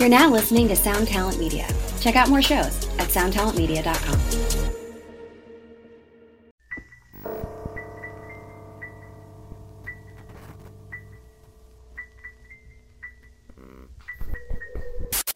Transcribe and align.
You're 0.00 0.08
now 0.08 0.30
listening 0.30 0.66
to 0.68 0.76
Sound 0.76 1.08
Talent 1.08 1.38
Media. 1.38 1.68
Check 2.00 2.16
out 2.16 2.30
more 2.30 2.40
shows 2.40 2.88
at 2.98 3.08
soundtalentmedia.com. 3.08 4.18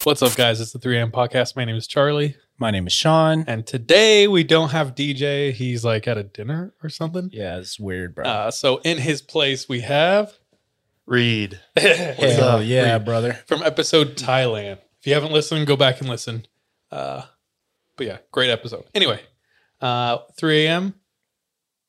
What's 0.03 0.23
up, 0.23 0.35
guys? 0.35 0.59
It's 0.59 0.71
the 0.71 0.79
3am 0.79 1.11
podcast. 1.11 1.55
My 1.55 1.63
name 1.63 1.75
is 1.75 1.85
Charlie, 1.85 2.35
My 2.57 2.71
name 2.71 2.87
is 2.87 2.93
Sean. 2.93 3.43
and 3.47 3.67
today 3.67 4.27
we 4.27 4.43
don't 4.43 4.69
have 4.69 4.95
Deejay. 4.95 5.51
He's 5.53 5.85
like 5.85 6.07
at 6.07 6.17
a 6.17 6.23
dinner 6.23 6.73
or 6.81 6.89
something. 6.89 7.29
Yeah, 7.31 7.57
it's 7.57 7.79
weird, 7.79 8.15
bro. 8.15 8.25
Uh, 8.25 8.49
so 8.51 8.77
in 8.83 8.97
his 8.97 9.21
place, 9.21 9.69
we 9.69 9.81
have 9.81 10.33
Reid. 11.05 11.59
What's 11.73 11.85
Hell 12.19 12.57
up, 12.57 12.61
yeah, 12.65 12.93
Reid? 12.93 13.05
brother. 13.05 13.33
from 13.47 13.63
episode 13.63 14.15
Thailand. 14.15 14.79
If 14.99 15.07
you 15.07 15.13
haven't 15.13 15.31
listened, 15.31 15.67
go 15.67 15.75
back 15.75 15.99
and 15.99 16.09
listen. 16.09 16.45
Uh, 16.91 17.23
but 17.95 18.07
yeah, 18.07 18.17
great 18.31 18.49
episode. 18.49 18.85
Anyway, 18.95 19.19
uh, 19.81 20.17
3 20.37 20.65
a.m. 20.65 20.93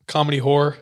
comedy 0.06 0.38
horror 0.38 0.76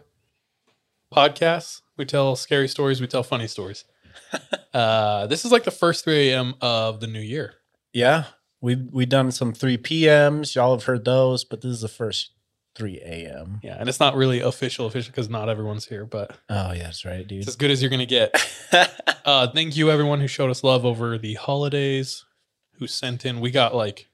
podcast. 1.12 1.82
We 1.96 2.04
tell 2.04 2.34
scary 2.36 2.68
stories. 2.68 3.00
We 3.00 3.06
tell 3.06 3.22
funny 3.22 3.46
stories. 3.46 3.84
uh, 4.74 5.26
this 5.28 5.44
is 5.44 5.52
like 5.52 5.64
the 5.64 5.70
first 5.70 6.04
3 6.04 6.30
a.m. 6.30 6.54
of 6.60 7.00
the 7.00 7.06
new 7.06 7.20
year. 7.20 7.54
Yeah, 7.92 8.24
we 8.60 8.74
we 8.74 9.06
done 9.06 9.30
some 9.30 9.52
three 9.52 9.78
PMs. 9.78 10.56
Y'all 10.56 10.76
have 10.76 10.84
heard 10.84 11.04
those, 11.04 11.44
but 11.44 11.60
this 11.60 11.70
is 11.70 11.80
the 11.82 11.88
first 11.88 12.32
three 12.74 13.00
AM. 13.04 13.60
Yeah, 13.62 13.76
and 13.78 13.88
it's 13.88 14.00
not 14.00 14.16
really 14.16 14.40
official, 14.40 14.86
official 14.86 15.10
because 15.12 15.28
not 15.30 15.48
everyone's 15.48 15.86
here, 15.86 16.04
but 16.04 16.36
Oh 16.48 16.72
yeah, 16.72 16.84
that's 16.84 17.04
right, 17.04 17.20
it's 17.20 17.28
dude. 17.28 17.48
as 17.48 17.56
good 17.56 17.70
as 17.70 17.80
you're 17.82 17.90
gonna 17.90 18.06
get. 18.06 18.34
Uh, 19.24 19.46
thank 19.48 19.74
you 19.74 19.90
everyone 19.90 20.20
who 20.20 20.26
showed 20.26 20.50
us 20.50 20.62
love 20.62 20.84
over 20.84 21.16
the 21.16 21.32
holidays, 21.34 22.26
who 22.74 22.86
sent 22.86 23.24
in. 23.24 23.40
We 23.40 23.50
got 23.50 23.74
like 23.74 24.08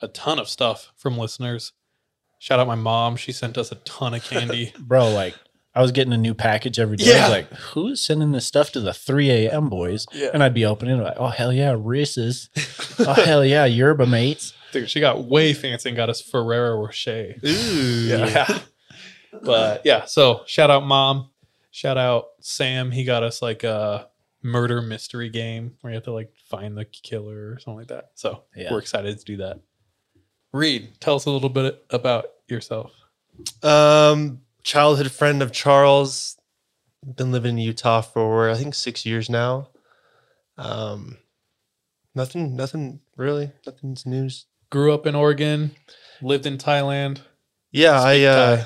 a 0.00 0.08
ton 0.08 0.40
of 0.40 0.48
stuff 0.48 0.92
from 0.96 1.16
listeners. 1.16 1.72
Shout 2.40 2.58
out 2.58 2.66
my 2.66 2.74
mom; 2.74 3.14
she 3.16 3.30
sent 3.30 3.56
us 3.56 3.70
a 3.70 3.76
ton 3.76 4.14
of 4.14 4.24
candy. 4.28 4.72
bro, 4.80 5.10
like 5.12 5.36
I 5.76 5.80
was 5.80 5.92
getting 5.92 6.12
a 6.12 6.18
new 6.18 6.34
package 6.34 6.80
every 6.80 6.96
day. 6.96 7.12
I 7.12 7.16
Yeah. 7.16 7.22
was 7.22 7.30
like, 7.30 7.52
who's 7.52 8.00
sending 8.00 8.32
this 8.32 8.44
stuff 8.46 8.72
to 8.72 8.80
the 8.80 8.92
3 8.92 9.30
a.m. 9.30 9.68
boys? 9.68 10.06
Yeah. 10.12 10.30
And 10.34 10.42
I'd 10.42 10.54
be 10.54 10.64
opening 10.66 10.98
it 10.98 11.02
like, 11.04 11.16
oh 11.18 11.28
hell 11.28 11.52
yeah, 11.52 11.76
Reese's. 11.78 12.50
oh 12.98 13.12
hell 13.12 13.44
yeah, 13.44 13.64
Yerba 13.66 14.06
mates. 14.06 14.54
Dude, 14.72 14.90
she 14.90 15.00
got 15.00 15.24
way 15.24 15.52
fancy 15.52 15.90
and 15.90 15.96
got 15.96 16.08
us 16.10 16.20
Ferrero 16.20 16.80
Rocher. 16.82 17.34
Ooh. 17.44 18.06
Yeah. 18.08 18.58
but 19.42 19.82
yeah, 19.84 20.04
so 20.06 20.42
shout 20.46 20.70
out 20.70 20.84
mom. 20.84 21.30
Shout 21.70 21.96
out 21.98 22.26
Sam. 22.40 22.90
He 22.90 23.04
got 23.04 23.22
us 23.22 23.40
like 23.42 23.64
a 23.64 24.08
murder 24.42 24.82
mystery 24.82 25.28
game 25.28 25.74
where 25.80 25.92
you 25.92 25.94
have 25.96 26.04
to 26.04 26.12
like 26.12 26.32
find 26.48 26.76
the 26.76 26.84
killer 26.84 27.52
or 27.52 27.58
something 27.58 27.78
like 27.78 27.88
that. 27.88 28.10
So 28.14 28.42
Yeah. 28.56 28.72
we're 28.72 28.78
excited 28.80 29.18
to 29.18 29.24
do 29.24 29.36
that. 29.38 29.60
Reid, 30.52 31.00
tell 31.00 31.14
us 31.14 31.24
a 31.26 31.30
little 31.30 31.48
bit 31.48 31.84
about 31.90 32.26
yourself. 32.48 32.92
Um, 33.62 34.42
childhood 34.62 35.10
friend 35.12 35.42
of 35.42 35.52
Charles. 35.52 36.36
Been 37.16 37.32
living 37.32 37.52
in 37.52 37.64
Utah 37.64 38.00
for 38.00 38.48
I 38.50 38.54
think 38.54 38.74
six 38.74 39.04
years 39.06 39.28
now. 39.30 39.68
Um, 40.58 41.18
nothing, 42.14 42.54
nothing 42.54 43.00
really, 43.16 43.50
nothing's 43.66 44.04
news. 44.06 44.46
Grew 44.72 44.94
up 44.94 45.06
in 45.06 45.14
Oregon, 45.14 45.72
lived 46.22 46.46
in 46.46 46.56
Thailand. 46.56 47.20
Yeah, 47.72 48.00
I 48.00 48.22
uh, 48.22 48.64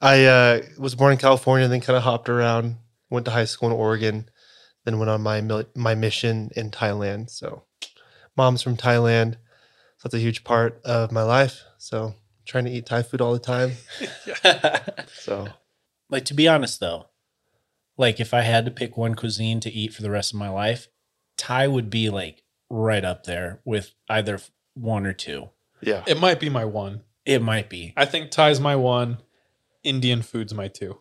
I 0.00 0.24
uh, 0.24 0.62
was 0.78 0.94
born 0.94 1.10
in 1.10 1.18
California, 1.18 1.66
then 1.66 1.80
kind 1.80 1.96
of 1.96 2.04
hopped 2.04 2.28
around. 2.28 2.76
Went 3.10 3.24
to 3.24 3.32
high 3.32 3.46
school 3.46 3.68
in 3.70 3.74
Oregon, 3.74 4.30
then 4.84 5.00
went 5.00 5.10
on 5.10 5.20
my 5.20 5.40
mil- 5.40 5.68
my 5.74 5.96
mission 5.96 6.52
in 6.54 6.70
Thailand. 6.70 7.28
So, 7.30 7.64
mom's 8.36 8.62
from 8.62 8.76
Thailand, 8.76 9.32
so 9.32 10.04
that's 10.04 10.14
a 10.14 10.20
huge 10.20 10.44
part 10.44 10.80
of 10.84 11.10
my 11.10 11.24
life. 11.24 11.64
So, 11.78 12.14
trying 12.46 12.66
to 12.66 12.70
eat 12.70 12.86
Thai 12.86 13.02
food 13.02 13.20
all 13.20 13.32
the 13.32 13.40
time. 13.40 13.72
So, 15.12 15.48
like 16.08 16.24
to 16.26 16.34
be 16.34 16.46
honest 16.46 16.78
though, 16.78 17.06
like 17.96 18.20
if 18.20 18.32
I 18.32 18.42
had 18.42 18.64
to 18.64 18.70
pick 18.70 18.96
one 18.96 19.16
cuisine 19.16 19.58
to 19.58 19.72
eat 19.72 19.92
for 19.92 20.02
the 20.02 20.10
rest 20.12 20.32
of 20.32 20.38
my 20.38 20.50
life, 20.50 20.86
Thai 21.36 21.66
would 21.66 21.90
be 21.90 22.10
like 22.10 22.44
right 22.70 23.04
up 23.04 23.24
there 23.24 23.60
with 23.64 23.92
either 24.08 24.38
one 24.74 25.06
or 25.06 25.12
two. 25.12 25.50
yeah, 25.80 26.02
It 26.06 26.20
might 26.20 26.40
be 26.40 26.48
my 26.50 26.64
one. 26.64 27.02
It 27.24 27.40
might 27.42 27.70
be. 27.70 27.94
I 27.96 28.04
think 28.04 28.30
Thai's 28.30 28.60
my 28.60 28.76
one. 28.76 29.18
Indian 29.82 30.22
food's 30.22 30.52
my 30.54 30.68
two. 30.68 30.98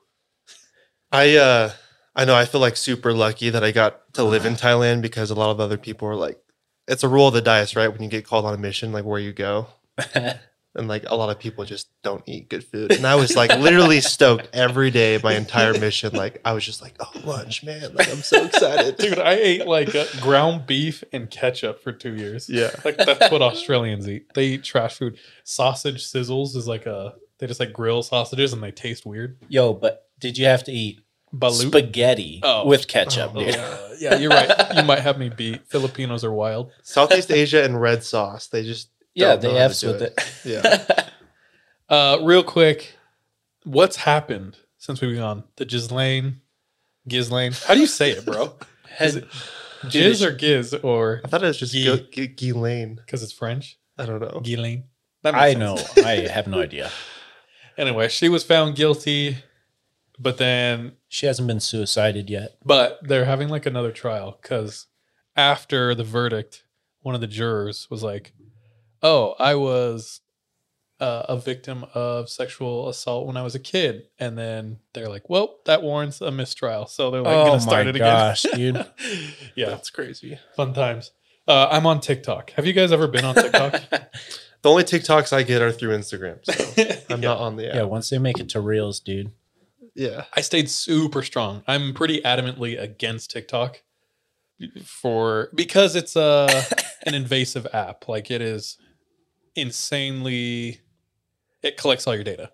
I 1.12 1.36
uh 1.38 1.72
I 2.16 2.26
know 2.26 2.36
I 2.36 2.46
feel 2.46 2.62
like 2.62 2.78
super 2.78 3.14
lucky 3.14 3.50
that 3.50 3.64
I 3.64 3.72
got 3.72 4.14
to 4.14 4.24
live 4.24 4.46
in 4.46 4.54
Thailand 4.56 5.02
because 5.02 5.32
a 5.32 5.36
lot 5.36 5.52
of 5.52 5.60
other 5.60 5.78
people 5.78 6.08
are 6.08 6.16
like 6.16 6.40
it's 6.88 7.04
a 7.04 7.08
rule 7.08 7.28
of 7.28 7.34
the 7.34 7.42
dice, 7.42 7.76
right? 7.76 7.88
When 7.88 8.04
you 8.04 8.10
get 8.10 8.26
called 8.26 8.46
on 8.46 8.54
a 8.54 8.58
mission, 8.58 8.92
like 8.92 9.06
where 9.06 9.20
you 9.20 9.34
go. 9.34 9.68
And 10.76 10.88
like 10.88 11.04
a 11.08 11.16
lot 11.16 11.30
of 11.30 11.38
people 11.40 11.66
just 11.66 11.88
don't 12.02 12.24
eat 12.26 12.50
good 12.50 12.64
food. 12.64 12.92
And 12.94 13.06
I 13.06 13.14
was 13.16 13.36
like 13.36 13.52
literally 13.60 14.02
stoked 14.02 14.50
every 14.54 14.90
day 14.90 15.20
my 15.24 15.36
entire 15.36 15.74
mission. 15.78 16.14
Like 16.16 16.42
I 16.44 16.54
was 16.54 16.66
just 16.66 16.82
like, 16.82 16.96
oh 17.00 17.12
lunch, 17.24 17.64
man. 17.64 17.94
Like 17.94 18.10
I'm 18.10 18.24
so 18.24 18.44
excited. 18.46 18.98
Dude, 18.98 19.20
I 19.20 19.34
ate 19.34 19.68
like 19.68 19.94
uh, 19.94 20.06
ground 20.22 20.66
beef 20.66 21.04
and 21.14 21.30
ketchup 21.30 21.84
for 21.84 21.92
two 21.92 22.16
years. 22.16 22.50
Yeah. 22.50 22.72
Like 22.84 22.98
that's 22.98 23.32
what 23.32 23.44
Australians 23.44 24.10
eat. 24.10 24.34
They 24.34 24.46
eat 24.48 24.64
trash 24.64 24.98
food. 24.98 25.20
Sausage 25.44 26.04
sizzles 26.04 26.56
is 26.56 26.68
like 26.68 26.86
a 26.88 27.14
they 27.38 27.46
just 27.48 27.60
like 27.60 27.74
grill 27.74 28.02
sausages 28.02 28.52
and 28.54 28.64
they 28.64 28.72
taste 28.72 29.06
weird. 29.06 29.38
Yo, 29.50 29.74
but 29.74 30.08
did 30.20 30.38
you 30.38 30.46
have 30.46 30.64
to 30.64 30.72
eat 30.72 31.02
Balut. 31.36 31.68
spaghetti 31.68 32.40
Oh. 32.44 32.66
with 32.68 32.88
ketchup, 32.88 33.32
Oh, 33.36 33.40
dude? 33.44 33.56
Uh, 33.56 33.90
yeah, 34.00 34.16
you're 34.18 34.30
right. 34.30 34.50
You 34.76 34.84
might 34.84 35.00
have 35.00 35.18
me 35.18 35.30
beat. 35.30 35.68
Filipinos 35.68 36.24
are 36.24 36.32
wild. 36.32 36.72
Southeast 36.84 37.32
Asia 37.32 37.64
and 37.64 37.80
red 37.82 38.04
sauce. 38.04 38.48
They 38.48 38.64
just 38.64 38.90
Yeah, 39.16 39.36
know 39.36 39.42
to 39.42 39.88
with 39.88 40.02
it. 40.02 40.20
Yeah. 40.46 41.06
Uh, 41.90 42.18
real 42.24 42.44
quick, 42.44 42.96
what's 43.66 43.98
happened 43.98 44.58
since 44.78 45.00
we've 45.02 45.14
been 45.14 45.22
on 45.22 45.44
the 45.58 45.66
Ghislaine, 45.66 46.42
Ghislaine? 47.08 47.52
How 47.68 47.76
do 47.76 47.82
you 47.82 47.86
say 47.88 48.12
it, 48.12 48.26
bro? 48.26 48.56
Is 49.00 49.18
it 49.18 49.28
Giz 49.90 50.24
or 50.24 50.32
Giz 50.32 50.74
or 50.74 51.22
I 51.24 51.28
thought 51.28 51.44
it 51.44 51.48
was 51.48 51.60
just 51.60 51.74
Guy. 51.74 51.82
Gil- 51.84 51.98
Gil- 52.12 52.28
Ghislaine. 52.36 52.96
because 52.96 53.22
it's 53.22 53.34
French? 53.34 53.78
I 53.98 54.06
don't 54.08 54.22
know. 54.22 54.40
Ghislaine. 54.42 54.86
I 55.24 55.54
sense. 55.54 55.60
know. 55.98 56.04
I 56.04 56.28
have 56.30 56.48
no 56.48 56.62
idea. 56.62 56.90
Anyway, 57.78 58.08
she 58.08 58.28
was 58.30 58.44
found 58.44 58.76
guilty, 58.76 59.38
but 60.18 60.38
then 60.38 60.94
She 61.10 61.26
hasn't 61.28 61.48
been 61.48 61.60
suicided 61.60 62.30
yet. 62.30 62.58
But 62.66 63.00
they're 63.04 63.26
having 63.26 63.50
like 63.50 63.66
another 63.68 63.92
trial 63.92 64.40
because 64.42 64.88
after 65.36 65.94
the 65.94 66.04
verdict, 66.04 66.64
one 67.02 67.14
of 67.14 67.22
the 67.22 67.28
jurors 67.28 67.88
was 67.92 68.02
like, 68.02 68.34
"Oh, 69.04 69.36
I 69.38 69.54
was 69.56 70.22
uh, 71.00 71.24
a 71.30 71.38
victim 71.38 71.86
of 71.94 72.30
sexual 72.30 72.88
assault 72.90 73.28
when 73.28 73.38
I 73.38 73.44
was 73.44 73.54
a 73.56 73.60
kid," 73.60 74.08
and 74.18 74.38
then 74.38 74.80
they're 74.94 75.10
like, 75.10 75.30
"Well, 75.30 75.58
that 75.66 75.84
warrants 75.84 76.22
a 76.22 76.32
mistrial." 76.32 76.88
So 76.88 77.12
they're 77.12 77.22
like, 77.22 77.36
oh 77.36 77.46
"Gonna 77.46 77.60
start 77.62 77.86
my 77.86 77.92
it 77.92 77.98
gosh, 78.00 78.46
again." 78.46 78.74
dude. 78.74 78.86
yeah, 79.56 79.70
That's 79.70 79.90
crazy. 79.90 80.40
fun 80.56 80.74
times. 80.74 81.12
Uh, 81.48 81.68
I'm 81.70 81.86
on 81.86 82.00
TikTok. 82.00 82.52
Have 82.52 82.66
you 82.66 82.72
guys 82.74 82.92
ever 82.94 83.08
been 83.08 83.26
on 83.26 83.36
TikTok? 83.36 83.82
The 84.64 84.70
only 84.70 84.86
TikToks 84.86 85.34
I 85.34 85.44
get 85.44 85.62
are 85.62 85.74
through 85.74 85.98
Instagram. 85.98 86.40
So 86.46 86.54
I'm 87.14 87.22
Yeah. 87.22 87.28
not 87.32 87.40
on 87.40 87.58
the 87.58 87.68
app. 87.68 87.76
Yeah, 87.76 87.84
once 87.84 88.10
they 88.10 88.18
make 88.18 88.40
it 88.40 88.48
to 88.52 88.62
reels, 88.62 89.02
dude. 89.02 89.34
yeah. 89.94 90.24
I 90.34 90.40
stayed 90.40 90.70
super 90.70 91.22
strong. 91.22 91.64
I'm 91.68 91.94
pretty 91.94 92.22
adamantly 92.22 92.82
against 92.82 93.30
TikTok 93.32 93.82
for 94.86 95.50
because 95.54 95.98
it's 95.98 96.16
a 96.16 96.48
an 97.06 97.14
invasive 97.14 97.68
app. 97.74 98.08
Like 98.08 98.32
it 98.32 98.42
is 98.42 98.78
insanely 99.56 100.82
it 101.64 101.78
collects 101.78 102.06
all 102.06 102.14
your 102.14 102.24
data. 102.24 102.52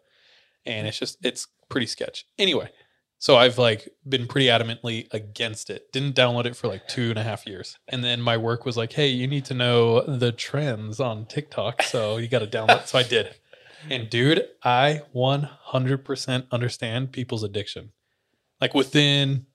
And 0.66 0.88
it's 0.88 1.00
just 1.00 1.18
it's 1.26 1.48
pretty 1.70 1.88
sketch. 1.88 2.26
Anyway, 2.38 2.70
so 3.18 3.36
I've 3.36 3.58
like 3.58 3.90
been 4.08 4.28
pretty 4.28 4.48
adamantly 4.48 5.08
against 5.12 5.70
it. 5.70 5.92
Didn't 5.92 6.16
download 6.16 6.46
it 6.46 6.56
for 6.56 6.68
like 6.68 6.88
two 6.88 7.10
and 7.10 7.20
a 7.20 7.24
half 7.24 7.46
years. 7.46 7.78
And 7.88 8.04
then 8.04 8.22
my 8.22 8.38
work 8.38 8.66
was 8.66 8.78
like, 8.78 8.94
hey, 8.94 9.08
you 9.08 9.28
need 9.28 9.46
to 9.46 9.54
know 9.54 10.01
the 10.01 10.31
trends 10.31 11.00
on 11.00 11.25
TikTok. 11.25 11.81
So 11.84 12.18
you 12.18 12.28
got 12.28 12.40
to 12.40 12.48
download. 12.48 12.86
so 12.86 13.00
I 13.00 13.04
did. 13.04 13.36
And 13.90 14.10
dude, 14.10 14.46
I 14.63 15.01
100% 15.16 16.51
understand 16.51 17.12
people's 17.12 17.44
addiction. 17.44 17.92
Like 18.62 18.74
within 18.74 19.46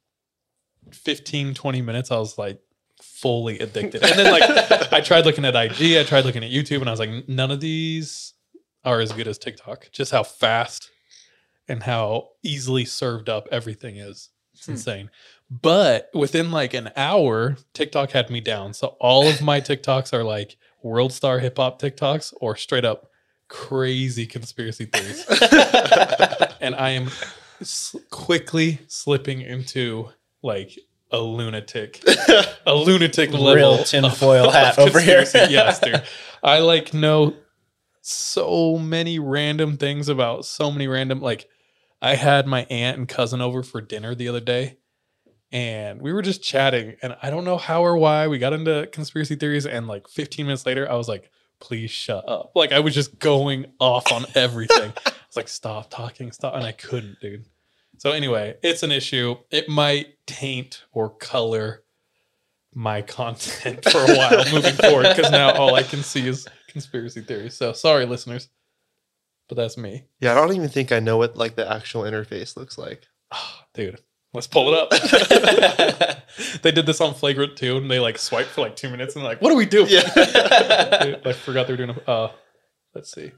15, 0.93 1.55
20 1.55 1.83
minutes, 1.83 2.11
I 2.11 2.17
was 2.17 2.39
like 2.39 2.61
fully 3.05 3.59
addicted. 3.59 4.03
And 4.03 4.19
then 4.19 4.33
like 4.33 4.93
I 4.93 5.01
tried 5.01 5.25
looking 5.25 5.45
at 5.45 5.55
IG, 5.55 5.97
I 5.97 6.05
tried 6.05 6.25
looking 6.25 6.45
at 6.45 6.51
YouTube, 6.51 6.81
and 6.81 6.89
I 6.89 6.93
was 6.93 7.01
like, 7.01 7.29
none 7.29 7.51
of 7.51 7.61
these 7.61 8.35
are 8.85 9.01
as 9.01 9.13
good 9.13 9.29
as 9.29 9.39
TikTok. 9.39 9.89
Just 9.93 10.13
how 10.13 10.23
fast 10.23 10.91
and 11.69 11.83
how 11.83 12.29
easily 12.43 12.85
served 12.85 13.29
up 13.29 13.49
everything 13.51 13.97
is. 13.97 14.31
It's 14.55 14.67
hmm. 14.67 14.73
insane. 14.73 15.11
But 15.51 16.11
within 16.15 16.51
like 16.51 16.75
an 16.75 16.91
hour, 16.97 17.57
TikTok 17.73 18.11
had 18.11 18.31
me 18.31 18.41
down. 18.41 18.75
So 18.75 18.97
all 19.01 19.27
of 19.27 19.43
my 19.43 19.61
TikToks 19.61 20.13
are 20.13 20.25
like 20.25 20.57
world 20.83 21.13
star 21.13 21.39
hip 21.39 21.57
hop 21.57 21.81
TikToks 21.81 22.35
or 22.41 22.57
straight 22.57 22.85
up 22.85 23.11
crazy 23.49 24.27
conspiracy 24.27 24.87
theories. 24.87 25.25
and 26.61 26.75
I 26.75 26.91
am 26.91 27.11
s- 27.61 27.97
quickly 28.11 28.81
slipping 28.89 29.41
into 29.41 30.11
like 30.43 30.79
a 31.15 31.21
lunatic, 31.21 32.03
a 32.67 32.75
lunatic 32.75 33.31
level 33.31 33.55
Real 33.55 33.85
tinfoil 33.85 34.51
hat 34.51 34.79
over 34.79 35.01
here. 35.01 35.25
yes, 35.33 35.79
dude. 35.79 36.03
I 36.43 36.59
like 36.59 36.93
know 36.93 37.35
so 38.03 38.77
many 38.77 39.19
random 39.19 39.77
things 39.77 40.09
about 40.09 40.45
so 40.45 40.71
many 40.71 40.87
random 40.87 41.21
like 41.21 41.49
I 42.03 42.17
had 42.17 42.47
my 42.47 42.67
aunt 42.69 42.99
and 42.99 43.09
cousin 43.09 43.41
over 43.41 43.63
for 43.63 43.81
dinner 43.81 44.15
the 44.15 44.29
other 44.29 44.41
day 44.41 44.77
and 45.51 46.03
we 46.03 46.13
were 46.13 46.21
just 46.21 46.43
chatting 46.43 46.97
and 47.01 47.17
I 47.23 47.31
don't 47.31 47.45
know 47.45 47.57
how 47.57 47.83
or 47.83 47.97
why 47.97 48.29
we 48.29 48.39
got 48.39 48.53
into 48.53 48.87
conspiracy 48.93 49.37
theories 49.37 49.65
and 49.65 49.87
like 49.89 50.07
15 50.09 50.45
minutes 50.45 50.67
later 50.67 50.91
I 50.91 50.97
was 50.97 51.09
like 51.09 51.31
please 51.61 51.91
shut 51.91 52.29
up. 52.29 52.53
Like 52.55 52.73
I 52.73 52.81
was 52.81 52.95
just 52.95 53.19
going 53.19 53.67
off 53.81 54.13
on 54.13 54.27
everything. 54.35 54.93
I 55.07 55.13
was 55.27 55.37
like 55.37 55.49
stop 55.49 55.89
talking, 55.89 56.31
stop 56.33 56.55
and 56.55 56.65
I 56.65 56.73
couldn't, 56.73 57.21
dude. 57.21 57.47
So 58.05 58.13
anyway, 58.13 58.57
it's 58.63 58.83
an 58.83 58.93
issue. 58.93 59.37
It 59.51 59.67
might 59.67 60.19
taint 60.27 60.85
or 60.93 61.09
color 61.09 61.85
my 62.75 63.01
content 63.01 63.83
for 63.83 63.97
a 63.97 64.15
while 64.15 64.45
moving 64.53 64.75
forward 64.75 65.07
because 65.09 65.31
now 65.31 65.53
all 65.53 65.75
I 65.75 65.85
can 65.85 66.03
see 66.03 66.29
is 66.29 66.47
conspiracy 66.69 67.23
theories. 67.23 67.57
So 67.57 67.73
sorry, 67.73 68.05
listeners, 68.05 68.51
but 69.49 69.57
that's 69.57 69.79
me, 69.79 70.05
Yeah, 70.21 70.33
I 70.33 70.35
don't 70.35 70.55
even 70.55 70.69
think 70.69 70.93
I 70.93 71.01
know 71.01 71.17
what 71.17 71.39
like 71.39 71.57
the 71.57 71.67
actual 71.67 72.03
interface 72.03 72.59
looks 72.59 72.77
like. 72.77 73.07
Oh, 73.33 73.61
dude. 73.73 74.01
Let's 74.35 74.49
pull 74.49 74.75
it 74.75 74.79
up. 74.79 74.91
they 76.63 76.73
did 76.73 76.85
this 76.85 77.01
on 77.01 77.15
Flagrant 77.15 77.57
too, 77.57 77.79
and 77.79 77.91
they 77.91 78.01
like 78.01 78.19
swipe 78.19 78.49
for 78.49 78.61
like 78.61 78.77
two 78.77 78.91
minutes, 78.91 79.15
and 79.15 79.25
they're 79.25 79.31
like, 79.31 79.41
"What 79.41 79.49
do 79.49 79.57
we 79.57 79.65
do?" 79.65 79.87
Yeah. 79.89 80.03
I 81.25 81.33
forgot 81.33 81.69
they 81.69 81.73
were 81.73 81.77
doing. 81.77 81.97
A, 82.07 82.11
uh, 82.11 82.33
let's 82.95 83.13
see. 83.13 83.31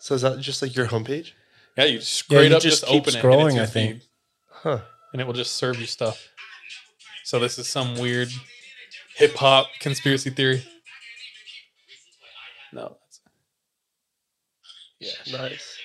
so 0.00 0.14
is 0.14 0.22
that 0.22 0.40
just 0.40 0.62
like 0.62 0.74
your 0.74 0.86
homepage? 0.86 1.32
Yeah, 1.76 1.84
you 1.84 2.00
straight 2.00 2.50
you 2.50 2.56
up 2.56 2.62
just 2.62 2.80
just, 2.82 2.92
keep 2.92 3.02
open 3.02 3.16
it. 3.16 3.22
scrolling, 3.22 3.50
and 3.52 3.60
I 3.60 3.62
it's 3.64 3.74
your 3.74 3.82
think. 3.84 4.00
feed, 4.00 4.08
Huh. 4.50 4.80
and 5.12 5.20
it 5.22 5.26
will 5.26 5.32
just 5.34 5.54
serve 5.56 5.78
you 5.80 5.86
stuff. 5.86 6.28
So 7.24 7.38
this 7.38 7.58
is 7.58 7.66
some 7.68 7.96
weird 7.98 8.28
hip 9.16 9.34
hop 9.36 9.66
conspiracy 9.80 10.30
theory. 10.30 10.64
No, 12.72 12.96
that's 13.00 13.20
yeah. 15.30 15.38
Nice. 15.38 15.78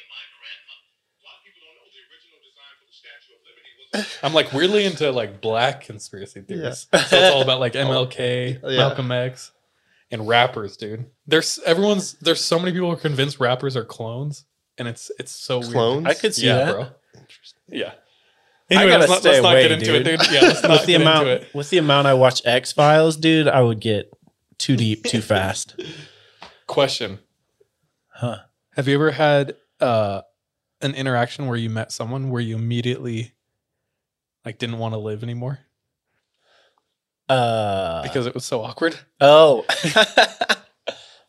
I'm 4.22 4.34
like 4.34 4.52
weirdly 4.54 4.86
into 4.86 5.12
like 5.12 5.42
black 5.42 5.82
conspiracy 5.82 6.42
theories. 6.42 6.88
Yeah. 6.94 7.04
so 7.04 7.18
it's 7.18 7.34
all 7.36 7.42
about 7.42 7.60
like 7.60 7.76
oh, 7.76 7.80
MLK, 7.86 8.60
Yeah. 8.64 8.78
Malcolm 8.78 9.12
X, 9.12 9.52
and 10.12 10.28
rappers, 10.28 10.78
dude. 10.78 11.06
There's 11.26 11.60
everyone's 11.66 12.14
there's 12.20 12.44
so 12.44 12.60
many 12.60 12.72
people 12.74 12.90
who 12.90 12.94
are 12.94 13.00
convinced 13.00 13.40
rappers 13.40 13.76
are 13.76 13.86
clones, 13.86 14.46
and 14.78 14.88
it's 14.88 15.12
it's 15.20 15.32
so 15.32 15.62
Clones? 15.62 16.06
weird. 16.06 16.18
I 16.18 16.20
could 16.20 16.34
see 16.36 16.48
yeah, 16.48 16.58
that. 16.66 16.74
bro. 16.74 16.88
Yeah. 17.70 17.92
I 18.70 18.74
Anyway, 18.76 18.90
gotta 18.92 19.00
let's 19.00 19.10
not, 19.12 19.20
stay 19.22 19.30
let's 19.32 19.44
not 19.44 19.52
away, 19.54 19.62
get 19.64 19.72
into 19.72 19.86
dude. 19.86 20.08
it, 20.08 20.20
dude. 20.20 20.32
Yeah, 20.32 20.42
let's 20.42 20.62
not 20.64 20.72
with 20.72 20.82
the 20.82 20.88
get 20.94 21.02
amount 21.02 21.28
into 21.30 21.42
it. 21.46 21.54
with 21.56 21.70
the 21.70 21.78
amount 21.78 22.08
I 22.08 22.14
watch 22.16 22.42
X 22.46 22.74
Files, 22.74 23.16
dude, 23.16 23.48
I 23.48 23.62
would 23.62 23.80
get 23.80 24.12
too 24.58 24.76
deep 24.76 25.04
too 25.06 25.22
fast. 25.34 25.80
Question: 26.68 27.20
Huh. 28.10 28.40
Have 28.76 28.88
you 28.90 28.96
ever 28.96 29.12
had 29.12 29.56
uh, 29.80 30.22
an 30.82 30.96
interaction 30.96 31.48
where 31.48 31.56
you 31.58 31.70
met 31.70 31.92
someone 31.94 32.30
where 32.30 32.42
you 32.42 32.56
immediately 32.58 33.32
like 34.46 34.58
didn't 34.58 34.78
want 34.80 34.94
to 34.94 34.98
live 35.00 35.24
anymore 35.24 35.60
Uh 37.30 38.02
because 38.04 38.26
it 38.28 38.34
was 38.34 38.44
so 38.46 38.62
awkward? 38.64 38.98
Oh. 39.22 39.66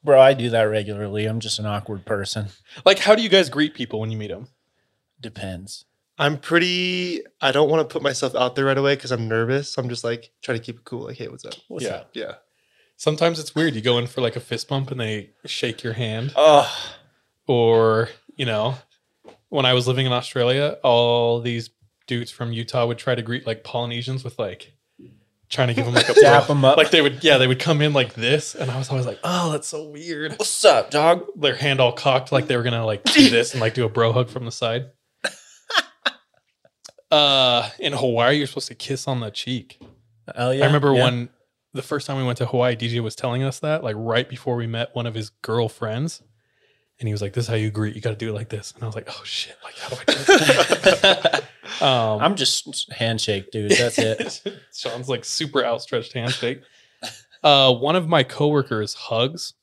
Bro, 0.05 0.21
I 0.21 0.35
do 0.35 0.50
that 0.50 0.62
regularly. 0.62 1.27
I'm 1.27 1.41
just 1.41 1.59
an 1.59 1.67
awkward 1.67 2.05
person. 2.05 2.47
Like, 2.85 3.00
how 3.00 3.15
do 3.15 3.23
you 3.23 3.29
guys 3.29 3.49
greet 3.50 3.75
people 3.75 4.00
when 4.00 4.11
you 4.11 4.19
meet 4.19 4.29
them? 4.29 4.49
Depends. 5.21 5.85
I'm 6.19 6.39
pretty. 6.39 7.23
I 7.41 7.53
don't 7.53 7.71
want 7.71 7.89
to 7.89 7.93
put 7.93 8.03
myself 8.03 8.35
out 8.35 8.55
there 8.56 8.65
right 8.65 8.79
away 8.79 8.97
because 8.97 9.12
I'm 9.12 9.29
nervous. 9.29 9.77
I'm 9.79 9.89
just 9.89 10.05
like 10.05 10.31
trying 10.43 10.59
to 10.59 10.65
keep 10.65 10.77
it 10.77 10.85
cool. 10.85 11.06
Like, 11.06 11.17
hey, 11.17 11.29
what's 11.29 11.45
up? 11.45 11.55
What's 11.69 11.85
yeah. 11.85 11.91
up? 11.91 12.11
Yeah. 12.12 12.35
Sometimes 12.97 13.39
it's 13.39 13.55
weird. 13.55 13.75
You 13.75 13.81
go 13.81 13.99
in 13.99 14.09
for 14.09 14.21
like 14.21 14.35
a 14.35 14.41
fist 14.41 14.69
bump 14.69 14.91
and 14.91 15.00
they 15.00 15.31
shake 15.47 15.85
your 15.85 15.93
hand. 15.93 16.33
Oh, 16.37 16.69
Or, 17.47 18.09
you 18.37 18.45
know, 18.45 18.75
when 19.49 19.65
I 19.65 19.73
was 19.73 19.87
living 19.89 20.06
in 20.06 20.12
Australia, 20.12 20.79
all 20.83 21.41
these 21.41 21.71
dudes 22.06 22.31
from 22.31 22.53
Utah 22.53 22.87
would 22.87 22.99
try 22.99 23.15
to 23.15 23.23
greet 23.23 23.47
like 23.47 23.65
Polynesians 23.65 24.25
with 24.25 24.39
like 24.39 24.73
trying 25.49 25.69
to 25.69 25.75
give 25.75 25.85
them 25.85 25.95
like 25.95 26.09
a 26.09 26.15
Dap 26.21 26.47
bro- 26.47 26.56
up. 26.56 26.77
Like 26.77 26.91
they 26.91 27.00
would, 27.00 27.23
yeah, 27.25 27.39
they 27.39 27.47
would 27.47 27.59
come 27.59 27.81
in 27.81 27.93
like 27.93 28.15
this. 28.15 28.55
And 28.55 28.71
I 28.71 28.79
was 28.79 28.91
always 28.91 29.06
like, 29.06 29.19
oh, 29.25 29.53
that's 29.53 29.69
so 29.69 29.89
weird. 29.89 30.33
what's 30.33 30.65
up, 30.65 30.91
dog? 30.91 31.27
Their 31.37 31.55
hand 31.55 31.81
all 31.81 31.93
cocked 31.93 32.33
like 32.33 32.47
they 32.47 32.56
were 32.56 32.62
going 32.62 32.75
to 32.75 32.85
like 32.85 33.05
do 33.05 33.29
this 33.31 33.53
and 33.53 33.61
like 33.61 33.75
do 33.75 33.85
a 33.85 33.89
bro 33.89 34.12
hug 34.12 34.29
from 34.29 34.45
the 34.45 34.53
side. 34.53 34.91
Uh, 37.11 37.71
in 37.79 37.95
Hawaii, 37.95 38.37
you're 38.37 38.47
supposed 38.47 38.69
to 38.69 38.75
kiss 38.75 39.09
on 39.09 39.21
the 39.21 39.31
cheek. 39.31 39.81
Oh 40.35 40.50
yeah. 40.50 40.65
I 40.65 40.67
remember 40.67 40.93
yeah. 40.93 41.05
when 41.05 41.29
the 41.73 41.81
first 41.81 42.06
time 42.06 42.19
we 42.19 42.25
went 42.25 42.37
to 42.37 42.45
Hawaii, 42.45 42.77
Deejay 42.77 43.00
was 43.00 43.17
telling 43.17 43.43
us 43.43 43.61
that, 43.61 43.83
like 43.83 43.97
right 43.99 44.29
before 44.29 44.56
we 44.56 44.67
met 44.67 44.95
one 44.95 45.06
of 45.06 45.15
his 45.15 45.31
girlfriends. 45.31 46.23
And 47.00 47.06
he 47.06 47.15
was 47.15 47.23
like, 47.23 47.33
This 47.33 47.45
is 47.45 47.49
how 47.49 47.55
you 47.55 47.71
greet. 47.71 47.95
You 47.95 48.00
got 48.03 48.11
to 48.11 48.17
do 48.17 48.29
it 48.29 48.35
like 48.35 48.49
this. 48.49 48.73
And 48.73 48.83
I 48.83 48.87
was 48.87 48.95
like, 48.95 49.09
Oh 49.09 49.23
shit. 49.25 49.56
Like, 49.65 49.79
how 49.79 49.89
do 49.89 49.97
I 49.97 50.05
do 50.05 50.19
this? 50.25 51.41
um, 51.81 52.20
I'm 52.20 52.35
just 52.37 52.91
handshake, 52.93 53.50
dude. 53.50 53.73
That's 53.73 53.99
it. 53.99 54.43
Sean's 54.75 55.09
like 55.09 55.25
super 55.25 55.65
outstretched 55.65 56.12
handshake. 56.12 56.62
Uh, 57.43 57.73
one 57.75 57.94
of 57.97 58.09
my 58.09 58.23
coworkers 58.25 58.94
hugs, 58.94 59.55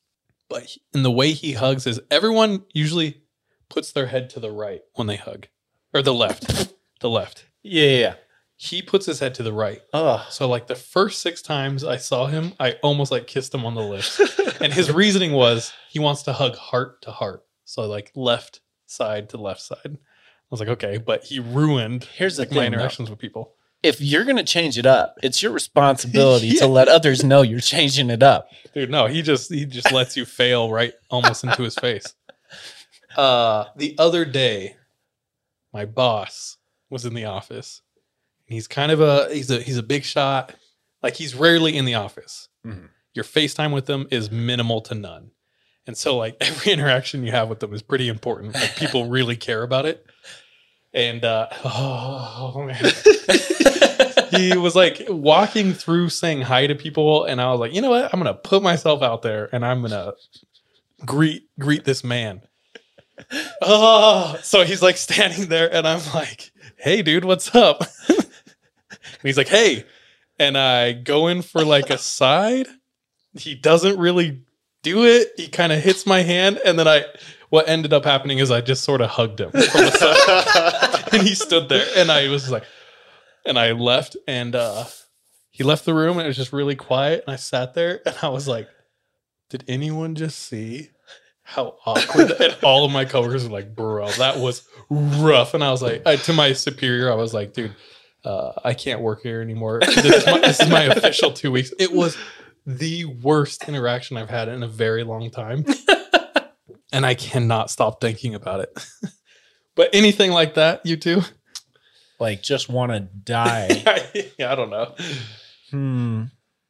but 0.48 0.62
he- 0.64 0.82
and 0.94 1.04
the 1.04 1.10
way 1.10 1.32
he 1.32 1.52
hugs 1.52 1.86
is 1.86 2.00
everyone 2.10 2.64
usually 2.72 3.22
puts 3.68 3.92
their 3.92 4.06
head 4.06 4.30
to 4.30 4.40
the 4.40 4.50
right 4.50 4.80
when 4.94 5.06
they 5.06 5.16
hug, 5.16 5.48
or 5.92 6.00
the 6.02 6.14
left, 6.14 6.72
the 7.00 7.10
left. 7.10 7.46
yeah, 7.62 7.84
yeah, 7.84 7.98
yeah. 7.98 8.14
He 8.58 8.80
puts 8.80 9.04
his 9.04 9.20
head 9.20 9.34
to 9.34 9.42
the 9.42 9.52
right. 9.52 9.82
Oh, 9.92 10.26
So 10.30 10.48
like 10.48 10.66
the 10.66 10.74
first 10.74 11.20
six 11.20 11.42
times 11.42 11.84
I 11.84 11.98
saw 11.98 12.24
him, 12.26 12.54
I 12.58 12.72
almost 12.82 13.12
like 13.12 13.26
kissed 13.26 13.54
him 13.54 13.66
on 13.66 13.74
the 13.74 13.82
lips. 13.82 14.18
and 14.62 14.72
his 14.72 14.90
reasoning 14.90 15.32
was 15.32 15.74
he 15.90 15.98
wants 15.98 16.22
to 16.22 16.32
hug 16.32 16.56
heart 16.56 17.02
to 17.02 17.10
heart. 17.10 17.44
So 17.66 17.82
like 17.86 18.12
left 18.14 18.60
side 18.86 19.28
to 19.30 19.36
left 19.36 19.60
side. 19.60 19.98
I 20.48 20.52
was 20.52 20.60
like, 20.60 20.68
okay, 20.70 20.98
but 20.98 21.24
he 21.24 21.40
ruined 21.40 22.04
here's 22.16 22.36
the 22.36 22.42
like 22.42 22.50
my 22.52 22.56
thing. 22.62 22.70
though. 22.72 22.76
interactions 22.78 23.10
with 23.10 23.18
people. 23.18 23.52
If 23.82 24.00
you're 24.00 24.24
gonna 24.24 24.44
change 24.44 24.78
it 24.78 24.86
up, 24.86 25.16
it's 25.22 25.42
your 25.42 25.52
responsibility 25.52 26.48
Yeah. 26.48 26.60
to 26.60 26.66
let 26.66 26.88
others 26.88 27.22
know 27.24 27.42
you're 27.42 27.60
changing 27.60 28.10
it 28.10 28.22
up. 28.22 28.48
Dude, 28.74 28.90
no, 28.90 29.06
he 29.06 29.22
just 29.22 29.52
he 29.52 29.64
just 29.66 29.92
lets 29.92 30.16
you 30.16 30.24
fail 30.24 30.70
right 30.70 30.94
almost 31.10 31.44
into 31.44 31.62
his 31.62 31.74
face. 31.74 32.14
Uh 33.16 33.64
the 33.76 33.94
other 33.98 34.24
day, 34.26 34.76
my 35.72 35.84
boss 35.86 36.58
was 36.90 37.04
in 37.06 37.14
the 37.14 37.24
office. 37.24 37.80
And 38.46 38.54
he's 38.54 38.68
kind 38.68 38.92
of 38.92 39.00
a 39.00 39.28
he's 39.32 39.50
a 39.50 39.60
he's 39.60 39.78
a 39.78 39.82
big 39.82 40.04
shot. 40.04 40.54
Like 41.02 41.14
he's 41.16 41.34
rarely 41.34 41.76
in 41.76 41.84
the 41.86 41.94
office. 41.94 42.48
Mhm. 42.66 42.88
Your 43.14 43.24
FaceTime 43.24 43.72
with 43.72 43.86
them 43.86 44.06
is 44.10 44.30
minimal 44.30 44.82
to 44.82 44.94
none. 44.94 45.30
And 45.86 45.96
so 45.96 46.16
like 46.16 46.36
every 46.40 46.72
interaction 46.72 47.24
you 47.24 47.32
have 47.32 47.48
with 47.48 47.60
them 47.60 47.72
is 47.72 47.82
pretty 47.82 48.08
important. 48.08 48.54
Like 48.54 48.76
people 48.76 49.08
really 49.08 49.36
care 49.36 49.62
about 49.62 49.86
it. 49.86 50.06
And 50.92 51.24
uh 51.24 51.48
oh 51.64 52.64
man. 52.66 52.92
he 54.30 54.56
was 54.56 54.74
like 54.74 55.02
walking 55.08 55.72
through 55.72 56.08
saying 56.08 56.42
hi 56.42 56.66
to 56.66 56.74
people 56.74 57.24
and 57.24 57.40
i 57.40 57.50
was 57.50 57.60
like 57.60 57.72
you 57.72 57.80
know 57.80 57.90
what 57.90 58.12
i'm 58.12 58.20
gonna 58.20 58.34
put 58.34 58.62
myself 58.62 59.02
out 59.02 59.22
there 59.22 59.48
and 59.52 59.64
i'm 59.64 59.82
gonna 59.82 60.12
greet 61.04 61.48
greet 61.58 61.84
this 61.84 62.02
man 62.02 62.40
oh 63.62 64.38
so 64.42 64.64
he's 64.64 64.82
like 64.82 64.96
standing 64.96 65.48
there 65.48 65.72
and 65.72 65.86
i'm 65.86 66.00
like 66.14 66.50
hey 66.76 67.02
dude 67.02 67.24
what's 67.24 67.54
up 67.54 67.82
and 68.08 68.26
he's 69.22 69.36
like 69.36 69.48
hey 69.48 69.84
and 70.38 70.56
i 70.56 70.92
go 70.92 71.28
in 71.28 71.42
for 71.42 71.64
like 71.64 71.90
a 71.90 71.98
side 71.98 72.66
he 73.34 73.54
doesn't 73.54 73.98
really 73.98 74.42
do 74.82 75.04
it 75.04 75.32
he 75.36 75.48
kind 75.48 75.72
of 75.72 75.82
hits 75.82 76.06
my 76.06 76.22
hand 76.22 76.60
and 76.64 76.78
then 76.78 76.86
i 76.86 77.04
what 77.48 77.68
ended 77.68 77.92
up 77.92 78.04
happening 78.04 78.38
is 78.38 78.50
i 78.50 78.60
just 78.60 78.84
sort 78.84 79.00
of 79.00 79.10
hugged 79.10 79.40
him 79.40 79.50
and 81.12 81.22
he 81.22 81.34
stood 81.34 81.68
there 81.68 81.86
and 81.96 82.10
i 82.10 82.28
was 82.28 82.50
like 82.50 82.64
and 83.46 83.58
I 83.58 83.72
left 83.72 84.16
and 84.26 84.54
uh 84.54 84.84
he 85.50 85.64
left 85.64 85.86
the 85.86 85.94
room 85.94 86.18
and 86.18 86.26
it 86.26 86.28
was 86.28 86.36
just 86.36 86.52
really 86.52 86.74
quiet 86.74 87.24
and 87.26 87.32
I 87.32 87.36
sat 87.36 87.74
there 87.74 88.00
and 88.04 88.16
I 88.22 88.28
was 88.28 88.46
like 88.46 88.68
did 89.48 89.64
anyone 89.68 90.16
just 90.16 90.38
see 90.40 90.90
how 91.42 91.76
awkward? 91.86 92.32
And 92.40 92.56
all 92.64 92.84
of 92.84 92.90
my 92.90 93.04
coworkers 93.04 93.44
were 93.44 93.50
like 93.50 93.74
bro 93.74 94.10
that 94.12 94.38
was 94.38 94.68
rough. 94.90 95.54
And 95.54 95.62
I 95.62 95.70
was 95.70 95.80
like 95.80 96.02
I, 96.06 96.16
to 96.16 96.32
my 96.32 96.52
superior 96.52 97.10
I 97.10 97.14
was 97.14 97.32
like 97.32 97.54
dude 97.54 97.74
uh, 98.24 98.52
I 98.64 98.74
can't 98.74 99.02
work 99.02 99.22
here 99.22 99.40
anymore. 99.40 99.78
This 99.78 100.04
is, 100.04 100.26
my, 100.26 100.40
this 100.40 100.58
is 100.58 100.68
my 100.68 100.82
official 100.82 101.32
two 101.32 101.52
weeks. 101.52 101.72
It 101.78 101.92
was 101.92 102.18
the 102.66 103.04
worst 103.04 103.68
interaction 103.68 104.16
I've 104.16 104.28
had 104.30 104.48
in 104.48 104.62
a 104.62 104.68
very 104.68 105.04
long 105.04 105.30
time 105.30 105.64
and 106.92 107.06
I 107.06 107.14
cannot 107.14 107.70
stop 107.70 108.00
thinking 108.00 108.34
about 108.34 108.60
it 108.60 108.86
but 109.76 109.90
anything 109.94 110.32
like 110.32 110.54
that 110.54 110.84
you 110.84 110.96
two 110.96 111.22
Like, 112.18 112.42
just 112.42 112.70
want 112.70 112.92
to 112.92 113.00
die. 113.00 113.68
yeah, 114.38 114.50
I 114.50 114.54
don't 114.54 114.70
know. 114.70 114.94
hmm. 115.70 116.22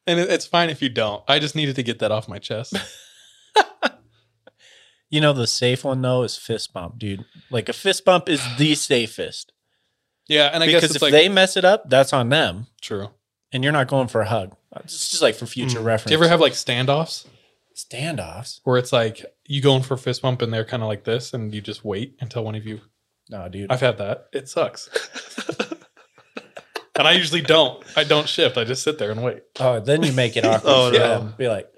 And 0.08 0.18
it, 0.20 0.28
it's 0.28 0.44
fine 0.44 0.70
if 0.70 0.82
you 0.82 0.88
don't. 0.88 1.22
I 1.28 1.38
just 1.38 1.54
needed 1.54 1.76
to 1.76 1.84
get 1.84 2.00
that 2.00 2.10
off 2.10 2.28
my 2.28 2.38
chest. 2.40 2.74
You 5.08 5.20
know, 5.20 5.32
the 5.32 5.46
safe 5.46 5.84
one 5.84 6.02
though 6.02 6.24
is 6.24 6.36
fist 6.36 6.72
bump, 6.72 6.98
dude. 6.98 7.24
Like 7.50 7.68
a 7.68 7.72
fist 7.72 8.04
bump 8.04 8.28
is 8.28 8.42
the 8.58 8.74
safest 8.74 9.52
Yeah, 10.26 10.50
and 10.52 10.62
I 10.62 10.66
guess 10.66 10.80
because 10.82 10.90
it's 10.90 10.96
if 10.96 11.02
like 11.02 11.12
they 11.12 11.28
mess 11.28 11.56
it 11.56 11.64
up, 11.64 11.88
that's 11.88 12.12
on 12.12 12.28
them. 12.28 12.66
true. 12.80 13.10
and 13.52 13.62
you're 13.62 13.72
not 13.72 13.86
going 13.86 14.08
for 14.08 14.20
a 14.20 14.26
hug. 14.28 14.56
It's 14.84 15.10
just 15.10 15.22
like 15.22 15.34
for 15.34 15.46
future 15.46 15.80
Mm. 15.80 15.84
reference. 15.84 16.08
Do 16.10 16.12
you 16.14 16.18
ever 16.18 16.28
have 16.28 16.40
like 16.40 16.52
standoffs 16.54 17.26
standoffs? 17.74 18.60
where 18.64 18.78
it's 18.78 18.92
like 18.92 19.24
you 19.46 19.60
going 19.60 19.82
for 19.82 19.94
a 19.94 19.98
fist 19.98 20.22
bump 20.22 20.40
and 20.42 20.52
they're 20.52 20.64
kind 20.64 20.82
of 20.82 20.88
like 20.88 21.04
this 21.04 21.34
and 21.34 21.54
you 21.54 21.60
just 21.60 21.84
wait 21.84 22.16
until 22.20 22.42
one 22.44 22.54
of 22.54 22.64
you 22.66 22.80
No, 23.28 23.48
dude. 23.48 23.70
I've 23.70 23.80
had 23.80 23.98
that. 23.98 24.28
It 24.32 24.48
sucks. 24.48 24.88
and 26.96 27.06
I 27.06 27.12
usually 27.12 27.42
don't. 27.42 27.82
I 27.96 28.04
don't 28.04 28.28
shift. 28.28 28.56
I 28.56 28.64
just 28.64 28.82
sit 28.82 28.98
there 28.98 29.10
and 29.10 29.22
wait. 29.22 29.42
oh, 29.60 29.80
then 29.80 30.02
you 30.02 30.12
make 30.12 30.36
it 30.36 30.44
awkward. 30.46 30.70
Oh, 30.72 30.90
for 30.92 30.98
no. 30.98 31.08
them. 31.18 31.34
Be 31.36 31.48
like 31.48 31.68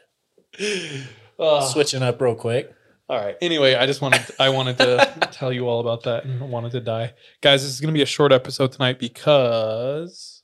Uh, 1.38 1.60
switching 1.66 2.02
up 2.02 2.20
real 2.20 2.34
quick. 2.34 2.72
all 3.08 3.16
right. 3.18 3.36
Anyway, 3.40 3.74
I 3.74 3.86
just 3.86 4.00
wanted 4.02 4.24
I 4.38 4.50
wanted 4.50 4.78
to 4.78 5.28
tell 5.32 5.52
you 5.52 5.66
all 5.68 5.80
about 5.80 6.02
that 6.04 6.24
and 6.24 6.40
wanted 6.50 6.72
to 6.72 6.80
die. 6.80 7.14
Guys, 7.40 7.62
this 7.62 7.72
is 7.72 7.80
going 7.80 7.92
to 7.92 7.96
be 7.98 8.02
a 8.02 8.06
short 8.06 8.32
episode 8.32 8.72
tonight 8.72 8.98
because 8.98 10.42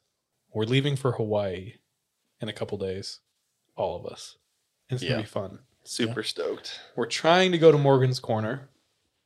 we're 0.52 0.64
leaving 0.64 0.96
for 0.96 1.12
Hawaii 1.12 1.74
in 2.40 2.48
a 2.48 2.52
couple 2.52 2.78
days. 2.78 3.20
All 3.76 3.96
of 3.96 4.06
us. 4.10 4.36
It's 4.90 5.02
gonna 5.02 5.18
be 5.22 5.26
fun. 5.26 5.60
Super 5.84 6.22
stoked. 6.22 6.80
We're 6.96 7.06
trying 7.06 7.52
to 7.52 7.58
go 7.58 7.70
to 7.72 7.78
Morgan's 7.78 8.20
Corner, 8.20 8.68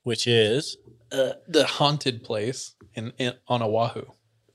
Which 0.02 0.26
is 0.26 0.76
uh, 1.12 1.32
the 1.46 1.66
haunted 1.66 2.24
place 2.24 2.74
in, 2.94 3.12
in 3.18 3.34
on 3.46 3.62
Oahu. 3.62 4.02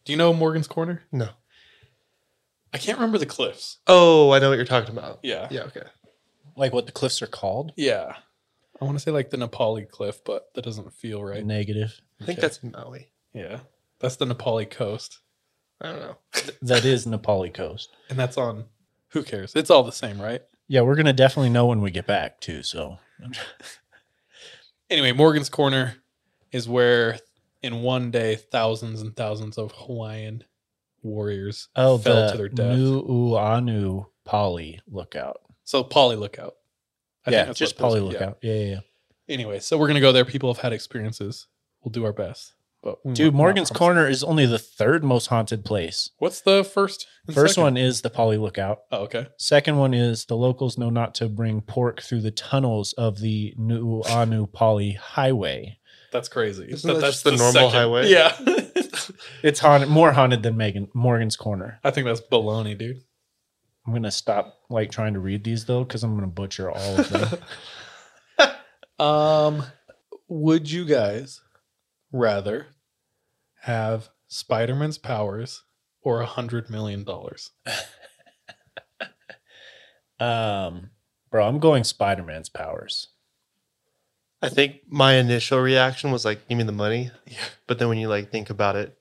Do 0.06 0.12
you 0.12 0.18
know 0.18 0.34
Morgan's 0.34 0.68
Corner? 0.68 1.04
No. 1.12 1.30
I 2.74 2.78
can't 2.80 2.98
remember 2.98 3.20
the 3.20 3.26
cliffs. 3.26 3.78
Oh, 3.88 4.32
I 4.32 4.40
know 4.40 4.50
what 4.50 4.56
you're 4.56 4.66
talking 4.66 4.98
about. 4.98 5.20
Yeah. 5.24 5.48
Yeah. 5.52 5.62
Okay. 5.64 5.84
like 6.58 6.74
what 6.74 6.86
the 6.88 6.92
cliffs 6.92 7.22
are 7.22 7.28
called. 7.28 7.72
Yeah. 7.78 8.16
I 8.82 8.86
want 8.86 8.98
to 8.98 9.04
say 9.04 9.12
like 9.12 9.30
the 9.30 9.38
Na 9.38 9.48
Pali 9.48 9.86
cliff, 9.86 10.24
but 10.26 10.54
that 10.56 10.64
doesn't 10.66 10.92
feel 10.94 11.24
right. 11.24 11.46
Negative. 11.46 11.94
I 12.20 12.26
think 12.26 12.40
Okay. 12.40 12.48
that's 12.48 12.64
Maui. 12.64 13.12
Yeah. 13.34 13.60
That's 14.00 14.16
the 14.18 14.26
Na 14.26 14.34
Pali 14.34 14.66
coast. 14.66 15.20
I 15.82 15.92
don't 15.92 16.00
know. 16.00 16.18
That 16.62 16.86
is 16.86 17.06
Na 17.06 17.18
Pali 17.18 17.50
coast. 17.50 17.90
And 18.10 18.18
that's 18.20 18.38
on 18.38 18.66
who 19.10 19.24
cares? 19.24 19.54
It's 19.56 19.70
all 19.70 19.84
the 19.84 19.92
same, 19.92 20.22
right? 20.22 20.42
Yeah, 20.68 20.82
we're 20.82 20.96
gonna 20.96 21.14
definitely 21.14 21.50
know 21.50 21.66
when 21.68 21.82
we 21.82 21.92
get 21.92 22.08
back 22.08 22.40
too. 22.40 22.64
So 22.64 23.00
Anyway, 24.90 25.12
Morgan's 25.12 25.50
Corner 25.50 25.96
is 26.52 26.68
where 26.70 27.18
in 27.62 27.82
one 27.82 28.12
day 28.12 28.36
thousands 28.36 29.02
and 29.02 29.16
thousands 29.16 29.58
of 29.58 29.72
Hawaiian 29.72 30.44
warriors 31.02 31.70
oh, 31.76 31.98
fell 31.98 32.28
the 32.28 32.32
to 32.32 32.38
their 32.38 32.50
death. 32.50 32.78
Nuuanu 32.78 34.06
Pali 34.26 34.80
lookout. 34.88 35.42
so 35.64 35.84
Pali 35.84 36.16
Lookout. 36.16 36.56
I 37.26 37.32
yeah, 37.32 37.46
just 37.54 37.60
those- 37.60 37.74
Pali 37.74 38.00
yeah. 38.00 38.06
lookout. 38.08 38.38
Yeah, 38.42 38.54
yeah, 38.54 38.70
yeah. 38.72 38.80
Anyway, 39.30 39.60
so 39.60 39.78
we're 39.78 39.88
gonna 39.88 40.02
go 40.02 40.12
there. 40.12 40.26
People 40.26 40.54
have 40.54 40.62
had 40.62 40.74
experiences. 40.74 41.48
We'll 41.82 41.92
do 41.92 42.06
our 42.06 42.14
best. 42.14 42.54
But 42.84 43.04
we 43.06 43.14
Dude, 43.14 43.34
Morgan's. 43.34 43.70
Corner 43.70 44.10
is 44.10 44.24
only 44.24 44.46
the 44.46 44.60
third 44.60 45.06
most 45.06 45.28
haunted 45.28 45.64
place. 45.64 46.10
What's 46.18 46.42
the 46.42 46.64
first? 46.66 47.08
and 47.28 47.34
First 47.34 47.56
second? 47.56 47.64
one 47.64 47.78
is 47.78 48.02
the 48.02 48.10
Pali 48.10 48.38
lookout. 48.38 48.80
Oh, 48.92 49.04
okay. 49.04 49.28
Second 49.38 49.78
one 49.78 49.94
is 49.94 50.26
the 50.26 50.36
locals 50.36 50.78
know 50.78 50.90
not 50.90 51.16
to 51.16 51.30
bring 51.30 51.62
pork 51.62 52.02
through 52.02 52.22
the 52.22 52.32
tunnels 52.32 52.92
of 52.94 53.22
the 53.22 53.56
Nuuanu 53.58 54.52
Pali 54.52 54.92
Highway. 54.92 55.80
That's 56.12 56.28
crazy. 56.28 56.66
Isn't 56.70 56.94
that 56.94 57.02
just 57.02 57.24
the 57.24 57.32
normal 57.36 57.70
highway? 57.70 58.10
Yeah. 58.10 58.38
It's 59.42 59.60
haunted, 59.60 59.90
more 59.90 60.14
haunted 60.14 60.44
than 60.44 60.56
Megan 60.56 60.88
Morgan's 60.94 61.36
Corner. 61.36 61.80
I 61.84 61.92
think 61.92 62.06
that's 62.06 62.22
baloney, 62.22 62.78
dude. 62.78 63.02
I'm 63.86 63.92
gonna 63.94 64.12
stop 64.12 64.60
like 64.70 64.92
trying 64.92 65.14
to 65.16 65.20
read 65.20 65.44
these 65.44 65.66
though, 65.66 65.84
because 65.84 66.04
I'm 66.04 66.16
gonna 66.16 66.28
butcher 66.28 66.72
all 66.72 67.00
of 67.00 67.10
them. 67.10 67.40
Um, 69.00 69.64
would 70.30 70.70
you 70.70 70.86
guys 70.86 71.42
rather 72.12 72.68
have 73.64 74.10
Spider 74.28 74.76
Man's 74.76 74.98
powers 74.98 75.64
or 76.02 76.22
a 76.22 76.26
hundred 76.26 76.70
million 76.70 77.04
dollars? 77.04 77.52
um, 80.20 80.90
bro, 81.32 81.48
I'm 81.48 81.60
going 81.60 81.84
Spider 81.84 82.24
Man's 82.24 82.50
powers. 82.50 83.10
I 84.42 84.50
think 84.50 84.82
my 84.90 85.14
initial 85.14 85.60
reaction 85.60 86.12
was 86.12 86.26
like, 86.26 86.48
"Give 86.50 86.58
me 86.58 86.66
the 86.66 86.74
money," 86.74 87.12
Yeah. 87.26 87.38
but 87.68 87.80
then 87.80 87.88
when 87.88 87.98
you 87.98 88.10
like 88.10 88.30
think 88.30 88.50
about 88.50 88.76
it, 88.76 88.98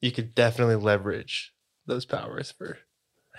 you 0.00 0.12
could 0.12 0.34
definitely 0.34 0.76
leverage 0.76 1.52
those 1.86 2.04
powers 2.04 2.52
for. 2.52 2.78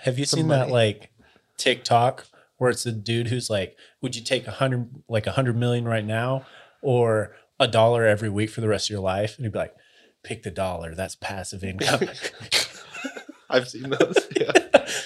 Have 0.00 0.18
you 0.18 0.26
Some 0.26 0.40
seen 0.40 0.48
that 0.48 0.68
like 0.68 1.10
TikTok 1.56 2.26
where 2.58 2.70
it's 2.70 2.84
a 2.84 2.92
dude 2.92 3.28
who's 3.28 3.48
like, 3.48 3.76
"Would 4.02 4.16
you 4.16 4.22
take 4.22 4.46
a 4.46 4.50
hundred, 4.50 4.90
like 5.08 5.26
a 5.26 5.32
hundred 5.32 5.56
million 5.56 5.86
right 5.86 6.04
now, 6.04 6.44
or 6.82 7.34
a 7.58 7.66
dollar 7.66 8.04
every 8.04 8.28
week 8.28 8.50
for 8.50 8.60
the 8.60 8.68
rest 8.68 8.88
of 8.88 8.90
your 8.90 9.00
life?" 9.00 9.36
And 9.36 9.46
he'd 9.46 9.52
be 9.52 9.58
like, 9.58 9.74
"Pick 10.22 10.42
the 10.42 10.50
dollar. 10.50 10.94
That's 10.94 11.14
passive 11.16 11.62
income." 11.64 12.00
I've 13.50 13.68
seen 13.68 13.90
those. 13.90 14.16
Yeah. 14.40 14.52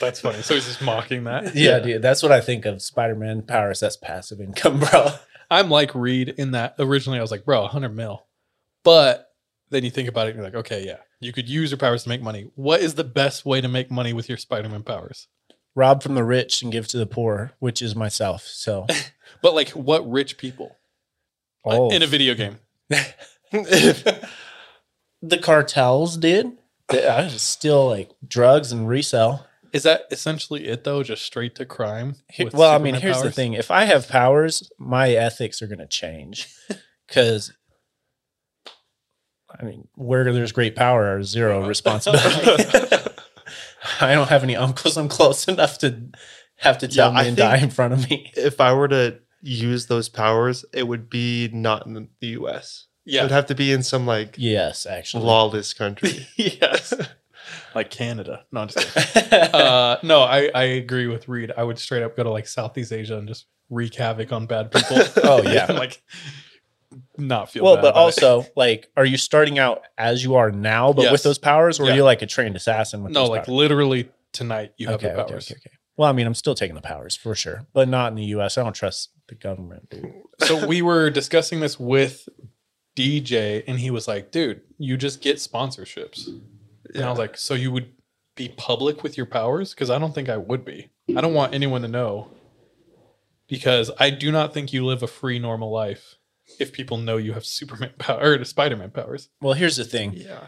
That's 0.01 0.21
funny. 0.21 0.43
So 0.43 0.55
he's 0.55 0.67
just 0.67 0.83
mocking 0.83 1.25
that. 1.25 1.55
yeah, 1.57 1.79
dude, 1.81 2.03
that's 2.03 2.23
what 2.23 2.31
I 2.31 2.41
think 2.41 2.67
of 2.67 2.81
Spider-Man 2.83 3.43
powers. 3.43 3.81
That's 3.81 3.97
passive 3.97 4.41
income, 4.41 4.81
bro. 4.81 5.09
I'm 5.51 5.71
like 5.71 5.95
Reid 5.95 6.29
in 6.29 6.53
that 6.53 6.75
originally 6.79 7.19
I 7.19 7.23
was 7.23 7.31
like, 7.31 7.45
bro, 7.45 7.67
hundred 7.67 7.97
mil. 7.97 8.25
But 8.85 9.31
then 9.71 9.83
you 9.85 9.91
think 9.91 10.09
about 10.09 10.27
it 10.27 10.31
and 10.31 10.37
you're 10.37 10.45
like, 10.45 10.55
okay, 10.55 10.87
yeah, 10.87 10.99
you 11.21 11.33
could 11.33 11.49
use 11.49 11.71
your 11.71 11.79
powers 11.79 12.03
to 12.05 12.09
make 12.11 12.23
money. 12.23 12.51
What 12.55 12.81
is 12.81 12.95
the 12.95 13.05
best 13.05 13.45
way 13.45 13.61
to 13.61 13.69
make 13.69 13.91
money 13.91 14.13
with 14.13 14.29
your 14.29 14.39
Spider 14.39 14.69
Man 14.69 14.83
powers? 14.83 15.27
Rob 15.75 16.03
from 16.03 16.15
the 16.15 16.25
rich 16.25 16.63
and 16.63 16.71
give 16.71 16.87
to 16.89 16.99
the 16.99 17.07
poor, 17.07 17.53
which 17.59 17.83
is 17.83 17.97
myself. 17.97 18.43
So, 18.43 18.87
But 19.43 19.55
like, 19.55 19.71
what 19.71 20.09
rich 20.09 20.37
people 20.39 20.77
Like, 21.65 21.79
oh, 21.81 21.91
in 21.91 22.03
a 22.03 22.07
video 22.07 22.35
game? 22.35 22.59
The 25.29 25.39
cartels 25.39 26.17
did. 26.17 26.59
I 26.91 27.29
just 27.29 27.49
steal 27.49 27.89
like 27.89 28.11
drugs 28.27 28.73
and 28.73 28.89
resell. 28.89 29.47
Is 29.73 29.83
that 29.85 30.03
essentially 30.11 30.67
it 30.69 30.85
though? 30.85 31.03
Just 31.03 31.25
straight 31.25 31.55
to 31.57 31.67
crime? 31.67 32.17
Well, 32.53 32.71
I 32.71 32.79
mean, 32.79 32.95
Superman 32.95 33.01
here's 33.01 33.23
the 33.23 33.31
thing: 33.31 33.55
if 33.55 33.71
I 33.71 33.85
have 33.85 34.09
powers, 34.09 34.71
my 34.79 35.11
ethics 35.11 35.63
are 35.63 35.67
going 35.67 35.79
to 35.79 35.87
change 35.87 36.49
because. 37.09 37.53
I 39.57 39.65
mean, 39.65 39.87
where 39.95 40.33
there's 40.33 40.51
great 40.51 40.75
power, 40.75 41.05
there's 41.05 41.29
zero 41.29 41.65
responsibility. 41.67 42.45
I 44.01 44.15
don't 44.15 44.29
have 44.29 44.43
any 44.43 44.57
uncles. 44.57 44.97
I'm 44.97 45.09
close 45.09 45.47
enough 45.47 45.79
to 45.79 46.09
have 46.57 46.79
to 46.79 46.89
tell 46.89 47.13
Yeah, 47.13 47.23
me 47.23 47.29
and 47.29 47.37
die 47.37 47.59
in 47.59 47.71
front 47.71 47.93
of 47.95 48.11
me. 48.11 48.33
if 48.37 48.61
I 48.61 48.73
were 48.73 48.89
to 48.89 49.21
use 49.43 49.87
those 49.87 50.09
powers, 50.09 50.65
it 50.73 50.89
would 50.89 51.09
be 51.09 51.49
not 51.53 51.87
in 51.87 52.09
the 52.21 52.27
U.S. 52.29 52.87
It 53.07 53.13
Yeah. 53.15 53.23
would 53.23 53.31
have 53.31 53.47
to 53.47 53.55
be 53.55 53.73
in 53.73 53.83
some 53.83 54.07
like 54.07 54.35
Yes, 54.39 54.87
actually. 54.87 55.25
lawless 55.25 55.73
country. 55.75 56.27
yes. 56.37 56.95
like 57.75 57.91
Canada. 57.91 58.45
No, 58.53 58.63
I'm 58.63 58.69
just 58.69 59.33
uh, 59.33 59.99
no, 60.03 60.21
I, 60.21 60.51
I 60.55 60.63
agree 60.65 61.07
with 61.07 61.29
Reid. 61.29 61.53
I 61.57 61.63
would 61.65 61.79
straight 61.79 62.03
up 62.03 62.17
go 62.17 62.23
to 62.23 62.31
like 62.31 62.47
Southeast 62.47 62.93
Asia 62.93 63.17
and 63.19 63.29
just 63.29 63.47
wreak 63.71 63.95
havoc 63.95 64.33
on 64.33 64.47
bad 64.47 64.71
people. 64.71 64.99
Oh, 65.25 65.43
yeah. 65.43 65.67
Like 65.73 66.03
not 67.19 67.51
feel 67.51 67.65
well, 67.65 67.77
bad 67.77 67.83
but 67.83 67.89
about 67.91 68.01
it. 68.01 68.23
also, 68.25 68.47
like, 68.57 68.91
are 68.97 69.05
you 69.05 69.17
starting 69.17 69.59
out 69.59 69.83
as 69.99 70.23
you 70.23 70.37
are 70.37 70.51
now, 70.53 70.93
but 70.93 71.03
Yes. 71.03 71.13
with 71.13 71.23
those 71.25 71.39
powers, 71.39 71.81
or 71.81 71.85
Yeah. 71.87 71.93
are 71.93 71.97
you 71.97 72.05
like 72.05 72.23
a 72.23 72.27
trained 72.27 72.57
assassin 72.57 73.03
with 73.03 73.13
no, 73.13 73.21
those 73.23 73.31
like 73.31 73.45
powers? 73.47 73.57
literally 73.57 74.09
tonight 74.33 74.73
you 74.77 74.87
have 74.87 74.97
okay, 74.97 75.09
the 75.09 75.21
okay, 75.23 75.31
powers. 75.33 75.51
okay, 75.51 75.59
okay. 75.59 75.77
Well, 75.97 76.09
I 76.09 76.13
mean, 76.13 76.27
I'm 76.27 76.35
still 76.35 76.55
taking 76.57 76.75
the 76.75 76.81
powers 76.83 77.15
for 77.17 77.35
sure, 77.37 77.67
but 77.73 77.89
not 77.89 78.09
in 78.13 78.17
the 78.17 78.25
U.S. 78.27 78.59
I 78.59 78.65
don't 78.65 78.73
trust 78.75 79.11
the 79.29 79.35
government, 79.37 79.91
dude. 79.91 80.13
so 80.41 80.67
we 80.67 80.83
were 80.83 81.09
discussing 81.11 81.61
this 81.61 81.79
with 81.79 82.29
Deejay, 82.97 83.65
and 83.67 83.79
he 83.81 83.91
was 83.91 84.07
like, 84.09 84.31
"Dude, 84.31 84.61
you 84.79 84.97
just 84.97 85.21
get 85.21 85.37
sponsorships." 85.37 86.29
And 86.95 87.05
I 87.05 87.11
was 87.11 87.19
like, 87.19 87.37
"So 87.37 87.55
you 87.55 87.73
would 87.73 87.91
be 88.37 88.49
public 88.49 89.03
with 89.03 89.17
your 89.17 89.27
powers?" 89.27 89.75
Because 89.75 89.91
I 89.91 89.99
don't 89.99 90.15
think 90.15 90.29
I 90.29 90.37
would 90.37 90.65
be. 90.65 90.91
I 91.17 91.21
don't 91.21 91.35
want 91.35 91.55
anyone 91.55 91.83
to 91.83 91.89
know. 91.89 92.29
Because 93.47 93.91
I 94.01 94.11
do 94.11 94.33
not 94.33 94.55
think 94.55 94.73
you 94.73 94.85
live 94.87 95.03
a 95.03 95.07
free, 95.07 95.39
normal 95.39 95.71
life 95.71 96.15
if 96.59 96.73
people 96.73 96.97
know 96.97 97.17
you 97.19 97.33
have 97.35 97.45
Superman 97.45 97.93
power 97.99 98.39
or 98.39 98.45
Spider-Man 98.45 98.91
powers. 98.91 99.29
Well, 99.41 99.53
here's 99.55 99.77
the 99.77 99.85
thing: 99.85 100.15
yeah. 100.15 100.47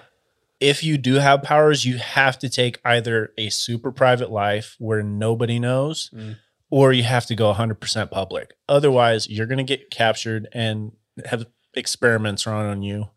if 0.61 0.83
you 0.83 0.97
do 0.97 1.15
have 1.15 1.43
powers, 1.43 1.85
you 1.85 1.99
have 1.99 2.39
to 2.39 2.49
take 2.49 2.81
either 2.85 3.33
a 3.37 3.51
super 3.51 3.93
private 3.93 4.31
life 4.31 4.77
where 4.79 5.03
nobody 5.03 5.59
knows, 5.59 6.11
Mm. 6.15 6.37
or 6.71 6.93
you 6.93 7.03
have 7.03 7.27
to 7.27 7.35
go 7.35 7.53
100% 7.53 8.11
public. 8.11 8.55
Otherwise, 8.69 9.29
you're 9.29 9.47
going 9.47 9.59
to 9.59 9.65
get 9.65 9.91
captured 9.91 10.49
and 10.53 10.93
have 11.27 11.45
experiments 11.77 12.47
run 12.47 12.67
on 12.67 12.83
you. 12.83 13.09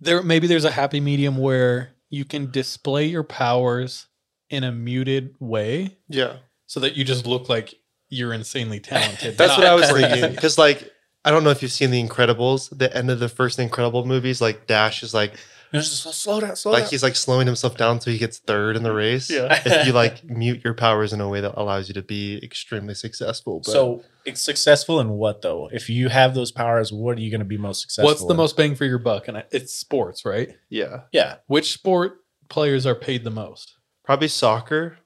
There, 0.00 0.22
maybe 0.22 0.46
there's 0.46 0.64
a 0.64 0.70
happy 0.70 1.00
medium 1.00 1.36
where 1.36 1.90
you 2.08 2.24
can 2.24 2.50
display 2.50 3.06
your 3.06 3.22
powers 3.24 4.06
in 4.48 4.64
a 4.64 4.72
muted 4.72 5.34
way, 5.38 5.98
Yeah. 6.08 6.36
so 6.66 6.80
that 6.80 6.96
you 6.96 7.04
just 7.04 7.26
look 7.26 7.48
like 7.48 7.74
you're 8.08 8.32
insanely 8.32 8.80
talented. 8.80 9.36
That's 9.38 9.56
what 9.56 9.66
I 9.66 9.74
was 9.74 9.90
crazy. 9.90 10.08
thinking. 10.08 10.34
Because 10.34 10.58
like 10.58 10.90
I 11.24 11.30
don't 11.30 11.44
know 11.44 11.50
if 11.50 11.60
you've 11.62 11.70
seen 11.70 11.90
The 11.90 12.02
Incredibles. 12.02 12.76
The 12.76 12.94
end 12.96 13.10
of 13.10 13.20
the 13.20 13.28
first 13.28 13.58
Incredible 13.58 14.06
movies, 14.06 14.40
like 14.40 14.66
Dash 14.66 15.02
is 15.02 15.12
like 15.12 15.34
Just 15.72 16.02
slow 16.02 16.40
down, 16.40 16.56
slow 16.56 16.72
like 16.72 16.88
he's 16.88 17.02
like 17.02 17.14
slowing 17.14 17.46
himself 17.46 17.76
down 17.76 18.00
so 18.00 18.10
he 18.10 18.18
gets 18.18 18.38
third 18.38 18.76
in 18.76 18.82
the 18.82 18.92
race. 18.92 19.30
Yeah. 19.30 19.62
If 19.64 19.86
you 19.86 19.92
like 20.04 20.24
mute 20.24 20.62
your 20.64 20.74
powers 20.74 21.12
in 21.12 21.20
a 21.20 21.28
way 21.28 21.40
that 21.40 21.54
allows 21.56 21.88
you 21.88 21.94
to 21.94 22.02
be 22.02 22.40
extremely 22.42 22.94
successful. 22.94 23.60
But 23.60 23.70
So 23.70 24.04
it's 24.24 24.40
successful 24.40 25.00
in 25.00 25.10
what 25.10 25.42
though? 25.42 25.68
If 25.72 25.88
you 25.88 26.08
have 26.08 26.34
those 26.34 26.50
powers, 26.50 26.92
what 26.92 27.18
are 27.18 27.20
you 27.20 27.30
going 27.30 27.40
to 27.40 27.44
be 27.44 27.58
most 27.58 27.82
successful? 27.82 28.10
What's 28.10 28.24
the 28.24 28.30
in? 28.30 28.36
most 28.36 28.56
bang 28.56 28.74
for 28.74 28.84
your 28.84 28.98
buck? 28.98 29.28
And 29.28 29.44
it's 29.50 29.74
sports, 29.74 30.24
right? 30.24 30.56
yeah. 30.68 31.02
Yeah, 31.12 31.36
Which 31.46 31.72
sport 31.72 32.18
players 32.48 32.84
are 32.86 32.94
paid 32.96 33.24
the 33.24 33.30
most? 33.30 33.76
Probably 34.04 34.28
soccer 34.28 34.98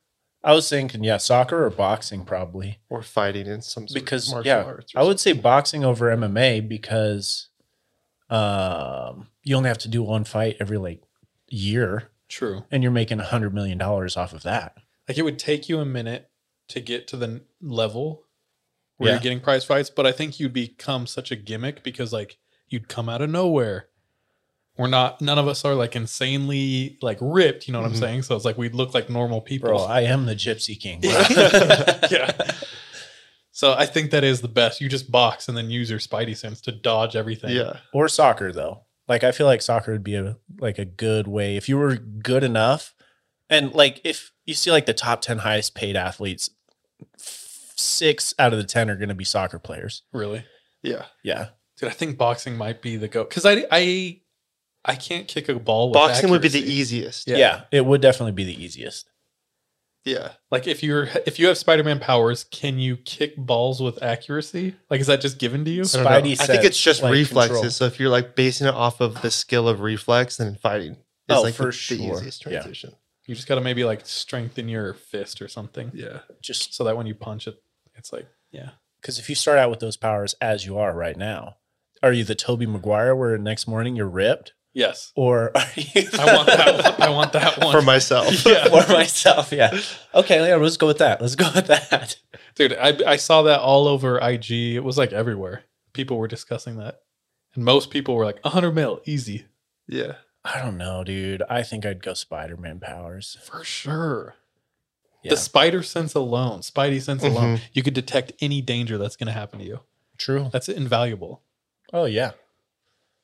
I 0.45 0.53
was 0.53 0.69
thinking, 0.69 1.03
yeah, 1.03 1.17
soccer 1.17 1.65
or 1.65 1.71
boxing 1.71 2.27
probably. 2.27 2.79
or 2.91 3.03
fighting 3.03 3.47
in 3.47 3.63
some 3.63 3.89
sort 3.89 3.95
because 4.05 4.29
of 4.29 4.35
martial 4.35 4.49
yeah, 4.51 4.63
arts. 4.63 4.93
I 4.95 5.03
would 5.03 5.19
say 5.19 5.33
boxing 5.33 5.85
over 5.85 6.15
MMA 6.15 6.69
because 6.69 7.49
um, 8.31 9.29
you 9.43 9.57
only 9.57 9.69
have 9.69 9.79
to 9.79 9.89
do 9.89 10.03
one 10.03 10.25
fight 10.25 10.57
every 10.61 10.79
like 10.79 11.03
year, 11.49 12.11
True. 12.29 12.65
and 12.71 12.83
you're 12.83 12.93
making 12.93 13.21
a 13.21 13.25
hundred 13.25 13.53
million 13.55 13.79
dollars 13.79 14.17
off 14.17 14.33
of 14.33 14.43
that. 14.45 14.77
Like 15.09 15.19
it 15.19 15.23
would 15.23 15.39
take 15.39 15.69
you 15.69 15.79
a 15.81 15.85
minute 15.85 16.31
to 16.69 16.81
get 16.81 17.07
to 17.09 17.17
the 17.17 17.43
level 17.61 18.23
where 18.97 19.09
Yeah. 19.11 19.15
you're 19.17 19.23
getting 19.23 19.41
prize 19.41 19.65
fights, 19.65 19.91
but 19.91 20.07
I 20.07 20.13
think 20.13 20.41
you'd 20.41 20.53
become 20.53 21.07
such 21.07 21.31
a 21.31 21.37
gimmick 21.37 21.83
because 21.83 22.13
like 22.13 22.39
you'd 22.69 22.89
come 22.89 23.09
out 23.09 23.21
of 23.21 23.29
nowhere. 23.31 23.89
We're 24.77 24.89
not 24.89 25.21
none 25.21 25.39
of 25.39 25.47
us 25.47 25.65
are 25.65 25.75
like 25.75 25.95
insanely 25.95 26.99
like 27.03 27.19
ripped, 27.21 27.69
you 27.69 27.73
know 27.73 27.83
what 27.83 27.91
Mhm. 27.91 27.95
I'm 27.95 28.01
saying? 28.01 28.23
So 28.23 28.35
it's 28.35 28.45
like 28.45 28.57
we'd 28.59 28.75
look 28.75 28.95
like 28.95 29.09
normal 29.11 29.41
people. 29.41 29.69
Bro, 29.69 29.85
I 29.85 30.01
am 30.01 30.27
the 30.27 30.35
Gypsy 30.35 30.79
King. 30.81 31.01
yeah. 31.03 32.51
So 33.57 33.73
I 33.73 33.87
think 33.87 34.11
that 34.11 34.25
is 34.25 34.41
the 34.41 34.49
best. 34.49 34.81
You 34.81 34.89
just 34.89 35.13
box 35.13 35.47
and 35.47 35.57
then 35.57 35.71
use 35.71 35.89
your 35.89 36.01
spidey 36.01 36.37
sense 36.37 36.61
to 36.63 36.73
dodge 36.73 37.15
everything. 37.15 37.55
yeah, 37.55 37.79
or 37.93 38.09
soccer 38.09 38.53
though. 38.53 38.83
Like 39.07 39.23
I 39.23 39.31
feel 39.31 39.47
like 39.47 39.63
soccer 39.63 39.93
would 39.93 40.03
be 40.03 40.17
a 40.17 40.37
like 40.59 40.77
a 40.79 40.85
good 40.85 41.29
way 41.29 41.57
if 41.57 41.69
you 41.69 41.79
were 41.79 41.95
good 41.95 42.43
enough, 42.43 42.95
and 43.49 43.73
like 43.73 44.01
if 44.03 44.33
you 44.45 44.55
see 44.55 44.73
like 44.73 44.87
the 44.87 44.93
top 44.93 45.21
ten 45.21 45.39
highest 45.39 45.77
paid 45.77 45.95
athletes, 45.95 46.51
six 47.17 48.35
out 48.41 48.53
of 48.53 48.59
the 48.59 48.65
ten 48.65 48.91
are 48.91 48.97
going 48.97 49.09
to 49.09 49.15
be 49.15 49.25
soccer 49.25 49.61
players. 49.61 50.03
Really. 50.13 50.45
yeah. 50.83 51.05
Yeah, 51.23 51.49
Dude, 51.79 51.91
I 51.91 51.93
think 51.93 52.19
boxing 52.19 52.57
might 52.57 52.83
be 52.83 52.97
the 52.97 53.09
go 53.09 53.23
because 53.25 53.47
I 53.47 53.65
I 53.71 54.21
I 54.85 54.97
can't 54.97 55.29
kick 55.29 55.49
a 55.49 55.55
ball. 55.61 55.91
With 55.91 55.95
Boxing 55.95 56.31
would 56.31 56.43
be 56.43 56.49
the 56.49 56.61
easiest. 56.61 57.29
Yeah. 57.29 57.37
yeah, 57.37 57.61
it 57.71 57.87
would 57.87 58.01
definitely 58.01 58.33
be 58.33 58.45
the 58.45 58.63
easiest. 58.65 59.09
Yeah. 60.05 60.33
Like 60.51 60.67
if 60.67 60.83
you're 60.83 61.09
if 61.27 61.39
you 61.39 61.47
have 61.49 61.57
Spider-Man 61.59 61.99
powers, 61.99 62.45
can 62.45 62.79
you 62.79 62.97
kick 62.97 63.37
balls 63.37 63.81
with 63.83 64.03
accuracy? 64.03 64.77
Like 64.91 65.01
is 65.01 65.07
that 65.07 65.21
just 65.21 65.39
given 65.39 65.65
to 65.65 65.71
you? 65.71 65.83
I 65.83 66.03
don't 66.21 66.27
I 66.41 66.47
think 66.47 66.65
it's 66.65 66.81
just 66.81 67.03
like, 67.03 67.13
reflexes. 67.13 67.57
control. 67.57 67.71
So 67.71 67.85
if 67.87 67.99
you're 67.99 68.11
like 68.11 68.37
basing 68.37 68.67
it 68.67 68.75
off 68.75 69.01
of 69.01 69.21
the 69.23 69.31
skill 69.31 69.69
of 69.69 69.81
reflex, 69.81 70.37
then 70.37 70.57
fighting 70.57 70.93
is 70.93 70.99
Oh, 71.31 71.43
like 71.43 71.55
for 71.55 71.67
the, 71.67 71.73
sure. 71.73 71.97
the 71.97 72.05
easiest 72.13 72.45
Yeah. 72.45 72.61
transition. 72.61 72.95
You 73.27 73.35
just 73.35 73.49
got 73.49 73.55
to 73.55 73.63
maybe 73.63 73.85
like 73.85 74.05
strengthen 74.05 74.69
your 74.69 74.93
fist 74.93 75.41
or 75.41 75.49
something, 75.49 75.91
Yeah. 75.95 76.19
Just 76.43 76.75
so 76.75 76.85
that 76.85 76.97
when 76.97 77.07
you 77.07 77.15
punch 77.15 77.47
it, 77.49 77.57
it's 77.97 78.13
like 78.13 78.27
yeah. 78.53 78.71
because 79.01 79.19
if 79.19 79.31
you 79.31 79.35
start 79.35 79.59
out 79.59 79.71
with 79.71 79.81
those 79.81 79.97
powers 79.97 80.35
as 80.43 80.67
you 80.67 80.77
are 80.77 80.95
right 80.95 81.17
now, 81.17 81.57
are 82.03 82.13
you 82.13 82.25
the 82.25 82.35
Tobey 82.35 82.67
Maguire 82.67 83.17
where 83.17 83.39
next 83.39 83.67
morning 83.67 83.97
you're 83.97 84.07
ripped, 84.07 84.53
Yes, 84.75 85.13
or 85.15 85.53
are 85.57 85.65
you? 85.77 86.03
I 86.19 86.35
want 86.35 86.47
that. 86.49 86.99
One. 86.99 87.03
I 87.03 87.11
want 87.11 87.33
that 87.35 87.59
one 87.63 87.73
For 87.73 87.81
myself. 87.83 88.45
Yeah. 88.47 88.65
for 88.69 88.93
myself. 88.93 89.53
Yeah. 89.53 89.79
Okay. 90.15 90.47
Yeah. 90.49 90.57
Let's 90.57 90.77
go 90.77 90.89
with 90.89 90.99
that. 90.99 91.21
Let's 91.23 91.37
go 91.37 91.49
with 91.55 91.69
that. 91.69 92.17
dude. 92.57 92.73
I 92.75 92.97
I 93.07 93.17
saw 93.17 93.43
that 93.43 93.61
all 93.61 93.87
over 93.87 94.19
IG. 94.19 94.51
It 94.51 94.83
was 94.85 94.99
like 94.99 95.13
everywhere. 95.13 95.63
People 95.93 96.17
were 96.19 96.27
discussing 96.29 96.77
that, 96.79 97.03
and 97.55 97.65
most 97.65 97.91
people 97.91 98.17
were 98.17 98.25
like, 98.25 98.45
"100 98.45 98.73
mil, 98.73 99.01
easy 99.05 99.47
yeah. 99.87 100.15
I 100.45 100.61
don't 100.61 100.77
know, 100.77 101.05
dude. 101.05 101.43
I 101.49 101.63
think 101.63 101.87
I'd 101.87 102.03
go 102.03 102.13
Spider 102.15 102.57
Man 102.57 102.81
powers. 102.81 103.39
for 103.45 103.63
sure." 103.63 104.35
Yeah. 105.23 105.31
The 105.31 105.37
spider 105.39 105.83
sense 105.83 106.15
alone, 106.15 106.61
Spidey 106.61 107.01
sense 107.01 107.23
alone, 107.23 107.57
Mhm. 107.57 107.61
you 107.73 107.83
could 107.83 107.95
detect 107.95 108.33
any 108.43 108.61
danger 108.61 108.99
that's 108.99 109.17
going 109.17 109.29
to 109.29 109.33
happen 109.33 109.59
to 109.61 109.65
you. 109.65 109.81
True. 110.19 110.51
That's 110.53 110.69
invaluable, 110.69 111.41
Oh 111.95 112.05
yeah. 112.05 112.33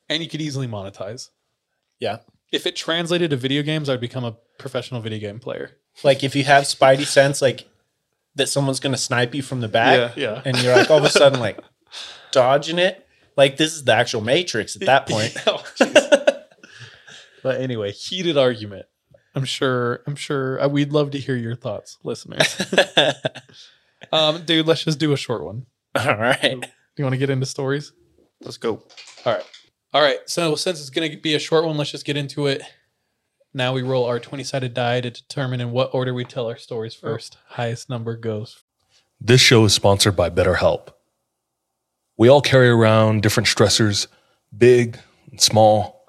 and 0.08 0.22
you 0.22 0.28
could 0.30 0.40
easily 0.40 0.66
monetize. 0.66 1.28
Yeah. 2.00 2.18
If 2.50 2.66
it 2.66 2.74
translated 2.74 3.30
to 3.30 3.36
video 3.36 3.62
games, 3.62 3.88
I'd 3.88 4.00
become 4.00 4.24
a 4.24 4.36
professional 4.58 5.00
video 5.00 5.20
game 5.20 5.38
player. 5.38 5.70
Like 6.02 6.24
if 6.24 6.34
you 6.34 6.42
have 6.44 6.64
Spidey 6.64 7.04
sense, 7.06 7.40
like 7.40 7.68
that 8.34 8.48
someone's 8.48 8.80
gonna 8.80 8.96
snipe 8.96 9.34
you 9.34 9.42
from 9.42 9.60
the 9.60 9.68
back, 9.68 10.16
Yeah. 10.16 10.42
and 10.44 10.60
you're 10.62 10.74
like 10.74 10.90
all 10.90 10.98
of 10.98 11.04
a 11.04 11.10
sudden 11.10 11.38
like 11.40 11.58
dodging 12.32 12.78
it. 12.78 13.06
Like 13.36 13.56
this 13.56 13.74
is 13.74 13.84
the 13.84 13.92
actual 13.94 14.20
Matrix 14.22 14.74
at 14.76 14.86
that 14.86 15.06
point. 15.08 15.36
Oh, 15.46 15.62
but 17.42 17.60
anyway, 17.60 17.92
heated 17.92 18.36
argument. 18.36 18.86
I'm 19.34 19.44
sure. 19.44 20.02
I'm 20.06 20.16
sure. 20.16 20.60
uh, 20.62 20.68
We'd 20.68 20.92
love 20.92 21.12
to 21.12 21.18
hear 21.18 21.36
your 21.36 21.54
thoughts, 21.54 21.98
listeners. 22.02 22.60
um, 24.12 24.42
dude, 24.44 24.66
let's 24.66 24.84
just 24.84 24.98
do 24.98 25.12
a 25.12 25.16
short 25.16 25.44
one. 25.44 25.66
all 25.94 26.16
right. 26.16 26.40
Do 26.60 26.68
you 26.96 27.04
want 27.04 27.14
to 27.14 27.18
get 27.18 27.30
into 27.30 27.46
stories? 27.46 27.92
Let's 28.42 28.56
go. 28.56 28.82
All 29.24 29.34
right. 29.34 29.44
All 29.92 30.02
right. 30.02 30.18
So 30.26 30.54
since 30.54 30.80
it's 30.80 30.90
going 30.90 31.10
to 31.10 31.16
be 31.16 31.34
a 31.34 31.38
short 31.38 31.64
one, 31.64 31.76
let's 31.76 31.90
just 31.90 32.04
get 32.04 32.16
into 32.16 32.46
it. 32.46 32.62
Now 33.52 33.72
we 33.72 33.82
roll 33.82 34.04
our 34.04 34.20
20 34.20 34.44
sided 34.44 34.74
die 34.74 35.00
to 35.00 35.10
determine 35.10 35.60
in 35.60 35.72
what 35.72 35.92
order 35.92 36.14
we 36.14 36.24
tell 36.24 36.46
our 36.46 36.56
stories 36.56 36.94
first. 36.94 37.36
Highest 37.48 37.90
number 37.90 38.16
goes. 38.16 38.62
This 39.20 39.40
show 39.40 39.64
is 39.64 39.74
sponsored 39.74 40.14
by 40.14 40.30
BetterHelp. 40.30 40.90
We 42.16 42.28
all 42.28 42.40
carry 42.40 42.68
around 42.68 43.22
different 43.22 43.48
stressors, 43.48 44.06
big 44.56 44.98
and 45.30 45.40
small. 45.40 46.04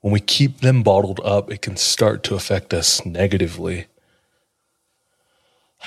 When 0.00 0.12
we 0.12 0.20
keep 0.20 0.60
them 0.60 0.82
bottled 0.82 1.20
up, 1.24 1.50
it 1.50 1.62
can 1.62 1.76
start 1.76 2.22
to 2.24 2.34
affect 2.34 2.74
us 2.74 3.06
negatively. 3.06 3.86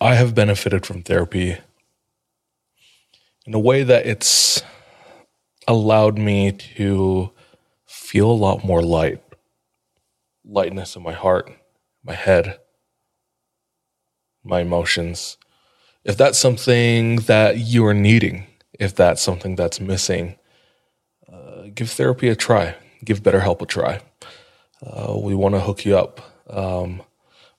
I 0.00 0.14
have 0.14 0.34
benefited 0.34 0.86
from 0.86 1.02
therapy 1.02 1.58
in 3.44 3.52
a 3.52 3.58
way 3.58 3.82
that 3.82 4.06
it's 4.06 4.62
allowed 5.72 6.18
me 6.18 6.52
to 6.52 7.30
feel 7.86 8.30
a 8.30 8.32
lot 8.32 8.64
more 8.64 8.82
light, 8.82 9.22
lightness 10.44 10.96
in 10.96 11.02
my 11.02 11.12
heart, 11.12 11.50
my 12.04 12.14
head 12.14 12.58
my 14.44 14.60
emotions. 14.60 15.36
If 16.04 16.16
that's 16.16 16.38
something 16.38 17.16
that 17.16 17.58
you 17.58 17.86
are 17.86 17.94
needing, 17.94 18.46
if 18.78 18.94
that's 18.94 19.22
something 19.22 19.56
that's 19.56 19.80
missing, 19.80 20.36
uh, 21.32 21.68
give 21.74 21.90
therapy 21.90 22.28
a 22.28 22.36
try. 22.36 22.76
Give 23.04 23.22
BetterHelp 23.22 23.62
a 23.62 23.66
try. 23.66 24.00
Uh, 24.84 25.16
we 25.18 25.34
want 25.34 25.54
to 25.54 25.60
hook 25.60 25.84
you 25.84 25.96
up 25.96 26.20
um, 26.50 27.02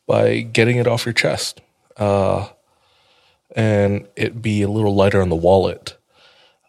by 0.08 0.42
getting 0.42 0.78
it 0.78 0.88
off 0.88 1.06
your 1.06 1.14
chest 1.14 1.62
uh, 1.98 2.48
and 3.56 4.08
it 4.16 4.42
be 4.42 4.62
a 4.62 4.70
little 4.70 4.96
lighter 4.96 5.22
on 5.22 5.30
the 5.30 5.36
wallet. 5.36 5.98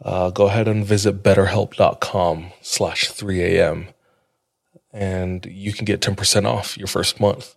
Uh, 0.04 0.30
go 0.30 0.46
ahead 0.46 0.68
and 0.68 0.84
visit 0.84 1.22
betterhelp.com 1.22 2.52
slash 2.60 3.10
3am 3.10 3.88
and 4.94 5.44
you 5.46 5.72
can 5.72 5.84
get 5.84 6.00
10% 6.00 6.46
off 6.46 6.78
your 6.78 6.86
first 6.86 7.18
month. 7.20 7.56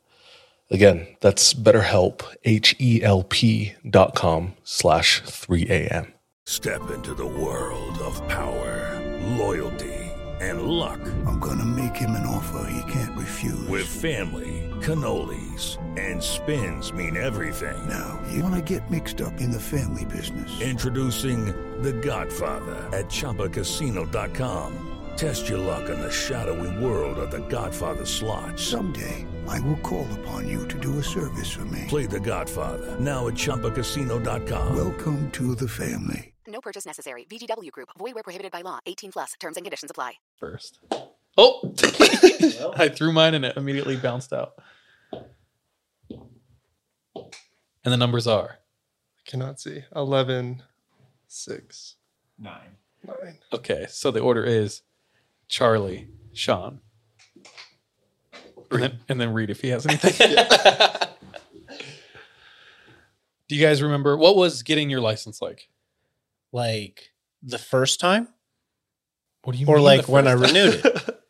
Again, 0.69 1.07
that's 1.21 1.53
BetterHelp, 1.53 2.23
H-E-L-P 2.43 3.75
dot 3.89 4.15
com 4.15 4.55
slash 4.63 5.21
3am. 5.21 6.11
Step 6.45 6.89
into 6.91 7.13
the 7.13 7.25
world 7.25 7.97
of 7.99 8.27
power, 8.27 8.99
loyalty, 9.37 9.93
and 10.41 10.63
luck. 10.63 10.99
I'm 11.25 11.39
gonna 11.39 11.65
make 11.65 11.95
him 11.95 12.11
an 12.11 12.25
offer 12.25 12.69
he 12.69 12.91
can't 12.91 13.17
refuse. 13.17 13.67
With 13.67 13.87
family, 13.87 14.69
cannolis, 14.81 15.77
and 15.97 16.21
spins 16.21 16.91
mean 16.91 17.15
everything. 17.15 17.77
now, 17.87 18.19
you 18.31 18.43
wanna 18.43 18.61
get 18.61 18.89
mixed 18.91 19.21
up 19.21 19.39
in 19.39 19.51
the 19.51 19.59
family 19.59 20.05
business. 20.05 20.59
Introducing 20.61 21.53
The 21.83 21.93
Godfather 21.93 22.75
at 22.97 23.05
ChumbaCasino.com. 23.07 24.83
Test 25.15 25.49
your 25.49 25.57
luck 25.59 25.89
in 25.89 25.99
the 25.99 26.11
shadowy 26.11 26.83
world 26.83 27.17
of 27.17 27.31
The 27.31 27.39
Godfather 27.49 28.05
slot. 28.05 28.59
Someday, 28.59 29.25
I 29.47 29.59
will 29.61 29.77
call 29.77 30.05
upon 30.19 30.47
you 30.47 30.67
to 30.67 30.79
do 30.79 30.99
a 30.99 31.03
service 31.03 31.51
for 31.51 31.65
me. 31.65 31.85
Play 31.87 32.05
The 32.05 32.19
Godfather 32.19 32.97
now 32.99 33.27
at 33.27 33.33
ChumbaCasino.com. 33.33 34.75
Welcome 34.75 35.31
to 35.31 35.55
the 35.55 35.67
family. 35.67 36.33
No 36.47 36.61
purchase 36.61 36.85
necessary. 36.85 37.25
VGW 37.29 37.71
Group. 37.71 37.89
Void 37.97 38.13
where 38.13 38.23
prohibited 38.23 38.51
by 38.51 38.61
law. 38.61 38.79
18 38.85 39.11
plus. 39.11 39.33
Terms 39.39 39.57
and 39.57 39.65
conditions 39.65 39.91
apply. 39.91 40.13
first. 40.37 40.79
Oh, 41.37 41.73
I 42.77 42.89
threw 42.89 43.11
mine 43.11 43.33
and 43.35 43.45
it 43.45 43.57
immediately 43.57 43.95
bounced 43.95 44.33
out. 44.33 44.53
And 47.13 47.93
the 47.93 47.97
numbers 47.97 48.27
are 48.27 48.49
I 49.19 49.29
Cannot 49.29 49.59
see. 49.59 49.83
11, 49.95 50.63
6, 51.27 51.95
Nine. 52.39 52.77
9. 53.05 53.15
okay. 53.53 53.85
So 53.89 54.11
the 54.11 54.19
order 54.19 54.43
is 54.43 54.81
Charlie, 55.47 56.07
Sean, 56.33 56.79
and 58.71 58.83
then, 58.83 58.99
and 59.09 59.19
then 59.21 59.33
Reid 59.33 59.49
if 59.49 59.61
he 59.61 59.69
has 59.69 59.85
anything. 59.85 60.35
Do 63.47 63.55
you 63.55 63.61
guys 63.65 63.81
remember 63.81 64.17
what 64.17 64.35
was 64.35 64.61
getting 64.63 64.89
your 64.89 64.99
license 65.01 65.41
like? 65.41 65.69
Like 66.51 67.11
the 67.41 67.57
first 67.57 67.99
time, 67.99 68.27
What 69.43 69.53
do 69.53 69.59
you 69.59 69.67
or 69.67 69.75
mean 69.77 69.85
like 69.85 70.05
the 70.05 70.11
when 70.11 70.27
I 70.27 70.35
first 70.35 70.53
renewed 70.53 70.81
it. 70.85 71.23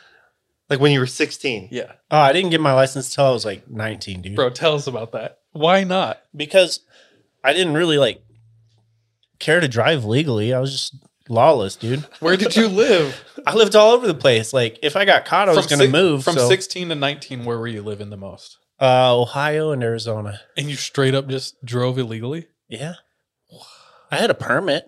like 0.70 0.78
when 0.80 0.92
you 0.92 1.00
were 1.00 1.06
16. 1.06 1.68
Yeah, 1.72 1.92
Oh, 2.10 2.18
I 2.18 2.32
didn't 2.32 2.50
get 2.50 2.60
my 2.60 2.72
license 2.74 3.12
till 3.14 3.24
I 3.24 3.30
was 3.30 3.44
like 3.44 3.68
19, 3.68 4.22
dude. 4.22 4.36
bro, 4.36 4.50
tell 4.50 4.74
us 4.74 4.86
about 4.86 5.12
that. 5.12 5.40
Why 5.52 5.82
not? 5.84 6.20
Because 6.36 6.80
I 7.42 7.52
didn't 7.52 7.74
really 7.74 7.98
like 7.98 8.22
care 9.38 9.60
to 9.60 9.68
drive 9.68 10.04
legally. 10.04 10.52
I 10.54 10.60
was 10.60 10.72
just 10.72 10.94
lawless, 11.28 11.76
dude. 11.76 12.00
Where 12.20 12.36
did 12.36 12.56
you 12.56 12.68
live? 12.68 13.22
I 13.46 13.54
lived 13.54 13.76
all 13.76 13.92
over 13.92 14.06
the 14.06 14.14
place. 14.14 14.52
Like 14.52 14.78
if 14.82 14.96
I 14.96 15.04
got 15.04 15.24
caught, 15.24 15.48
I 15.48 15.54
was 15.54 15.66
going 15.66 15.80
to 15.80 15.86
si- 15.86 15.92
move. 15.92 16.24
from 16.24 16.34
so- 16.34 16.48
16 16.48 16.88
to 16.90 16.94
19. 16.94 17.44
Where 17.44 17.58
were 17.58 17.66
you 17.68 17.82
living 17.82 18.10
the 18.10 18.16
most? 18.16 18.58
uh, 18.80 19.16
Ohio 19.20 19.72
and 19.72 19.82
Arizona. 19.82 20.40
And 20.56 20.68
you 20.70 20.76
straight 20.76 21.14
up 21.14 21.28
just 21.28 21.62
drove 21.64 21.98
illegally? 21.98 22.46
Yeah, 22.68 22.94
I 24.10 24.16
had 24.16 24.30
a 24.30 24.34
permit, 24.34 24.84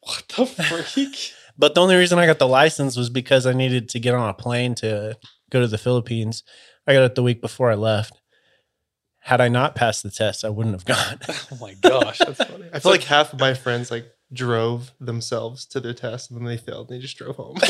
What 0.00 0.24
the 0.36 0.46
freak? 0.46 1.32
but 1.58 1.74
the 1.74 1.80
only 1.80 1.96
reason 1.96 2.18
I 2.20 2.26
got 2.26 2.38
the 2.38 2.46
license 2.46 2.96
was 2.96 3.10
because 3.10 3.44
I 3.44 3.54
needed 3.54 3.88
to 3.90 3.98
get 3.98 4.14
on 4.14 4.28
a 4.28 4.34
plane 4.34 4.74
to 4.76 5.16
go 5.50 5.60
to 5.60 5.66
the 5.66 5.78
Philippines. 5.78 6.44
I 6.86 6.92
got 6.92 7.02
it 7.02 7.14
the 7.16 7.22
week 7.24 7.40
before 7.40 7.70
I 7.70 7.74
left. 7.74 8.16
Had 9.24 9.40
I 9.40 9.48
not 9.48 9.76
passed 9.76 10.02
the 10.02 10.10
test, 10.10 10.44
I 10.44 10.48
wouldn't 10.48 10.74
have 10.74 10.84
gone. 10.84 11.18
oh 11.52 11.58
my 11.60 11.74
gosh, 11.74 12.18
that's 12.18 12.42
funny. 12.44 12.68
I 12.72 12.80
feel 12.80 12.92
like 12.92 13.04
half 13.04 13.32
of 13.32 13.38
my 13.38 13.54
friends 13.54 13.90
like 13.90 14.06
drove 14.32 14.92
themselves 14.98 15.64
to 15.66 15.80
their 15.80 15.94
test 15.94 16.30
and 16.30 16.40
then 16.40 16.46
they 16.46 16.56
failed 16.56 16.90
and 16.90 16.98
they 16.98 17.02
just 17.02 17.16
drove 17.16 17.36
home. 17.36 17.56
dude, 17.56 17.66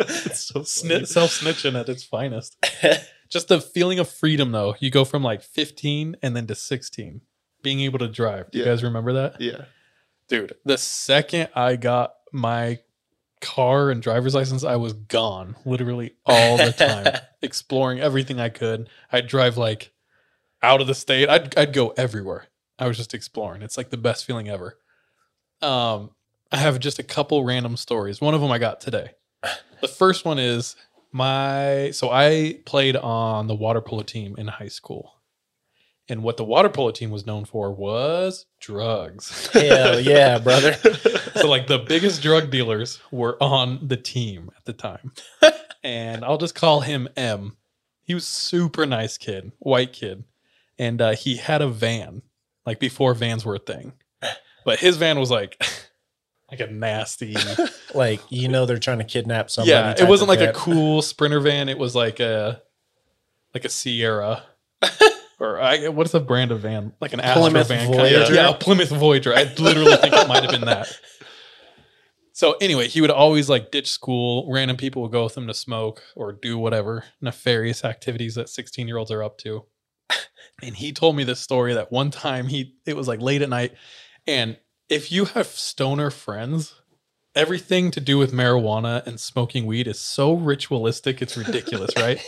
it's 0.00 0.40
so 0.40 0.60
snit, 0.60 1.08
self 1.08 1.40
snitching 1.40 1.78
at 1.78 1.88
its 1.88 2.04
finest. 2.04 2.56
Just 3.28 3.48
the 3.48 3.60
feeling 3.60 3.98
of 3.98 4.08
freedom, 4.08 4.52
though. 4.52 4.76
You 4.78 4.90
go 4.90 5.04
from 5.04 5.22
like 5.22 5.42
15 5.42 6.16
and 6.22 6.36
then 6.36 6.46
to 6.46 6.54
16, 6.54 7.20
being 7.62 7.80
able 7.80 7.98
to 7.98 8.08
drive. 8.08 8.50
Do 8.50 8.58
you 8.58 8.64
guys 8.64 8.82
remember 8.82 9.12
that? 9.14 9.40
yeah. 9.40 9.64
Dude, 10.28 10.54
the 10.64 10.78
second 10.78 11.48
I 11.54 11.76
got 11.76 12.14
my 12.32 12.80
car 13.40 13.90
and 13.90 14.02
driver's 14.02 14.34
license, 14.34 14.64
I 14.64 14.76
was 14.76 14.92
gone 14.92 15.56
literally 15.64 16.14
all 16.24 16.56
the 16.56 16.72
time, 16.72 17.20
exploring 17.42 18.00
everything 18.00 18.40
I 18.40 18.48
could. 18.48 18.88
I'd 19.12 19.26
drive 19.26 19.56
like 19.56 19.92
out 20.62 20.80
of 20.80 20.86
the 20.86 20.94
state. 20.94 21.28
I'd 21.28 21.56
I'd 21.56 21.72
go 21.72 21.94
everywhere. 21.96 22.46
I 22.78 22.88
was 22.88 22.96
just 22.96 23.14
exploring. 23.14 23.62
It's 23.62 23.76
like 23.76 23.90
the 23.90 23.96
best 23.96 24.24
feeling 24.24 24.48
ever. 24.48 24.78
Um, 25.62 26.10
I 26.52 26.58
have 26.58 26.78
just 26.78 26.98
a 26.98 27.02
couple 27.02 27.44
random 27.44 27.76
stories. 27.76 28.20
One 28.20 28.34
of 28.34 28.40
them 28.40 28.50
I 28.50 28.58
got 28.58 28.80
today. 28.80 29.12
The 29.80 29.88
first 29.88 30.24
one 30.24 30.38
is 30.38 30.76
my 31.12 31.90
so 31.92 32.10
I 32.10 32.60
played 32.64 32.96
on 32.96 33.46
the 33.46 33.54
water 33.54 33.80
polo 33.80 34.02
team 34.02 34.34
in 34.38 34.48
high 34.48 34.68
school. 34.68 35.15
And 36.08 36.22
what 36.22 36.36
the 36.36 36.44
water 36.44 36.68
polo 36.68 36.92
team 36.92 37.10
was 37.10 37.26
known 37.26 37.44
for 37.44 37.72
was 37.72 38.46
drugs. 38.60 39.48
Hell 39.48 39.98
yeah, 40.00 40.38
brother. 40.42 40.74
so 41.34 41.48
like 41.48 41.66
the 41.66 41.78
biggest 41.78 42.22
drug 42.22 42.50
dealers 42.50 43.00
were 43.10 43.36
on 43.42 43.88
the 43.88 43.96
team 43.96 44.50
at 44.56 44.64
the 44.64 44.72
time. 44.72 45.12
and 45.82 46.24
I'll 46.24 46.38
just 46.38 46.54
call 46.54 46.80
him 46.80 47.08
M. 47.16 47.56
He 48.02 48.14
was 48.14 48.26
super 48.26 48.86
nice 48.86 49.18
kid, 49.18 49.50
white 49.58 49.92
kid. 49.92 50.24
And 50.78 51.00
uh, 51.00 51.12
he 51.12 51.36
had 51.36 51.60
a 51.60 51.68
van, 51.68 52.22
like 52.64 52.78
before 52.78 53.14
vans 53.14 53.44
were 53.44 53.56
a 53.56 53.60
thing. 53.60 53.94
But 54.64 54.80
his 54.80 54.96
van 54.96 55.18
was 55.18 55.30
like 55.30 55.60
like 56.50 56.60
a 56.60 56.66
nasty 56.66 57.36
Like 57.94 58.20
you 58.28 58.48
know, 58.48 58.66
they're 58.66 58.78
trying 58.78 58.98
to 58.98 59.04
kidnap 59.04 59.50
somebody. 59.50 59.70
Yeah, 59.70 59.94
it 60.04 60.08
wasn't 60.08 60.28
like 60.28 60.40
a 60.40 60.52
cool 60.52 61.02
sprinter 61.02 61.40
van. 61.40 61.68
It 61.68 61.78
was 61.78 61.94
like 61.94 62.20
a 62.20 62.62
like 63.54 63.64
a 63.64 63.68
Sierra. 63.68 64.42
Or 65.38 65.60
I, 65.60 65.88
what's 65.88 66.12
the 66.12 66.20
brand 66.20 66.50
of 66.50 66.60
van? 66.60 66.92
Like 67.00 67.12
an 67.12 67.20
Astro 67.20 67.42
Plymouth 67.42 67.68
van. 67.68 67.92
kinda. 67.92 68.34
Yeah, 68.34 68.50
a 68.50 68.54
Plymouth 68.54 68.90
Voyager. 68.90 69.34
I 69.34 69.44
literally 69.58 69.96
think 69.96 70.14
it 70.14 70.28
might 70.28 70.42
have 70.42 70.52
been 70.52 70.62
that. 70.62 70.88
So 72.36 72.52
anyway, 72.60 72.86
he 72.86 73.00
would 73.00 73.10
always 73.10 73.48
like 73.48 73.70
ditch 73.70 73.90
school. 73.90 74.46
Random 74.52 74.76
people 74.76 75.00
would 75.00 75.10
go 75.10 75.24
with 75.24 75.34
him 75.38 75.46
to 75.46 75.54
smoke 75.54 76.02
or 76.14 76.34
do 76.34 76.58
whatever 76.58 77.02
nefarious 77.22 77.82
activities 77.82 78.34
that 78.34 78.50
16 78.50 78.86
year 78.86 78.98
olds 78.98 79.10
are 79.10 79.22
up 79.22 79.38
to. 79.38 79.64
And 80.62 80.76
he 80.76 80.92
told 80.92 81.16
me 81.16 81.24
this 81.24 81.40
story 81.40 81.72
that 81.72 81.90
one 81.90 82.10
time 82.10 82.46
he 82.48 82.74
it 82.84 82.94
was 82.94 83.08
like 83.08 83.22
late 83.22 83.40
at 83.40 83.48
night. 83.48 83.72
And 84.26 84.58
if 84.90 85.10
you 85.10 85.24
have 85.24 85.46
stoner 85.46 86.10
friends, 86.10 86.74
everything 87.36 87.90
to 87.92 88.00
do 88.00 88.18
with 88.18 88.32
marijuana 88.32 89.06
and 89.06 89.20
smoking 89.20 89.66
weed 89.66 89.86
is 89.86 90.00
so 90.00 90.34
ritualistic, 90.34 91.20
it's 91.22 91.36
ridiculous, 91.36 91.90
right? 91.98 92.18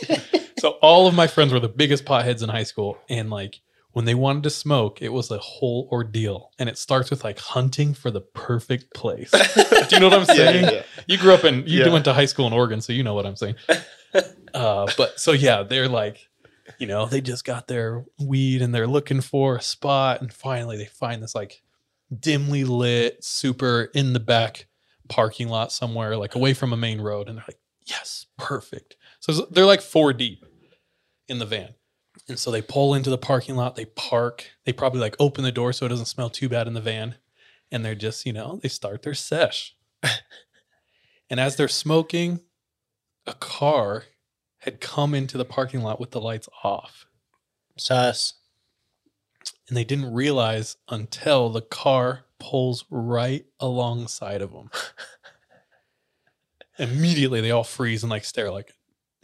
so 0.59 0.71
all 0.81 1.07
of 1.07 1.13
my 1.13 1.27
friends 1.27 1.51
were 1.51 1.59
the 1.59 1.67
biggest 1.67 2.05
potheads 2.05 2.43
in 2.43 2.49
high 2.49 2.63
school. 2.63 2.97
And 3.09 3.29
like 3.29 3.59
when 3.91 4.05
they 4.05 4.13
wanted 4.15 4.43
to 4.43 4.49
smoke, 4.51 5.01
it 5.01 5.09
was 5.09 5.31
a 5.31 5.39
whole 5.39 5.89
ordeal. 5.91 6.51
And 6.59 6.69
it 6.69 6.77
starts 6.77 7.09
with 7.09 7.23
like 7.23 7.39
hunting 7.39 7.93
for 7.95 8.11
the 8.11 8.21
perfect 8.21 8.93
place. 8.93 9.31
do 9.31 9.95
you 9.95 9.99
know 9.99 10.09
what 10.09 10.19
I'm 10.19 10.25
saying? 10.37 10.65
yeah. 10.65 10.83
You 11.07 11.17
grew 11.17 11.33
up 11.33 11.43
in 11.43 11.65
you 11.65 11.83
Yeah. 11.83 11.89
went 11.91 12.05
to 12.05 12.13
high 12.13 12.25
school 12.27 12.45
in 12.47 12.53
Oregon, 12.53 12.79
so 12.81 12.93
you 12.93 13.03
know 13.03 13.15
what 13.15 13.25
I'm 13.25 13.35
saying. 13.35 13.55
Uh, 14.51 14.87
but 14.97 15.19
so 15.19 15.31
yeah, 15.31 15.61
they're 15.61 15.87
like, 15.87 16.27
you 16.79 16.87
know, 16.87 17.05
they 17.05 17.21
just 17.21 17.45
got 17.45 17.67
their 17.67 18.03
weed 18.19 18.63
and 18.63 18.73
they're 18.73 18.87
looking 18.87 19.21
for 19.21 19.57
a 19.57 19.61
spot, 19.61 20.21
and 20.21 20.33
finally 20.33 20.75
they 20.77 20.85
find 20.85 21.21
this 21.21 21.35
like 21.35 21.61
dimly 22.19 22.63
lit, 22.63 23.23
super 23.23 23.91
in 23.93 24.13
the 24.13 24.19
back 24.19 24.65
parking 25.09 25.49
lot 25.49 25.71
somewhere, 25.71 26.15
like 26.15 26.35
away 26.35 26.53
from 26.53 26.71
a 26.71 26.77
main 26.77 27.01
road, 27.01 27.27
and 27.27 27.37
they're 27.37 27.45
like, 27.47 27.59
yes, 27.85 28.27
perfect. 28.37 28.95
So 29.19 29.45
they're 29.51 29.65
like 29.65 29.81
four 29.81 30.13
deep 30.13 30.45
in 31.27 31.39
the 31.39 31.45
van. 31.45 31.73
And 32.27 32.37
so 32.37 32.51
they 32.51 32.61
pull 32.61 32.93
into 32.93 33.09
the 33.09 33.17
parking 33.17 33.55
lot, 33.55 33.75
they 33.75 33.85
park, 33.85 34.45
they 34.65 34.73
probably 34.73 34.99
like 34.99 35.15
open 35.19 35.43
the 35.43 35.51
door 35.51 35.73
so 35.73 35.85
it 35.85 35.89
doesn't 35.89 36.05
smell 36.05 36.29
too 36.29 36.49
bad 36.49 36.67
in 36.67 36.73
the 36.73 36.81
van. 36.81 37.15
And 37.71 37.83
they're 37.83 37.95
just, 37.95 38.25
you 38.25 38.33
know, 38.33 38.59
they 38.61 38.69
start 38.69 39.03
their 39.03 39.13
sesh. 39.13 39.75
and 41.29 41.39
as 41.39 41.55
they're 41.55 41.67
smoking, 41.67 42.41
a 43.25 43.33
car 43.33 44.05
had 44.59 44.81
come 44.81 45.13
into 45.13 45.37
the 45.37 45.45
parking 45.45 45.81
lot 45.81 45.99
with 45.99 46.11
the 46.11 46.21
lights 46.21 46.49
off. 46.63 47.05
sus. 47.77 48.33
And 49.67 49.77
they 49.77 49.83
didn't 49.83 50.13
realize 50.13 50.77
until 50.89 51.49
the 51.49 51.61
car 51.61 52.25
pulls 52.39 52.85
right 52.89 53.45
alongside 53.59 54.41
of 54.41 54.51
them. 54.51 54.69
Immediately, 56.79 57.41
they 57.41 57.51
all 57.51 57.63
freeze 57.63 58.03
and 58.03 58.09
like 58.09 58.23
stare, 58.23 58.51
like, 58.51 58.73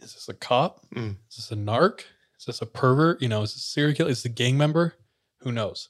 is 0.00 0.14
this 0.14 0.28
a 0.28 0.34
cop? 0.34 0.86
Mm. 0.94 1.16
Is 1.30 1.36
this 1.36 1.52
a 1.52 1.56
narc? 1.56 2.00
Is 2.38 2.46
this 2.46 2.60
a 2.62 2.66
pervert? 2.66 3.22
You 3.22 3.28
know, 3.28 3.42
is 3.42 3.54
this 3.54 3.62
a 3.62 3.68
serial 3.68 3.94
killer? 3.94 4.10
Is 4.10 4.22
this 4.22 4.30
a 4.30 4.34
gang 4.34 4.58
member? 4.58 4.94
Who 5.40 5.52
knows? 5.52 5.88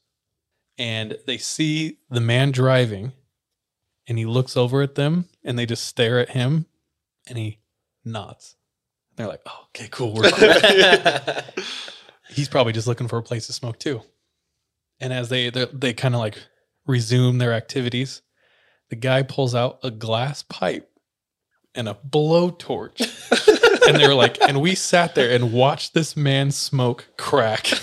And 0.78 1.18
they 1.26 1.38
see 1.38 1.98
the 2.10 2.20
man 2.20 2.52
driving 2.52 3.12
and 4.06 4.18
he 4.18 4.26
looks 4.26 4.56
over 4.56 4.82
at 4.82 4.94
them 4.94 5.28
and 5.44 5.58
they 5.58 5.66
just 5.66 5.86
stare 5.86 6.18
at 6.18 6.30
him 6.30 6.66
and 7.26 7.36
he 7.38 7.58
nods. 8.04 8.56
They're 9.16 9.26
like, 9.26 9.40
oh, 9.46 9.66
okay, 9.68 9.88
cool. 9.90 10.14
We're 10.14 10.30
cool. 10.30 11.64
He's 12.28 12.48
probably 12.48 12.72
just 12.72 12.86
looking 12.86 13.08
for 13.08 13.18
a 13.18 13.22
place 13.22 13.46
to 13.46 13.52
smoke 13.52 13.78
too. 13.78 14.02
And 15.00 15.12
as 15.12 15.28
they 15.28 15.50
they, 15.50 15.66
they 15.72 15.94
kind 15.94 16.14
of 16.14 16.20
like 16.20 16.38
resume 16.86 17.38
their 17.38 17.52
activities, 17.52 18.22
the 18.90 18.96
guy 18.96 19.22
pulls 19.22 19.54
out 19.54 19.78
a 19.82 19.90
glass 19.90 20.42
pipe 20.42 20.90
and 21.74 21.88
a 21.88 21.94
blowtorch. 22.08 23.00
and 23.88 23.96
they 23.96 24.08
were 24.08 24.14
like, 24.14 24.38
and 24.42 24.60
we 24.60 24.74
sat 24.74 25.14
there 25.14 25.30
and 25.30 25.52
watched 25.52 25.94
this 25.94 26.16
man 26.16 26.50
smoke 26.50 27.08
crack. 27.16 27.66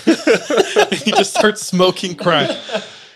He 1.04 1.10
just 1.10 1.34
starts 1.34 1.60
smoking 1.60 2.14
crack. 2.14 2.50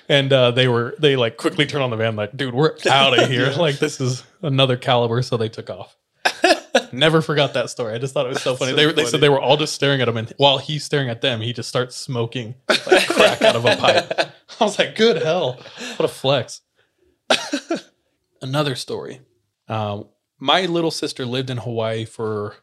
And 0.09 0.33
uh, 0.33 0.51
they 0.51 0.69
were 0.69 0.95
they 0.99 1.17
like 1.17 1.37
quickly 1.37 1.67
turn 1.67 1.81
on 1.81 1.91
the 1.91 1.97
van, 1.97 2.17
like, 2.17 2.37
dude, 2.37 2.55
we're 2.55 2.75
out 2.91 3.19
of 3.19 3.29
here. 3.29 3.53
Like 3.57 3.79
this 3.79 4.01
is 4.01 4.25
another 4.43 4.77
caliber. 4.77 5.23
So 5.23 5.37
they 5.37 5.49
took 5.49 5.71
off. 5.71 5.97
Never 6.93 7.21
forgot 7.23 7.55
that 7.55 7.71
story. 7.71 7.95
I 7.95 7.99
just 7.99 8.15
thought 8.15 8.27
it 8.27 8.31
was 8.31 8.43
so 8.43 8.55
funny. 8.57 8.73
so 8.73 8.77
they, 8.77 8.87
were- 8.87 8.93
they 8.93 9.05
said 9.05 9.21
they 9.21 9.29
were 9.29 9.41
all 9.41 9.57
just 9.57 9.75
staring 9.75 10.01
at 10.01 10.09
him, 10.09 10.17
and 10.17 10.33
while 10.37 10.59
he's 10.59 10.85
staring 10.85 11.09
at 11.09 11.21
them, 11.21 11.41
he 11.41 11.53
just 11.53 11.69
starts 11.69 11.97
smoking 11.97 12.55
like, 12.69 13.07
crack 13.07 13.43
out 13.43 13.57
of 13.57 13.65
a 13.65 13.77
pipe. 13.77 14.13
I 14.61 14.65
was 14.65 14.79
like, 14.79 14.97
"Good 14.97 15.23
hell, 15.23 15.61
what 15.97 16.05
a 16.05 16.09
flex!" 16.09 16.63
Another 18.43 18.75
story. 18.75 19.21
Um, 19.69 20.09
my 20.39 20.63
little 20.67 20.91
sister 20.91 21.27
lived 21.27 21.51
in 21.51 21.59
Hawaii 21.59 22.05
for 22.05 22.57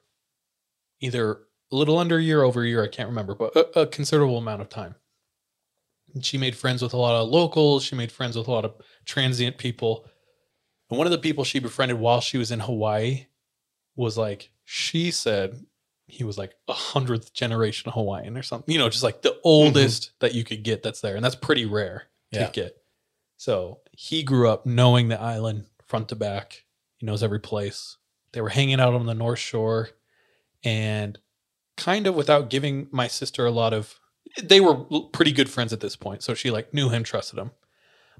either 1.01 1.39
a 1.71 1.75
little 1.75 1.97
under 1.97 2.17
a 2.17 2.21
year, 2.21 2.41
over 2.43 2.63
a 2.63 2.67
year. 2.67 2.83
I 2.83 2.88
can't 2.88 3.09
remember, 3.09 3.35
but 3.35 3.55
a, 3.55 3.81
a 3.81 3.88
considerable 3.88 4.38
amount 4.38 4.61
of 4.61 4.69
time. 4.69 4.95
And 6.13 6.23
she 6.23 6.38
made 6.38 6.55
friends 6.55 6.81
with 6.81 6.93
a 6.93 6.97
lot 6.97 7.21
of 7.21 7.29
locals. 7.29 7.83
She 7.83 7.95
made 7.95 8.11
friends 8.11 8.38
with 8.38 8.47
a 8.47 8.51
lot 8.51 8.63
of 8.65 8.73
transient 9.05 9.57
people. 9.57 10.05
And 10.89 10.97
one 10.97 11.07
of 11.07 11.11
the 11.11 11.17
people 11.17 11.43
she 11.43 11.59
befriended 11.59 11.99
while 11.99 12.21
she 12.21 12.38
was 12.38 12.51
in 12.51 12.61
Hawaii 12.61 13.25
was 13.95 14.17
like, 14.17 14.49
she 14.63 15.12
said 15.12 15.65
he 16.08 16.23
was 16.23 16.38
like 16.38 16.53
a 16.67 16.73
hundredth 16.73 17.34
generation 17.34 17.91
Hawaiian 17.91 18.38
or 18.38 18.43
something, 18.43 18.71
you 18.71 18.79
know, 18.79 18.89
just 18.89 19.03
like 19.03 19.21
the 19.21 19.39
oldest 19.43 20.12
that 20.19 20.34
you 20.36 20.43
could 20.43 20.63
get 20.63 20.84
that's 20.84 21.01
there. 21.01 21.15
And 21.15 21.23
that's 21.25 21.36
pretty 21.36 21.65
rare 21.65 22.03
to 22.34 22.39
Yeah. 22.41 22.49
get. 22.51 22.77
So 23.38 23.79
he 23.91 24.23
grew 24.23 24.49
up 24.49 24.65
knowing 24.65 25.08
the 25.08 25.19
island 25.19 25.65
front 25.88 26.10
to 26.10 26.15
back. 26.15 26.63
He 26.97 27.05
knows 27.05 27.23
every 27.23 27.39
place. 27.39 27.97
They 28.34 28.41
were 28.41 28.49
hanging 28.49 28.79
out 28.79 28.93
on 28.93 29.05
the 29.05 29.13
North 29.15 29.39
Shore 29.39 29.89
and 30.63 31.17
kind 31.77 32.08
of 32.08 32.15
without 32.15 32.49
giving 32.49 32.88
my 32.91 33.08
sister 33.08 33.45
a 33.45 33.51
lot 33.51 33.73
of 33.73 33.99
they 34.43 34.60
were 34.60 34.75
pretty 35.13 35.31
good 35.31 35.49
friends 35.49 35.71
at 35.73 35.79
this 35.79 35.95
point. 35.95 36.21
So 36.23 36.34
she 36.34 36.51
like 36.51 36.73
knew 36.73 36.89
him, 36.89 37.03
trusted 37.03 37.39
him. 37.39 37.51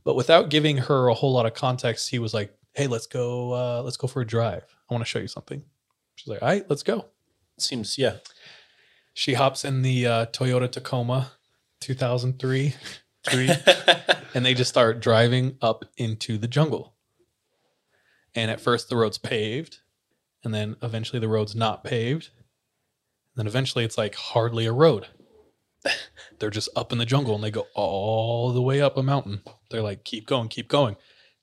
But 0.04 0.16
without 0.16 0.50
giving 0.50 0.78
her 0.78 1.08
a 1.08 1.14
whole 1.14 1.34
lot 1.34 1.46
of 1.46 1.54
context, 1.54 2.10
he 2.10 2.20
was 2.20 2.34
like, 2.34 2.56
Hey, 2.74 2.88
let's 2.88 3.08
go, 3.08 3.54
uh, 3.54 3.82
let's 3.84 3.98
go 3.98 4.08
for 4.08 4.22
a 4.22 4.28
drive. 4.28 4.64
I 4.89 4.93
want 4.93 5.04
to 5.04 5.10
show 5.10 5.19
you 5.19 5.28
something. 5.28 5.63
She's 6.15 6.28
like, 6.28 6.41
All 6.41 6.48
right, 6.48 6.65
let's 6.69 6.84
go. 6.84 7.06
Seems 7.58 7.98
yeah. 7.98 8.17
She 9.13 9.34
hops 9.34 9.63
in 9.63 9.82
the 9.82 10.06
uh, 10.06 10.26
Toyota 10.28 10.69
Tacoma 10.69 11.32
2003. 11.80 12.74
tree. 13.26 13.50
and 14.34 14.45
they 14.45 14.54
just 14.54 14.69
start 14.69 15.00
driving 15.00 15.58
up 15.62 15.86
into 15.98 16.38
the 16.38 16.48
jungle. 16.48 16.95
And 18.34 18.52
at 18.52 18.60
first, 18.60 18.89
the 18.89 18.98
road's 18.98 19.17
paved, 19.17 19.80
and 20.43 20.54
then 20.54 20.76
eventually, 20.82 21.19
the 21.19 21.30
road's 21.30 21.56
not 21.56 21.84
paved. 21.84 22.30
And 22.36 23.38
then 23.38 23.48
eventually, 23.48 23.86
it's 23.86 23.98
like 23.98 24.15
hardly 24.15 24.65
a 24.65 24.74
road. 24.74 25.08
They're 26.39 26.50
just 26.50 26.69
up 26.76 26.91
in 26.91 26.98
the 26.98 27.06
jungle 27.06 27.36
and 27.36 27.43
they 27.43 27.52
go 27.52 27.67
all 27.76 28.52
the 28.52 28.62
way 28.62 28.82
up 28.82 28.98
a 28.98 29.04
mountain. 29.04 29.41
They're 29.69 29.82
like, 29.82 30.04
keep 30.04 30.26
going, 30.26 30.48
keep 30.48 30.67
going. 30.67 30.95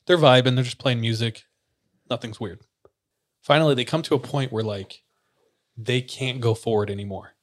They're 0.07 0.19
vibing, 0.19 0.55
they're 0.55 0.65
just 0.65 0.79
playing 0.79 1.01
music. 1.01 1.45
Nothing's 2.11 2.41
weird. 2.41 2.61
Finally, 3.43 3.75
they 3.75 3.85
come 3.85 4.03
to 4.03 4.15
a 4.15 4.19
point 4.19 4.51
where 4.53 4.63
like 4.65 5.03
they 5.77 6.01
can't 6.01 6.41
go 6.41 6.55
forward 6.55 6.89
anymore. 6.91 7.35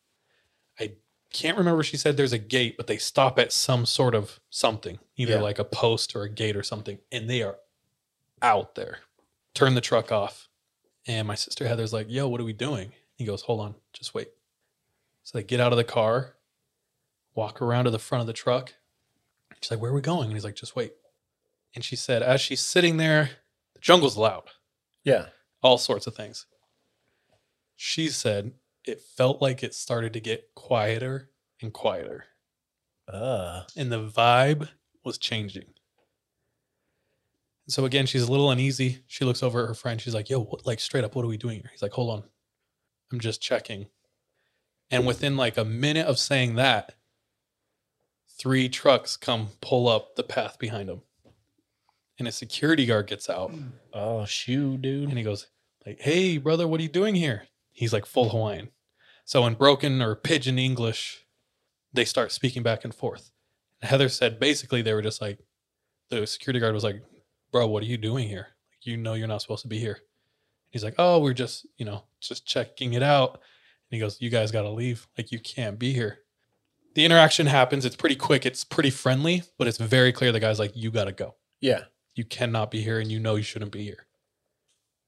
I 0.80 0.94
can't 1.32 1.58
remember 1.58 1.84
she 1.84 1.98
said 1.98 2.16
there's 2.18 2.34
a 2.34 2.38
gate, 2.40 2.76
but 2.78 2.88
they 2.88 2.98
stop 2.98 3.38
at 3.38 3.52
some 3.52 3.86
sort 3.86 4.16
of 4.16 4.40
something, 4.50 4.98
either 5.18 5.34
Yeah. 5.34 5.42
like 5.42 5.60
a 5.60 5.64
post 5.64 6.16
or 6.16 6.24
a 6.24 6.30
gate 6.30 6.56
or 6.56 6.64
something, 6.64 7.00
and 7.12 7.30
they 7.30 7.44
are 7.44 7.58
out 8.42 8.76
there. 8.76 9.00
Turn 9.54 9.76
the 9.76 9.82
truck 9.82 10.12
off. 10.12 10.48
And 11.06 11.28
my 11.28 11.36
sister 11.36 11.68
Heather's 11.68 11.92
like, 11.94 12.08
yo, 12.10 12.28
what 12.28 12.40
are 12.40 12.44
we 12.46 12.54
doing? 12.54 12.92
He 13.18 13.26
goes, 13.26 13.42
hold 13.42 13.60
on, 13.62 13.76
just 13.94 14.14
wait. 14.14 14.30
So 15.24 15.38
they 15.38 15.44
get 15.44 15.60
out 15.60 15.74
of 15.74 15.78
the 15.78 15.84
car, 15.84 16.36
walk 17.36 17.62
around 17.62 17.86
to 17.86 17.92
the 17.92 18.00
front 18.00 18.22
of 18.22 18.28
the 18.28 18.34
truck. 18.34 18.74
She's 19.60 19.72
like, 19.72 19.82
where 19.82 19.92
are 19.92 19.96
we 19.96 20.02
going? 20.02 20.26
And 20.26 20.34
he's 20.34 20.44
like, 20.46 20.56
just 20.56 20.76
wait. 20.76 20.94
And 21.76 21.84
she 21.84 21.96
said, 21.96 22.22
as 22.24 22.40
she's 22.42 22.62
sitting 22.62 22.98
there, 22.98 23.32
the 23.74 23.80
jungle's 23.82 24.18
loud, 24.18 24.44
Yeah. 25.04 25.26
All 25.62 25.78
sorts 25.78 26.08
of 26.08 26.16
things. 26.16 26.46
She 27.76 28.10
said 28.10 28.54
it 28.86 29.02
felt 29.02 29.42
like 29.42 29.64
it 29.64 29.74
started 29.74 30.14
to 30.14 30.20
get 30.20 30.54
quieter 30.56 31.30
and 31.62 31.74
quieter, 31.74 32.26
Uh. 33.08 33.64
and 33.76 33.92
the 33.92 34.04
vibe 34.10 34.70
was 35.04 35.18
changing. 35.18 35.74
So 37.68 37.86
again, 37.86 38.06
she's 38.08 38.24
a 38.24 38.32
little 38.32 38.50
uneasy. 38.50 39.04
She 39.08 39.26
looks 39.26 39.44
over 39.44 39.62
at 39.62 39.68
her 39.68 39.74
friend. 39.76 40.02
She's 40.02 40.16
like, 40.16 40.30
"Yo, 40.30 40.42
what, 40.42 40.66
like 40.66 40.80
straight 40.80 41.04
up, 41.04 41.16
what 41.16 41.24
are 41.24 41.30
we 41.30 41.38
doing 41.38 41.58
here?" 41.60 41.70
He's 41.72 41.82
like, 41.84 41.92
"Hold 41.94 42.10
on, 42.24 42.30
I'm 43.12 43.20
just 43.20 43.42
checking." 43.42 43.90
And 44.90 45.06
within 45.06 45.38
like 45.38 45.56
a 45.58 45.66
minute 45.66 46.08
of 46.08 46.18
saying 46.18 46.56
that, 46.56 46.96
three 48.40 48.70
trucks 48.70 49.18
come 49.18 49.50
pull 49.62 49.88
up 49.88 50.16
the 50.16 50.24
path 50.24 50.58
behind 50.58 50.90
him, 50.90 51.04
and 52.20 52.28
a 52.28 52.32
security 52.32 52.86
guard 52.86 53.08
gets 53.08 53.30
out, 53.30 53.52
mm. 53.52 53.72
Oh, 53.94 54.26
shoot, 54.26 54.82
dude. 54.82 55.10
and 55.10 55.18
he 55.18 55.24
goes, 55.24 55.48
"Like, 55.86 56.00
hey, 56.02 56.38
brother, 56.38 56.68
what 56.68 56.80
are 56.80 56.84
you 56.84 56.90
doing 56.90 57.16
here?" 57.16 57.48
He's 57.72 57.94
like 57.94 58.06
full 58.06 58.30
Hawaiian. 58.30 58.70
So 59.26 59.46
in 59.46 59.54
broken 59.54 60.02
or 60.02 60.16
pidgin 60.16 60.60
English, 60.60 61.26
they 61.94 62.06
start 62.06 62.32
speaking 62.32 62.62
back 62.64 62.84
and 62.84 62.94
forth. 62.94 63.32
And 63.82 63.90
Heather 63.90 64.10
said 64.10 64.40
basically 64.40 64.82
they 64.82 64.94
were 64.94 65.02
just 65.02 65.22
like, 65.22 65.40
the 66.10 66.28
security 66.28 66.60
guard 66.60 66.74
was 66.74 66.84
like, 66.84 67.02
"Bro, 67.52 67.68
what 67.68 67.84
are 67.84 67.88
you 67.88 67.98
doing 67.98 68.28
here? 68.28 68.48
Like, 68.72 68.86
you 68.86 68.98
know 68.98 69.14
you're 69.14 69.28
not 69.28 69.42
supposed 69.42 69.62
to 69.62 69.68
be 69.70 69.80
here." 69.80 70.00
He's 70.72 70.84
like, 70.84 70.96
"Oh, 70.98 71.20
we're 71.20 71.34
just, 71.34 71.66
you 71.78 71.86
know, 71.86 72.04
just 72.20 72.46
checking 72.46 72.94
it 72.94 73.04
out." 73.04 73.34
And 73.36 73.96
he 73.98 74.00
goes, 74.00 74.20
"You 74.22 74.30
guys 74.30 74.52
got 74.52 74.64
to 74.64 74.70
leave. 74.70 75.08
Like, 75.18 75.32
you 75.32 75.40
can't 75.40 75.80
be 75.80 75.94
here." 75.94 76.20
The 76.96 77.06
interaction 77.06 77.48
happens. 77.48 77.86
It's 77.86 77.96
pretty 77.96 78.16
quick. 78.16 78.46
It's 78.46 78.64
pretty 78.64 78.90
friendly, 78.90 79.44
but 79.58 79.68
it's 79.68 79.78
very 79.78 80.12
clear 80.12 80.32
the 80.32 80.40
guy's 80.40 80.60
like, 80.60 80.76
"You 80.76 80.92
got 80.92 81.06
to 81.06 81.12
go." 81.12 81.36
Yeah. 81.62 81.86
You 82.20 82.26
cannot 82.26 82.70
be 82.70 82.82
here 82.82 83.00
and 83.00 83.10
you 83.10 83.18
know 83.18 83.36
you 83.36 83.44
shouldn't 83.44 83.72
be 83.72 83.86
here. 83.86 84.06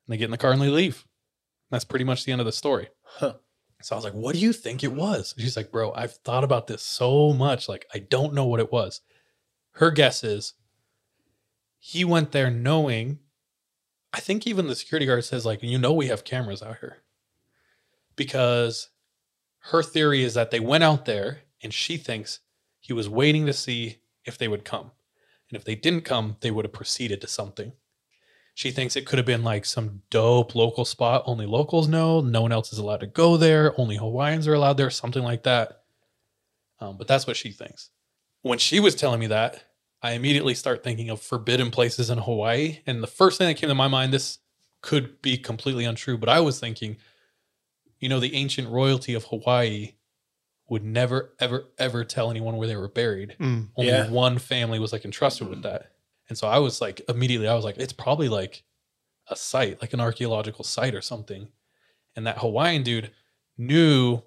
And 0.07 0.13
they 0.13 0.17
get 0.17 0.25
in 0.25 0.31
the 0.31 0.37
car 0.37 0.53
and 0.53 0.61
they 0.61 0.69
leave. 0.69 1.05
That's 1.69 1.83
pretty 1.83 2.05
much 2.05 2.23
the 2.23 2.31
end 2.31 2.39
of 2.39 2.45
the 2.45 2.53
story. 2.53 2.87
Huh. 3.03 3.33
So 3.81 3.93
I 3.93 3.97
was 3.97 4.05
like, 4.05 4.13
what 4.13 4.33
do 4.33 4.39
you 4.39 4.53
think 4.53 4.81
it 4.81 4.93
was? 4.93 5.35
She's 5.37 5.57
like, 5.57 5.71
bro, 5.71 5.91
I've 5.91 6.13
thought 6.13 6.45
about 6.45 6.67
this 6.67 6.81
so 6.81 7.33
much. 7.33 7.67
Like, 7.67 7.85
I 7.93 7.99
don't 7.99 8.33
know 8.33 8.45
what 8.45 8.61
it 8.61 8.71
was. 8.71 9.01
Her 9.73 9.91
guess 9.91 10.23
is 10.23 10.53
he 11.79 12.05
went 12.05 12.31
there 12.31 12.49
knowing, 12.49 13.19
I 14.13 14.21
think 14.21 14.47
even 14.47 14.67
the 14.67 14.75
security 14.75 15.05
guard 15.05 15.25
says, 15.25 15.45
like, 15.45 15.61
you 15.61 15.77
know, 15.77 15.91
we 15.91 16.07
have 16.07 16.23
cameras 16.23 16.63
out 16.63 16.77
here. 16.79 16.99
Because 18.15 18.87
her 19.71 19.83
theory 19.83 20.23
is 20.23 20.35
that 20.35 20.51
they 20.51 20.61
went 20.61 20.85
out 20.85 21.03
there 21.03 21.39
and 21.61 21.73
she 21.73 21.97
thinks 21.97 22.39
he 22.79 22.93
was 22.93 23.09
waiting 23.09 23.45
to 23.47 23.53
see 23.53 23.97
if 24.23 24.37
they 24.37 24.47
would 24.47 24.63
come. 24.63 24.91
And 25.51 25.57
if 25.57 25.65
they 25.65 25.75
didn't 25.75 26.05
come, 26.05 26.37
they 26.39 26.49
would 26.49 26.63
have 26.65 26.71
proceeded 26.71 27.19
to 27.21 27.27
something. 27.27 27.73
She 28.53 28.71
thinks 28.71 28.95
it 28.95 29.05
could 29.05 29.19
have 29.19 29.25
been 29.25 29.43
like 29.43 29.65
some 29.65 30.01
dope 30.09 30.55
local 30.55 30.85
spot 30.85 31.23
only 31.25 31.45
locals 31.45 31.87
know. 31.87 32.21
No 32.21 32.41
one 32.41 32.51
else 32.51 32.71
is 32.71 32.79
allowed 32.79 33.01
to 33.01 33.07
go 33.07 33.37
there. 33.37 33.79
Only 33.79 33.97
Hawaiians 33.97 34.47
are 34.47 34.53
allowed 34.53 34.77
there, 34.77 34.89
something 34.89 35.23
like 35.23 35.43
that. 35.43 35.83
Um, 36.79 36.97
but 36.97 37.07
that's 37.07 37.27
what 37.27 37.37
she 37.37 37.51
thinks. 37.51 37.89
When 38.43 38.59
she 38.59 38.79
was 38.79 38.95
telling 38.95 39.19
me 39.19 39.27
that, 39.27 39.63
I 40.01 40.13
immediately 40.13 40.55
start 40.55 40.83
thinking 40.83 41.09
of 41.09 41.21
forbidden 41.21 41.69
places 41.69 42.09
in 42.09 42.17
Hawaii. 42.17 42.79
And 42.85 43.03
the 43.03 43.07
first 43.07 43.37
thing 43.37 43.47
that 43.47 43.55
came 43.55 43.69
to 43.69 43.75
my 43.75 43.87
mind, 43.87 44.13
this 44.13 44.39
could 44.81 45.21
be 45.21 45.37
completely 45.37 45.85
untrue, 45.85 46.17
but 46.17 46.29
I 46.29 46.39
was 46.39 46.59
thinking, 46.59 46.97
you 47.99 48.09
know, 48.09 48.19
the 48.19 48.33
ancient 48.35 48.69
royalty 48.69 49.13
of 49.13 49.25
Hawaii 49.25 49.93
would 50.71 50.83
never, 50.85 51.33
ever, 51.39 51.65
ever 51.77 52.05
tell 52.05 52.31
anyone 52.31 52.55
where 52.55 52.65
they 52.67 52.77
were 52.77 52.87
buried 52.87 53.35
Mm. 53.39 53.67
only 53.75 53.91
Yeah. 53.91 54.09
one 54.09 54.37
family 54.37 54.79
was 54.79 54.93
like 54.93 55.03
entrusted 55.03 55.49
with 55.49 55.63
that. 55.63 55.91
And 56.29 56.37
so 56.37 56.47
I 56.47 56.59
was 56.59 56.79
like, 56.79 57.01
immediately, 57.09 57.49
I 57.49 57.55
was 57.55 57.65
like, 57.65 57.75
it's 57.77 57.91
probably 57.91 58.29
like 58.29 58.63
a 59.27 59.35
site, 59.35 59.81
like 59.81 59.91
an 59.91 59.99
archaeological 59.99 60.63
site 60.63 60.95
or 60.95 61.01
something. 61.01 61.49
And 62.15 62.25
that 62.25 62.37
Hawaiian 62.37 62.83
dude 62.83 63.11
knew 63.57 64.23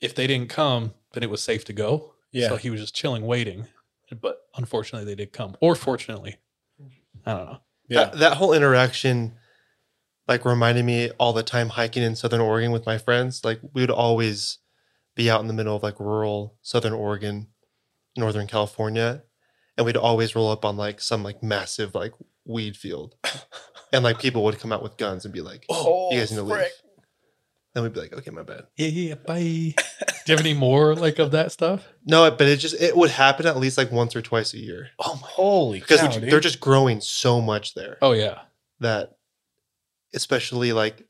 if 0.00 0.16
they 0.16 0.26
didn't 0.26 0.48
come, 0.50 0.94
then 1.12 1.22
it 1.22 1.30
was 1.30 1.40
safe 1.42 1.64
to 1.66 1.72
go. 1.72 2.14
Yeah. 2.32 2.48
So 2.48 2.56
he 2.56 2.70
was 2.70 2.80
just 2.80 2.94
chilling, 2.96 3.24
waiting. 3.24 3.68
But 4.20 4.48
unfortunately, 4.56 5.06
they 5.06 5.14
did 5.14 5.32
come. 5.32 5.56
Or 5.60 5.76
fortunately, 5.76 6.38
I 7.24 7.32
don't 7.34 7.46
know. 7.46 7.58
Yeah. 7.88 8.04
That, 8.06 8.18
that 8.18 8.36
whole 8.38 8.52
interaction 8.52 9.34
like 10.26 10.44
reminded 10.44 10.84
me 10.84 11.10
all 11.18 11.32
the 11.32 11.42
time 11.44 11.68
hiking 11.68 12.02
in 12.02 12.16
Southern 12.16 12.40
Oregon 12.40 12.72
with 12.72 12.84
my 12.84 12.98
friends. 12.98 13.44
Like 13.44 13.60
we 13.72 13.82
would 13.82 13.90
always 13.90 14.58
be 15.14 15.30
out 15.30 15.40
in 15.40 15.46
the 15.46 15.52
middle 15.54 15.76
of 15.76 15.82
like 15.82 16.00
rural 16.00 16.56
Southern 16.62 16.92
Oregon, 16.92 17.48
Northern 18.16 18.46
California, 18.46 19.22
and 19.76 19.86
we'd 19.86 19.96
always 19.96 20.34
roll 20.34 20.50
up 20.50 20.64
on 20.64 20.76
like 20.76 21.00
some 21.00 21.22
like 21.22 21.42
massive 21.42 21.94
like 21.94 22.12
weed 22.44 22.76
field. 22.76 23.16
and 23.92 24.04
like 24.04 24.18
people 24.18 24.44
would 24.44 24.58
come 24.58 24.72
out 24.72 24.82
with 24.82 24.96
guns 24.96 25.24
and 25.24 25.32
be 25.34 25.40
like, 25.40 25.64
Oh, 25.70 26.10
you 26.12 26.18
guys 26.18 26.30
need 26.30 26.38
to 26.38 26.42
leave. 26.42 26.66
Then 27.74 27.82
we'd 27.82 27.92
be 27.92 28.00
like, 28.00 28.12
okay, 28.12 28.30
my 28.30 28.44
bad. 28.44 28.66
Yeah, 28.76 28.86
yeah, 28.86 29.14
bye. 29.16 29.34
Do 29.74 30.32
you 30.32 30.36
have 30.36 30.40
any 30.40 30.54
more 30.54 30.94
like 30.94 31.18
of 31.18 31.32
that 31.32 31.50
stuff? 31.50 31.84
No, 32.06 32.30
but 32.30 32.46
it 32.46 32.58
just 32.58 32.80
it 32.80 32.96
would 32.96 33.10
happen 33.10 33.46
at 33.46 33.56
least 33.56 33.76
like 33.76 33.90
once 33.90 34.14
or 34.14 34.22
twice 34.22 34.54
a 34.54 34.58
year. 34.58 34.90
Oh 35.00 35.18
my. 35.20 35.28
Holy 35.28 35.80
Because 35.80 36.00
cow, 36.00 36.18
they're 36.20 36.38
just 36.38 36.60
growing 36.60 37.00
so 37.00 37.40
much 37.40 37.74
there. 37.74 37.98
Oh 38.00 38.12
yeah. 38.12 38.42
that 38.78 39.16
especially 40.14 40.72
like 40.72 41.04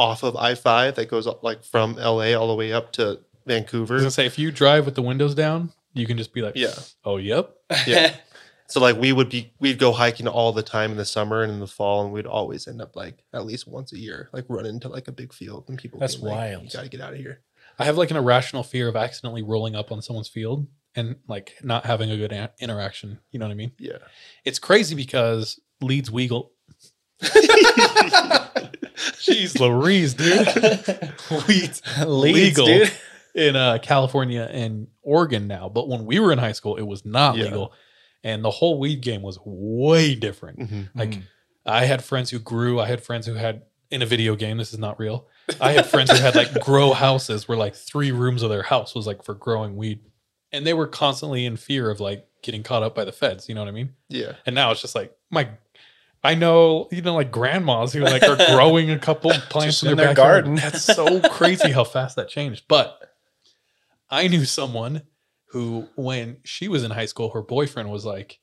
off 0.00 0.22
of 0.22 0.34
I-5 0.34 0.94
that 0.94 1.08
goes 1.10 1.26
up 1.26 1.42
like 1.44 1.62
from 1.62 1.94
LA 1.96 2.32
all 2.34 2.48
the 2.48 2.54
way 2.54 2.72
up 2.72 2.90
to 2.94 3.02
I 3.02 3.06
was 3.08 3.18
Vancouver. 3.46 3.98
gonna 3.98 4.10
say 4.10 4.26
if 4.26 4.38
you 4.38 4.50
drive 4.50 4.84
with 4.86 4.94
the 4.94 5.02
windows 5.02 5.34
down, 5.34 5.72
you 5.92 6.06
can 6.06 6.16
just 6.16 6.32
be 6.32 6.40
like, 6.42 6.56
Yeah. 6.56 6.74
oh 7.04 7.18
yep. 7.18 7.54
Yeah. 7.86 8.14
So 8.68 8.80
like 8.80 8.96
we 8.96 9.12
would 9.12 9.28
be 9.28 9.52
we'd 9.60 9.78
go 9.78 9.90
hiking 9.92 10.28
all 10.28 10.52
the 10.52 10.62
time 10.62 10.92
in 10.92 10.96
the 10.96 11.04
summer 11.04 11.42
and 11.42 11.52
in 11.52 11.58
the 11.60 11.66
fall 11.66 12.04
and 12.04 12.12
we'd 12.12 12.26
always 12.26 12.66
end 12.68 12.80
up 12.80 12.94
like 12.96 13.24
at 13.32 13.44
least 13.44 13.66
once 13.66 13.92
a 13.92 13.98
year 13.98 14.28
like 14.32 14.44
run 14.48 14.64
into 14.66 14.88
like 14.88 15.08
a 15.08 15.12
big 15.12 15.32
field 15.32 15.64
and 15.68 15.76
people 15.78 15.98
That's 16.00 16.14
being 16.16 16.28
like, 16.28 16.36
wild. 16.36 16.62
You 16.64 16.70
got 16.70 16.82
to 16.84 16.88
get 16.88 17.00
out 17.00 17.12
of 17.12 17.18
here. 17.18 17.40
I 17.78 17.84
have 17.84 17.96
like 17.98 18.10
an 18.12 18.16
irrational 18.16 18.62
fear 18.62 18.88
of 18.88 18.94
accidentally 18.96 19.42
rolling 19.42 19.74
up 19.74 19.90
on 19.92 20.00
someone's 20.02 20.28
field 20.28 20.66
and 20.94 21.16
like 21.28 21.54
not 21.62 21.84
having 21.86 22.10
a 22.10 22.16
good 22.16 22.32
a- 22.32 22.52
interaction. 22.60 23.18
You 23.32 23.38
know 23.40 23.46
what 23.46 23.52
I 23.52 23.56
mean? 23.56 23.72
Yeah. 23.78 23.98
It's 24.44 24.58
crazy 24.58 24.94
because 24.94 25.58
Leeds 25.80 26.10
Weagle. 26.10 26.50
Jeez 29.18 29.58
Louise, 29.58 30.14
dude. 30.14 30.46
Weeds 31.48 31.82
Leeds, 32.06 32.58
legal 32.58 32.66
dude. 32.66 32.92
in 33.34 33.56
uh, 33.56 33.78
California 33.82 34.48
and 34.50 34.88
Oregon 35.02 35.46
now, 35.46 35.68
but 35.68 35.88
when 35.88 36.04
we 36.06 36.18
were 36.20 36.32
in 36.32 36.38
high 36.38 36.52
school, 36.52 36.76
it 36.76 36.82
was 36.86 37.04
not 37.04 37.36
Yeah. 37.36 37.44
legal, 37.44 37.72
and 38.24 38.44
the 38.44 38.50
whole 38.50 38.78
weed 38.78 39.00
game 39.00 39.22
was 39.22 39.38
way 39.44 40.14
different. 40.14 40.58
Mhm. 40.60 40.88
Like 40.94 41.10
Mm. 41.10 41.22
I 41.66 41.84
had 41.84 42.02
friends 42.02 42.30
who 42.30 42.38
grew. 42.38 42.80
I 42.80 42.86
had 42.86 43.02
friends 43.02 43.26
who 43.26 43.34
had 43.34 43.62
in 43.90 44.02
a 44.02 44.06
video 44.06 44.34
game. 44.36 44.56
This 44.56 44.72
is 44.72 44.78
not 44.78 44.98
real. 44.98 45.26
I 45.60 45.72
had 45.72 45.86
friends 45.86 46.10
who 46.10 46.16
had 46.18 46.34
like 46.34 46.52
grow 46.64 46.92
houses 46.92 47.46
where 47.48 47.58
like 47.58 47.74
three 47.74 48.12
rooms 48.12 48.42
of 48.42 48.50
their 48.50 48.62
house 48.62 48.94
was 48.94 49.06
like 49.06 49.22
for 49.22 49.34
growing 49.34 49.76
weed, 49.76 50.00
and 50.52 50.66
they 50.66 50.74
were 50.74 50.86
constantly 50.86 51.44
in 51.46 51.56
fear 51.56 51.90
of 51.90 52.00
like 52.00 52.26
getting 52.42 52.62
caught 52.62 52.82
up 52.82 52.94
by 52.94 53.04
the 53.04 53.12
feds. 53.12 53.48
You 53.48 53.54
know 53.54 53.60
what 53.62 53.68
I 53.68 53.72
mean? 53.72 53.94
Yeah. 54.08 54.32
And 54.46 54.54
now 54.54 54.70
it's 54.70 54.80
just 54.80 54.94
like 54.94 55.14
my. 55.30 55.48
I 56.22 56.34
know, 56.34 56.88
you 56.92 57.00
know, 57.02 57.14
like 57.14 57.30
grandmas 57.32 57.92
who 57.92 58.00
like 58.00 58.22
are 58.22 58.36
growing 58.54 58.90
a 58.90 58.98
couple 58.98 59.30
plants 59.30 59.82
in 59.82 59.86
their, 59.86 59.92
in 59.92 59.96
their 59.96 60.14
garden. 60.14 60.54
That's 60.56 60.82
so 60.82 61.20
crazy 61.30 61.70
how 61.70 61.84
fast 61.84 62.16
that 62.16 62.28
changed. 62.28 62.64
But 62.68 63.00
I 64.10 64.28
knew 64.28 64.44
someone 64.44 65.02
who, 65.46 65.88
when 65.96 66.38
she 66.44 66.68
was 66.68 66.84
in 66.84 66.90
high 66.90 67.06
school, 67.06 67.30
her 67.30 67.42
boyfriend 67.42 67.90
was 67.90 68.04
like, 68.04 68.38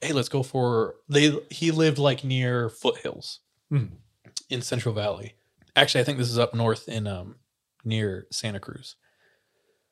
"Hey, 0.00 0.12
let's 0.12 0.28
go 0.30 0.42
for." 0.42 0.94
They 1.08 1.36
he 1.50 1.70
lived 1.70 1.98
like 1.98 2.24
near 2.24 2.68
foothills 2.70 3.40
Hmm. 3.68 3.86
in 4.48 4.62
Central 4.62 4.94
Valley. 4.94 5.34
Actually, 5.76 6.00
I 6.00 6.04
think 6.04 6.18
this 6.18 6.30
is 6.30 6.38
up 6.38 6.54
north 6.54 6.88
in 6.88 7.06
um 7.06 7.36
near 7.84 8.26
Santa 8.32 8.60
Cruz. 8.60 8.96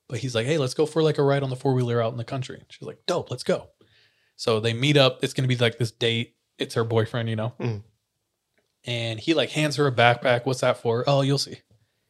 But 0.08 0.20
he's 0.20 0.34
like, 0.34 0.46
hey, 0.46 0.56
let's 0.56 0.72
go 0.74 0.86
for 0.86 1.02
like 1.02 1.18
a 1.18 1.22
ride 1.22 1.42
on 1.42 1.50
the 1.50 1.56
four 1.56 1.74
wheeler 1.74 2.02
out 2.02 2.12
in 2.12 2.16
the 2.18 2.24
country. 2.24 2.62
She's 2.70 2.86
like, 2.86 2.98
dope, 3.06 3.30
let's 3.30 3.42
go. 3.42 3.68
So 4.36 4.58
they 4.58 4.72
meet 4.72 4.96
up. 4.96 5.22
It's 5.22 5.34
gonna 5.34 5.48
be 5.48 5.56
like 5.56 5.76
this 5.76 5.90
date. 5.90 6.34
It's 6.58 6.74
her 6.74 6.84
boyfriend, 6.84 7.28
you 7.28 7.36
know. 7.36 7.54
Mm. 7.60 7.82
And 8.84 9.20
he 9.20 9.34
like 9.34 9.50
hands 9.50 9.76
her 9.76 9.86
a 9.86 9.92
backpack. 9.92 10.46
What's 10.46 10.60
that 10.60 10.78
for? 10.78 11.04
Oh, 11.06 11.22
you'll 11.22 11.38
see. 11.38 11.58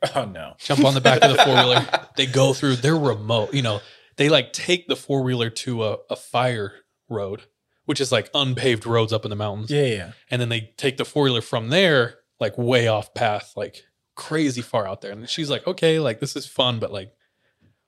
Oh 0.14 0.24
no. 0.24 0.54
Jump 0.58 0.84
on 0.84 0.94
the 0.94 1.00
back 1.00 1.24
of 1.24 1.36
the 1.36 1.42
four 1.42 1.54
wheeler. 1.54 1.84
They 2.16 2.26
go 2.26 2.52
through. 2.52 2.76
They're 2.76 2.96
remote. 2.96 3.52
You 3.52 3.62
know, 3.62 3.80
they 4.16 4.28
like 4.28 4.52
take 4.52 4.86
the 4.86 4.94
four 4.94 5.22
wheeler 5.22 5.50
to 5.50 5.84
a, 5.84 5.96
a 6.10 6.14
fire 6.14 6.72
road, 7.08 7.42
which 7.84 8.00
is 8.00 8.12
like 8.12 8.30
unpaved 8.32 8.86
roads 8.86 9.12
up 9.12 9.24
in 9.24 9.30
the 9.30 9.36
mountains. 9.36 9.70
Yeah, 9.70 9.86
yeah. 9.86 10.12
And 10.30 10.40
then 10.40 10.50
they 10.50 10.72
take 10.76 10.98
the 10.98 11.04
four 11.04 11.24
wheeler 11.24 11.40
from 11.40 11.70
there, 11.70 12.18
like 12.38 12.56
way 12.56 12.86
off 12.86 13.12
path, 13.14 13.54
like 13.56 13.84
crazy 14.14 14.62
far 14.62 14.86
out 14.86 15.00
there. 15.00 15.12
And 15.12 15.28
she's 15.28 15.50
like, 15.50 15.66
okay, 15.66 15.98
like 15.98 16.20
this 16.20 16.36
is 16.36 16.46
fun, 16.46 16.78
but 16.78 16.92
like, 16.92 17.12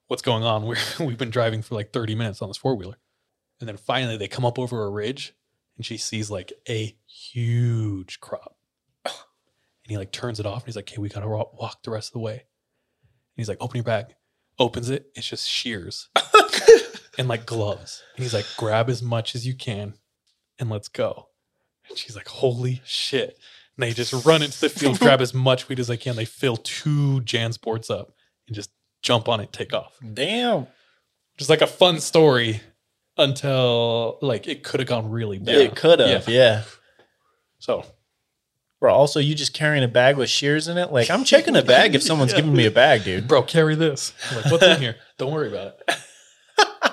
what's 0.06 0.22
going 0.22 0.42
on? 0.42 0.64
We're, 0.66 0.76
we've 0.98 1.18
been 1.18 1.30
driving 1.30 1.62
for 1.62 1.74
like 1.74 1.92
30 1.92 2.14
minutes 2.14 2.40
on 2.40 2.48
this 2.48 2.56
four 2.56 2.76
wheeler. 2.76 2.98
And 3.60 3.68
then 3.68 3.76
finally 3.76 4.16
they 4.16 4.28
come 4.28 4.44
up 4.44 4.58
over 4.58 4.84
a 4.84 4.90
ridge 4.90 5.34
and 5.80 5.86
she 5.86 5.96
sees 5.96 6.30
like 6.30 6.52
a 6.68 6.94
huge 7.06 8.20
crop. 8.20 8.54
And 9.06 9.14
he 9.88 9.96
like 9.96 10.12
turns 10.12 10.38
it 10.38 10.44
off 10.44 10.58
and 10.58 10.66
he's 10.66 10.76
like, 10.76 10.90
okay, 10.90 11.00
we 11.00 11.08
got 11.08 11.20
to 11.20 11.26
walk 11.26 11.82
the 11.82 11.90
rest 11.90 12.10
of 12.10 12.12
the 12.12 12.18
way. 12.18 12.34
And 12.34 13.38
he's 13.38 13.48
like, 13.48 13.56
open 13.62 13.78
your 13.78 13.84
bag. 13.84 14.14
Opens 14.58 14.90
it. 14.90 15.06
It's 15.14 15.26
just 15.26 15.48
shears 15.48 16.10
and 17.18 17.28
like 17.28 17.46
gloves. 17.46 18.02
And 18.14 18.22
he's 18.22 18.34
like, 18.34 18.44
grab 18.58 18.90
as 18.90 19.02
much 19.02 19.34
as 19.34 19.46
you 19.46 19.54
can 19.54 19.94
and 20.58 20.68
let's 20.68 20.88
go. 20.88 21.28
And 21.88 21.96
she's 21.96 22.14
like, 22.14 22.28
holy 22.28 22.82
shit. 22.84 23.38
And 23.78 23.82
they 23.82 23.94
just 23.94 24.26
run 24.26 24.42
into 24.42 24.60
the 24.60 24.68
field, 24.68 24.98
grab 25.00 25.22
as 25.22 25.32
much 25.32 25.70
weed 25.70 25.80
as 25.80 25.86
they 25.86 25.96
can. 25.96 26.14
They 26.14 26.26
fill 26.26 26.58
two 26.58 27.22
JanSports 27.22 27.90
up 27.90 28.12
and 28.46 28.54
just 28.54 28.68
jump 29.00 29.30
on 29.30 29.40
it, 29.40 29.50
take 29.50 29.72
off. 29.72 29.96
Damn. 30.12 30.66
Just 31.38 31.48
like 31.48 31.62
a 31.62 31.66
fun 31.66 32.00
story 32.00 32.60
until 33.20 34.18
like 34.20 34.48
it 34.48 34.62
could 34.62 34.80
have 34.80 34.88
gone 34.88 35.10
really 35.10 35.38
bad. 35.38 35.56
It 35.56 35.76
could 35.76 36.00
have, 36.00 36.28
yeah. 36.28 36.64
So 37.58 37.84
Bro, 38.80 38.94
also 38.94 39.20
you 39.20 39.34
just 39.34 39.52
carrying 39.52 39.84
a 39.84 39.88
bag 39.88 40.16
with 40.16 40.30
shears 40.30 40.66
in 40.66 40.78
it? 40.78 40.90
Like 40.90 41.10
I'm 41.10 41.22
checking 41.22 41.54
a 41.54 41.62
bag 41.62 41.94
if 41.94 42.02
someone's 42.02 42.32
giving 42.34 42.54
me 42.54 42.64
a 42.64 42.70
bag, 42.70 43.04
dude. 43.04 43.28
bro, 43.28 43.42
carry 43.42 43.74
this. 43.74 44.14
I'm 44.30 44.36
like, 44.36 44.50
what's 44.50 44.64
in 44.64 44.80
here? 44.80 44.96
Don't 45.18 45.32
worry 45.32 45.48
about 45.48 45.74
it. 45.86 45.96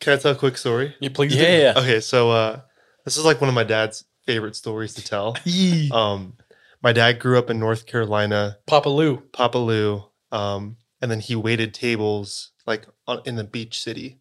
Can 0.00 0.14
I 0.14 0.16
tell 0.16 0.32
a 0.32 0.36
quick 0.36 0.56
story? 0.56 0.96
You 0.98 1.10
please 1.10 1.34
do. 1.34 1.38
Yeah, 1.38 1.58
yeah. 1.58 1.74
Okay, 1.76 2.00
so 2.00 2.30
uh, 2.30 2.60
this 3.04 3.18
is 3.18 3.24
like 3.24 3.40
one 3.42 3.48
of 3.48 3.54
my 3.54 3.64
dad's 3.64 4.04
favorite 4.24 4.56
stories 4.56 4.94
to 4.94 5.04
tell. 5.04 5.36
Um, 5.92 6.34
my 6.82 6.92
dad 6.92 7.18
grew 7.18 7.38
up 7.38 7.50
in 7.50 7.58
North 7.58 7.86
Carolina, 7.86 8.58
Papa 8.66 8.88
Lou. 8.88 9.18
Papa 9.32 9.58
Lou, 9.58 10.04
um, 10.30 10.76
and 11.02 11.10
then 11.10 11.20
he 11.20 11.34
waited 11.34 11.74
tables 11.74 12.52
like 12.66 12.86
on, 13.06 13.20
in 13.24 13.36
the 13.36 13.44
beach 13.44 13.80
city, 13.80 14.20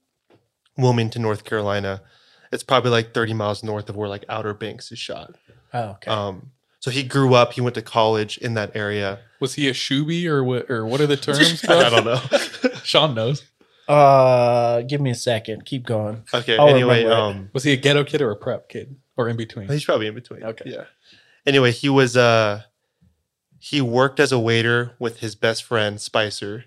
Wilmington, 0.78 1.22
North 1.22 1.44
Carolina. 1.44 2.02
It's 2.52 2.64
probably 2.64 2.92
like 2.92 3.14
30 3.14 3.34
miles 3.34 3.64
north 3.64 3.90
of 3.90 3.96
where 3.96 4.08
like 4.10 4.24
Outer 4.30 4.54
Banks 4.54 4.92
is 4.92 5.00
shot. 5.00 5.36
Oh, 5.74 5.90
okay. 5.92 6.10
Um, 6.12 6.52
so 6.80 6.92
he 6.92 7.04
grew 7.04 7.34
up. 7.34 7.54
He 7.54 7.62
went 7.62 7.76
to 7.76 7.82
college 7.82 8.38
in 8.38 8.54
that 8.54 8.76
area. 8.76 9.20
Was 9.40 9.56
he 9.56 9.68
a 9.68 9.74
shooby 9.74 10.26
or 10.28 10.44
what 10.44 10.70
or 10.70 10.86
what 10.86 11.02
are 11.02 11.08
the 11.08 11.18
terms? 11.18 11.66
I 11.70 11.90
don't 11.90 12.06
know. 12.06 12.22
Sean 12.84 13.14
knows. 13.16 13.44
Uh 13.88 14.82
give 14.82 15.02
me 15.02 15.10
a 15.12 15.16
second. 15.16 15.66
Keep 15.66 15.86
going. 15.86 16.24
Okay. 16.34 16.58
I'll 16.58 16.70
anyway, 16.70 17.04
remember 17.04 17.12
it. 17.16 17.20
um, 17.38 17.50
Was 17.54 17.64
he 17.64 17.74
a 17.74 17.78
ghetto 17.78 18.04
kid 18.04 18.22
or 18.22 18.32
a 18.32 18.36
prep 18.36 18.70
kid? 18.70 18.96
Or 19.18 19.30
in 19.30 19.38
between? 19.38 19.68
he's 19.68 19.86
probably 19.86 20.08
in 20.08 20.16
between. 20.16 20.44
Okay. 20.44 20.66
Yeah. 20.68 20.86
Anyway, 21.46 21.72
he 21.72 21.90
was 21.90 22.18
uh, 22.18 22.64
he 23.60 23.82
worked 23.82 24.20
as 24.20 24.32
a 24.32 24.40
waiter 24.40 24.94
with 25.00 25.20
his 25.20 25.36
best 25.36 25.64
friend 25.64 26.00
Spicer, 26.02 26.66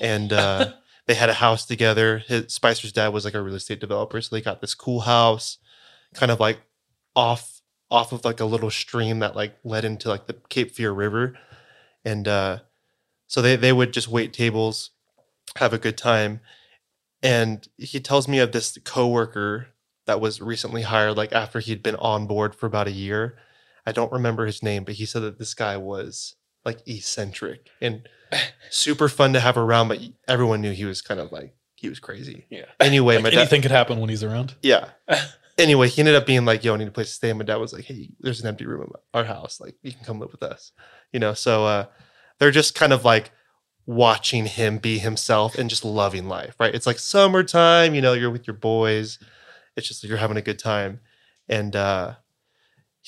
and 0.00 0.32
uh, 0.32 0.72
they 1.06 1.14
had 1.14 1.28
a 1.28 1.34
house 1.34 1.64
together. 1.64 2.18
His 2.18 2.52
Spicer's 2.52 2.92
dad 2.92 3.08
was 3.08 3.24
like 3.24 3.34
a 3.34 3.42
real 3.42 3.54
estate 3.54 3.80
developer, 3.80 4.20
so 4.20 4.34
they 4.34 4.42
got 4.42 4.60
this 4.60 4.74
cool 4.74 5.00
house, 5.00 5.58
kind 6.14 6.32
of 6.32 6.40
like 6.40 6.60
off 7.14 7.60
off 7.90 8.12
of 8.12 8.24
like 8.24 8.40
a 8.40 8.44
little 8.44 8.70
stream 8.70 9.20
that 9.20 9.36
like 9.36 9.56
led 9.62 9.84
into 9.84 10.08
like 10.08 10.26
the 10.26 10.36
Cape 10.48 10.72
Fear 10.72 10.92
River, 10.92 11.38
and 12.04 12.26
uh, 12.26 12.58
so 13.26 13.40
they 13.40 13.56
they 13.56 13.72
would 13.72 13.92
just 13.92 14.08
wait 14.08 14.32
tables, 14.32 14.90
have 15.56 15.72
a 15.72 15.78
good 15.78 15.96
time, 15.96 16.40
and 17.22 17.68
he 17.76 18.00
tells 18.00 18.28
me 18.28 18.38
of 18.40 18.52
this 18.52 18.78
coworker 18.84 19.68
that 20.06 20.20
was 20.20 20.40
recently 20.40 20.82
hired, 20.82 21.16
like 21.16 21.32
after 21.32 21.60
he'd 21.60 21.82
been 21.82 21.96
on 21.96 22.26
board 22.26 22.54
for 22.54 22.66
about 22.66 22.88
a 22.88 22.92
year. 22.92 23.38
I 23.88 23.92
don't 23.92 24.12
remember 24.12 24.46
his 24.46 24.62
name, 24.64 24.82
but 24.82 24.94
he 24.94 25.06
said 25.06 25.22
that 25.22 25.38
this 25.38 25.54
guy 25.54 25.76
was 25.76 26.34
like 26.66 26.86
eccentric 26.86 27.70
and 27.80 28.06
super 28.70 29.08
fun 29.08 29.32
to 29.32 29.40
have 29.40 29.56
around, 29.56 29.88
but 29.88 30.00
everyone 30.28 30.60
knew 30.60 30.72
he 30.72 30.84
was 30.84 31.00
kind 31.00 31.18
of 31.20 31.32
like 31.32 31.54
he 31.76 31.88
was 31.88 31.98
crazy. 32.00 32.44
Yeah. 32.50 32.64
Anyway, 32.80 33.14
Like 33.14 33.22
my 33.24 33.30
dad. 33.30 33.38
anything 33.38 33.62
could 33.62 33.70
happen 33.70 34.00
when 34.00 34.10
he's 34.10 34.22
around. 34.24 34.54
Yeah. 34.62 34.90
Anyway, 35.58 35.88
he 35.88 36.02
ended 36.02 36.14
up 36.14 36.26
being 36.26 36.44
like, 36.44 36.62
"Yo, 36.62 36.74
I 36.74 36.76
need 36.76 36.86
a 36.88 36.90
place 36.90 37.06
to 37.08 37.14
stay." 37.14 37.30
And 37.30 37.38
my 37.38 37.44
dad 37.46 37.56
was 37.56 37.72
like, 37.72 37.84
"Hey, 37.86 38.10
there's 38.20 38.42
an 38.42 38.46
empty 38.46 38.66
room 38.66 38.82
in 38.82 38.88
our 39.14 39.24
house. 39.24 39.58
Like, 39.58 39.74
you 39.82 39.90
can 39.90 40.04
come 40.04 40.20
live 40.20 40.30
with 40.30 40.42
us." 40.42 40.72
You 41.14 41.18
know. 41.18 41.32
So 41.32 41.64
uh, 41.64 41.86
they're 42.38 42.50
just 42.50 42.74
kind 42.74 42.92
of 42.92 43.06
like 43.06 43.30
watching 43.86 44.44
him 44.44 44.76
be 44.76 44.98
himself 44.98 45.54
and 45.56 45.70
just 45.70 45.82
loving 45.82 46.28
life. 46.28 46.56
Right. 46.60 46.74
It's 46.74 46.86
like 46.86 46.98
summertime. 46.98 47.94
You 47.94 48.02
know, 48.02 48.12
you're 48.12 48.30
with 48.30 48.46
your 48.46 48.52
boys. 48.56 49.18
It's 49.78 49.88
just 49.88 50.04
like 50.04 50.10
you're 50.10 50.18
having 50.18 50.36
a 50.36 50.42
good 50.42 50.58
time. 50.58 51.00
And 51.48 51.74
uh, 51.74 52.16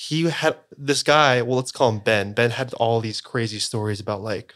he 0.01 0.29
had 0.29 0.55
this 0.77 1.03
guy. 1.03 1.41
Well, 1.41 1.57
let's 1.57 1.73
call 1.73 1.89
him 1.89 1.99
Ben. 1.99 2.31
Ben 2.31 2.51
had 2.51 2.73
all 2.75 3.01
these 3.01 3.19
crazy 3.19 3.59
stories 3.59 3.99
about 3.99 4.21
like 4.21 4.55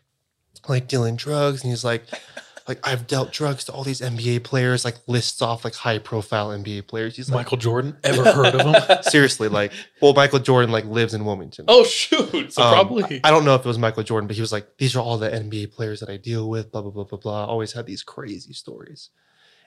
like 0.70 0.88
dealing 0.88 1.18
drugs, 1.18 1.64
and 1.64 1.70
he's 1.70 1.84
like 1.84 2.06
like 2.68 2.80
I've 2.88 3.08
dealt 3.08 3.34
drugs 3.34 3.66
to 3.66 3.74
all 3.74 3.84
these 3.84 4.00
NBA 4.00 4.46
players, 4.46 4.86
like 4.86 4.96
lists 5.06 5.42
off 5.42 5.66
like 5.66 5.76
high 5.76 6.00
profile 6.00 6.52
NBA 6.52 6.88
players. 6.88 7.18
He's 7.18 7.30
like, 7.30 7.40
Michael 7.40 7.58
Jordan. 7.58 7.98
Ever 8.06 8.24
heard 8.32 8.56
of 8.56 8.62
him? 8.62 8.76
seriously, 9.04 9.50
like, 9.50 9.74
well, 10.02 10.14
Michael 10.14 10.40
Jordan 10.40 10.72
like 10.72 10.86
lives 10.86 11.14
in 11.14 11.26
Wilmington. 11.26 11.66
oh 11.68 11.84
shoot. 11.84 12.54
So 12.54 12.64
Um, 12.64 12.74
probably 12.74 13.20
I 13.26 13.30
don't 13.30 13.44
know 13.44 13.56
if 13.56 13.66
it 13.66 13.68
was 13.68 13.78
Michael 13.78 14.04
Jordan, 14.04 14.28
but 14.28 14.38
he 14.38 14.42
was 14.42 14.54
like, 14.54 14.78
these 14.78 14.96
are 14.96 15.02
all 15.02 15.18
the 15.18 15.30
NBA 15.30 15.74
players 15.74 16.00
that 16.00 16.10
I 16.10 16.16
deal 16.16 16.48
with, 16.48 16.72
blah, 16.72 16.84
blah, 16.84 16.92
blah, 16.92 17.04
blah, 17.04 17.20
blah. 17.20 17.46
Always 17.46 17.74
had 17.74 17.86
these 17.86 18.02
crazy 18.02 18.54
stories. 18.54 19.10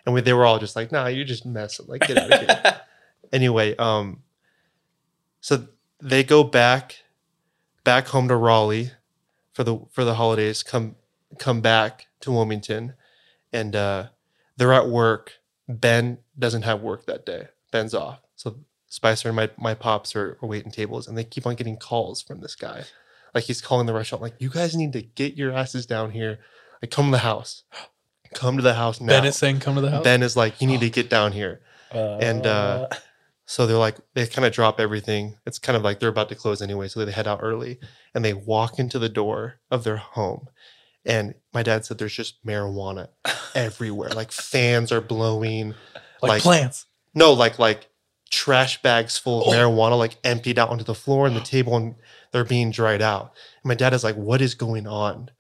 And 0.07 0.15
we, 0.15 0.23
they 0.23 0.33
were 0.33 0.47
all 0.47 0.59
just 0.59 0.75
like, 0.75 0.91
nah, 0.91 1.09
you're 1.09 1.27
just 1.27 1.45
messing. 1.45 1.85
Like, 1.87 2.01
get 2.07 2.17
out 2.17 2.33
of 2.33 2.41
here. 2.41 2.81
anyway, 3.35 3.77
um, 3.77 4.23
so 5.41 5.69
they 6.01 6.25
go 6.25 6.45
back, 6.45 7.03
back 7.85 8.09
home 8.09 8.29
to 8.29 8.37
Raleigh 8.37 8.91
for 9.53 9.65
the 9.65 9.81
for 9.91 10.05
the 10.05 10.15
holidays, 10.15 10.63
come 10.63 10.97
come 11.39 11.61
back 11.61 12.07
to 12.21 12.33
Wilmington, 12.33 12.95
and 13.53 13.75
uh 13.77 14.09
they're 14.57 14.73
at 14.73 14.89
work. 14.89 15.35
Ben 15.69 16.19
doesn't 16.39 16.63
have 16.63 16.81
work 16.81 17.07
that 17.07 17.27
day. 17.27 17.49
Ben's 17.71 17.95
off. 17.95 18.21
So 18.37 18.57
Spicer 18.89 19.29
and 19.29 19.37
my, 19.37 19.51
my 19.59 19.75
pops 19.75 20.15
are, 20.15 20.39
are 20.41 20.49
waiting 20.49 20.71
tables 20.71 21.09
and 21.09 21.19
they 21.19 21.25
keep 21.25 21.47
on 21.47 21.55
getting 21.57 21.77
calls 21.77 22.23
from 22.23 22.41
this 22.41 22.55
guy. 22.55 22.85
Like 23.35 23.45
he's 23.45 23.61
calling 23.61 23.87
the 23.87 23.93
restaurant, 23.93 24.23
like, 24.23 24.37
you 24.39 24.49
guys 24.49 24.75
need 24.75 24.93
to 24.95 25.03
get 25.03 25.35
your 25.35 25.53
asses 25.53 25.85
down 25.85 26.13
here. 26.13 26.39
Like, 26.81 26.91
come 26.91 27.07
to 27.07 27.11
the 27.11 27.19
house. 27.19 27.65
Come 28.35 28.57
to 28.57 28.63
the 28.63 28.75
house 28.75 29.01
now. 29.01 29.09
Ben 29.09 29.25
is 29.27 29.37
saying 29.37 29.61
come 29.61 29.75
to 29.75 29.81
the 29.81 29.91
house. 29.91 30.05
Ben 30.05 30.23
is 30.23 30.37
like, 30.37 30.63
you 30.63 30.67
need 30.67 30.81
to 30.81 30.91
get 30.91 31.11
down 31.11 31.33
here. 31.33 31.61
And, 32.21 32.47
uh, 32.47 32.89
So 33.47 33.67
they're 33.67 33.77
like, 33.79 33.97
they 34.15 34.27
kind 34.27 34.45
of 34.45 34.53
drop 34.53 34.81
everything. 34.81 35.37
It's 35.47 35.59
kind 35.61 35.77
of 35.77 35.83
like 35.83 36.01
they're 36.01 36.09
about 36.09 36.29
to 36.31 36.35
close 36.35 36.61
anyway. 36.61 36.89
So 36.89 37.05
they 37.05 37.13
head 37.13 37.29
out 37.29 37.41
early 37.43 37.79
and 38.15 38.25
they 38.25 38.35
walk 38.35 38.79
into 38.79 38.99
the 38.99 39.09
door 39.09 39.61
of 39.71 39.85
their 39.85 39.97
home. 39.99 40.49
And 41.05 41.35
my 41.55 41.63
dad 41.63 41.85
said 41.85 41.99
there's 41.99 42.15
just 42.17 42.45
marijuana 42.45 43.09
everywhere. 43.55 44.11
Like 44.11 44.33
fans 44.33 44.91
are 44.91 45.01
blowing. 45.01 45.75
like, 46.23 46.31
like- 46.31 46.43
plants. 46.43 46.87
No, 47.15 47.33
like 47.33 47.59
like 47.59 47.87
trash 48.31 48.83
bags 48.83 49.17
full 49.17 49.43
of 49.43 49.49
Oh. 49.49 49.51
marijuana 49.53 49.97
like 49.97 50.17
emptied 50.25 50.59
out 50.59 50.71
onto 50.71 50.83
the 50.85 50.95
floor 50.95 51.27
and 51.29 51.37
the 51.37 51.41
table 51.55 51.77
and 51.77 51.95
they're 52.33 52.45
being 52.45 52.73
dried 52.73 53.01
out. 53.01 53.33
And 53.63 53.69
my 53.69 53.75
dad 53.77 53.95
is 53.95 54.03
like, 54.05 54.17
what 54.17 54.43
is 54.43 54.55
going 54.57 54.87
on? 54.89 55.31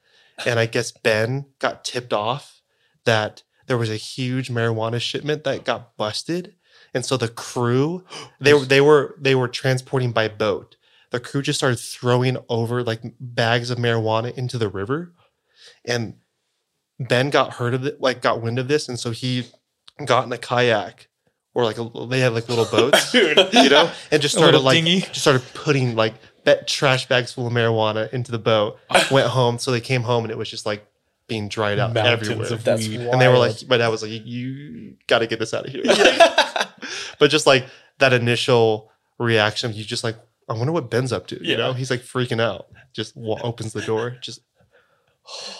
And 0.47 0.61
I 0.61 0.67
guess 0.67 0.93
Ben 0.93 1.47
got 1.59 1.85
tipped 1.85 2.13
off 2.13 2.63
that 3.05 3.43
there 3.67 3.77
was 3.79 3.91
a 3.91 3.97
huge 3.97 4.49
marijuana 4.49 5.01
shipment 5.01 5.43
that 5.45 5.65
got 5.65 5.97
busted. 5.97 6.55
And 6.95 7.05
so 7.05 7.17
the 7.17 7.29
crew, 7.29 8.05
they 8.41 8.55
were 8.55 8.65
they 8.65 8.81
were 8.81 9.17
they 9.21 9.35
were 9.35 9.49
transporting 9.49 10.13
by 10.13 10.29
boat. 10.29 10.77
The 11.11 11.21
crew 11.21 11.43
just 11.43 11.59
started 11.59 11.79
throwing 11.79 12.37
over 12.49 12.83
like 12.83 13.01
bags 13.21 13.71
of 13.71 13.79
marijuana 13.79 14.37
into 14.37 14.59
the 14.59 14.69
river. 14.69 15.13
And 15.85 16.15
Ben 16.99 17.31
got 17.31 17.55
heard 17.55 17.75
of 17.75 17.87
it, 17.87 18.01
like 18.01 18.23
got 18.23 18.43
wind 18.43 18.59
of 18.59 18.69
this, 18.69 18.89
and 18.89 18.99
so 18.99 19.11
he 19.11 19.47
got 20.05 20.27
in 20.27 20.33
a 20.33 20.39
kayak 20.39 21.09
or 21.55 21.65
like 21.65 21.79
a, 21.79 22.07
they 22.09 22.21
had 22.21 22.35
like 22.35 22.49
little 22.51 22.67
boats, 22.67 23.15
you 23.15 23.35
know, 23.35 23.91
and 24.11 24.21
just 24.21 24.37
started 24.37 24.59
like 24.59 24.77
dinghy. 24.77 25.01
just 25.01 25.23
started 25.23 25.43
putting 25.55 25.97
like 25.97 26.15
bet 26.45 26.69
trash 26.69 27.09
bags 27.09 27.33
full 27.33 27.47
of 27.47 27.53
marijuana 27.53 28.13
into 28.13 28.31
the 28.31 28.39
boat. 28.39 28.79
Went 29.11 29.29
home, 29.29 29.59
so 29.59 29.71
they 29.71 29.81
came 29.81 30.03
home 30.03 30.25
and 30.25 30.31
it 30.31 30.37
was 30.37 30.51
just 30.51 30.67
like 30.67 30.87
being 31.29 31.49
dried 31.49 31.79
out 31.79 31.93
Mountains 31.93 32.29
everywhere. 32.29 32.53
of 32.53 32.65
That's 32.65 32.87
weed. 32.87 33.01
and 33.01 33.21
they 33.21 33.29
were 33.29 33.39
like, 33.39 33.57
my 33.69 33.77
dad 33.79 33.89
was 33.89 34.03
like, 34.03 34.11
"You- 34.13 34.23
"You 34.25 34.97
got 35.09 35.19
to 35.21 35.27
get 35.27 35.39
this 35.39 35.53
out 35.55 35.67
of 35.67 35.73
here." 35.73 35.83
but 37.19 37.31
just 37.31 37.47
like 37.47 37.67
that 37.99 38.13
initial 38.13 38.91
reaction, 39.19 39.73
you 39.75 39.85
just 39.85 40.05
like, 40.05 40.17
I 40.49 40.53
wonder 40.55 40.73
what 40.73 40.91
Ben's 40.91 41.13
up 41.13 41.27
to. 41.29 41.45
You 41.45 41.57
know, 41.57 41.73
he's 41.73 41.91
like 41.91 42.01
freaking 42.03 42.41
out. 42.41 42.67
Just 42.93 43.17
wa- 43.17 43.41
opens 43.43 43.73
the 43.73 43.83
door, 43.83 44.17
just 44.21 44.41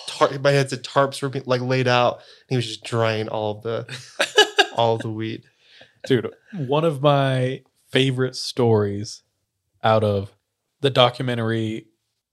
tar- 0.07 0.39
my 0.41 0.53
head 0.53 0.71
said 0.71 0.83
tarps 0.85 1.21
were 1.21 1.29
being, 1.29 1.45
like 1.47 1.61
laid 1.61 1.89
out. 1.89 2.15
And 2.19 2.23
he 2.51 2.57
was 2.57 2.67
just 2.67 2.85
drying 2.85 3.29
all 3.29 3.57
of 3.57 3.63
the 3.63 4.67
all 4.77 4.95
of 4.97 5.03
the 5.03 5.11
weed. 5.11 5.43
Dude, 6.07 6.33
one 6.53 6.85
of 6.85 7.03
my 7.03 7.63
favorite 7.91 8.37
stories 8.37 9.23
out 9.83 10.05
of 10.05 10.33
the 10.81 10.91
documentary 10.91 11.87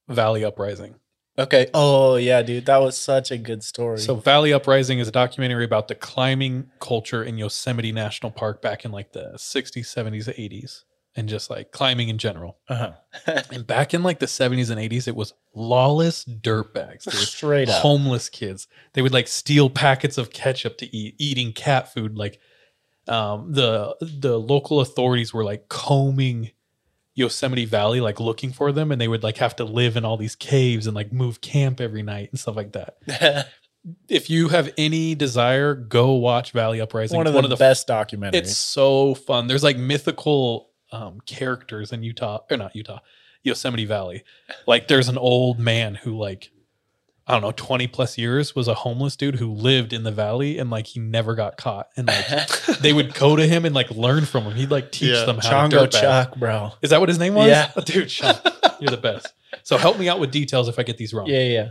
Valley 0.08 0.44
Uprising. 0.46 0.96
Okay. 1.38 1.68
Oh 1.74 2.16
yeah, 2.16 2.42
dude, 2.42 2.66
that 2.68 2.78
was 2.78 2.98
such 2.98 3.32
a 3.32 3.38
good 3.38 3.64
story. 3.64 3.98
So 4.00 4.16
Valley 4.16 4.54
Uprising 4.54 5.00
is 5.00 5.08
a 5.08 5.12
documentary 5.12 5.66
about 5.66 5.88
the 5.88 5.96
climbing 5.96 6.70
culture 6.80 7.24
in 7.24 7.38
Yosemite 7.38 7.92
National 7.92 8.32
Park 8.32 8.62
back 8.62 8.86
in 8.86 8.92
like 8.92 9.14
the 9.14 9.34
60s, 9.36 9.86
70s, 9.86 10.28
80s 10.28 10.84
and 11.16 11.30
just 11.30 11.50
like 11.50 11.72
climbing 11.72 12.10
in 12.10 12.18
general. 12.18 12.58
uh-huh. 12.68 12.94
And 13.52 13.66
back 13.66 13.94
in 13.94 14.04
like 14.04 14.20
the 14.20 14.26
70s 14.26 14.70
and 14.70 14.80
80s 14.80 15.08
it 15.08 15.16
was 15.16 15.34
lawless 15.54 16.26
dirtbags. 16.26 17.04
dude. 17.04 17.14
straight 17.14 17.70
up. 17.70 17.82
homeless 17.82 18.30
kids. 18.30 18.68
They 18.94 19.02
would 19.02 19.14
like 19.14 19.28
steal 19.28 19.70
packets 19.70 20.18
of 20.18 20.32
ketchup 20.32 20.78
to 20.80 20.96
eat, 20.96 21.16
eating 21.18 21.54
cat 21.54 21.94
food. 21.94 22.18
Like 22.18 22.40
um, 23.08 23.52
the 23.52 23.96
the 24.02 24.40
local 24.40 24.80
authorities 24.80 25.34
were 25.34 25.44
like 25.44 25.68
combing 25.68 26.52
Yosemite 27.16 27.66
Valley, 27.66 28.02
like 28.02 28.20
looking 28.20 28.52
for 28.52 28.72
them, 28.72 28.92
and 28.92 29.00
they 29.00 29.08
would 29.08 29.24
like 29.24 29.38
have 29.38 29.56
to 29.58 29.64
live 29.66 29.96
in 29.96 30.06
all 30.06 30.18
these 30.18 30.36
caves 30.36 30.88
and 30.88 30.96
like 30.96 31.14
move 31.14 31.42
camp 31.42 31.80
every 31.80 32.04
night 32.04 32.30
and 32.32 32.40
stuff 32.40 32.56
like 32.56 32.74
that. 32.74 32.98
If 34.08 34.30
you 34.30 34.48
have 34.48 34.72
any 34.78 35.14
desire, 35.14 35.76
go 35.76 36.14
watch 36.14 36.52
Valley 36.52 36.80
Uprising. 36.80 37.18
one, 37.18 37.28
It's 37.28 37.36
of 37.44 37.50
the 37.50 37.58
best 37.58 37.86
documentaries. 37.86 38.36
It's 38.36 38.56
so 38.56 39.14
fun. 39.14 39.48
There's 39.48 39.64
like 39.64 39.76
mythical 39.78 40.70
um, 40.94 41.20
characters 41.26 41.92
in 41.92 42.02
Utah 42.02 42.40
or 42.50 42.56
not 42.56 42.76
Utah, 42.78 43.00
Yosemite 43.44 43.84
Valley. 43.84 44.24
Like 44.66 44.88
there's 44.88 45.10
an 45.10 45.18
old 45.18 45.60
man 45.60 45.96
who 45.96 46.18
like 46.18 46.53
I 47.26 47.32
don't 47.34 47.42
know, 47.42 47.54
20 47.54 47.88
plus 47.88 48.18
years 48.18 48.54
was 48.54 48.68
a 48.68 48.74
homeless 48.74 49.16
dude 49.16 49.36
who 49.36 49.50
lived 49.52 49.94
in 49.94 50.04
the 50.04 50.12
valley 50.12 50.58
and 50.60 50.70
like 50.70 50.88
he 50.88 51.00
never 51.00 51.36
got 51.36 51.56
caught. 51.56 51.88
And 51.96 52.08
like 52.08 52.28
they 52.82 52.92
would 52.92 53.14
go 53.14 53.36
to 53.38 53.48
him 53.48 53.64
and 53.64 53.74
like 53.74 53.90
learn 53.92 54.26
from 54.26 54.44
him. 54.44 54.56
He'd 54.56 54.70
like 54.72 54.92
teach 54.92 55.10
Yeah. 55.16 55.24
them 55.26 55.38
how 55.38 55.68
to 55.68 55.76
Chongo 55.78 55.86
dirtbag. 55.88 56.02
Chuck, 56.02 56.36
bro. 56.36 56.72
Is 56.82 56.90
that 56.90 57.00
what 57.00 57.08
his 57.08 57.20
name 57.20 57.34
was? 57.34 57.48
Yeah. 57.48 57.72
Dude, 57.86 58.12
Sean, 58.12 58.36
you're 58.82 58.90
the 58.92 58.98
best. 58.98 59.34
So 59.64 59.78
help 59.78 59.98
me 59.98 60.10
out 60.10 60.20
with 60.20 60.32
details 60.32 60.68
if 60.68 60.78
I 60.78 60.84
get 60.84 60.98
these 60.98 61.14
wrong. 61.14 61.28
Yeah, 61.28 61.44
yeah. 61.44 61.70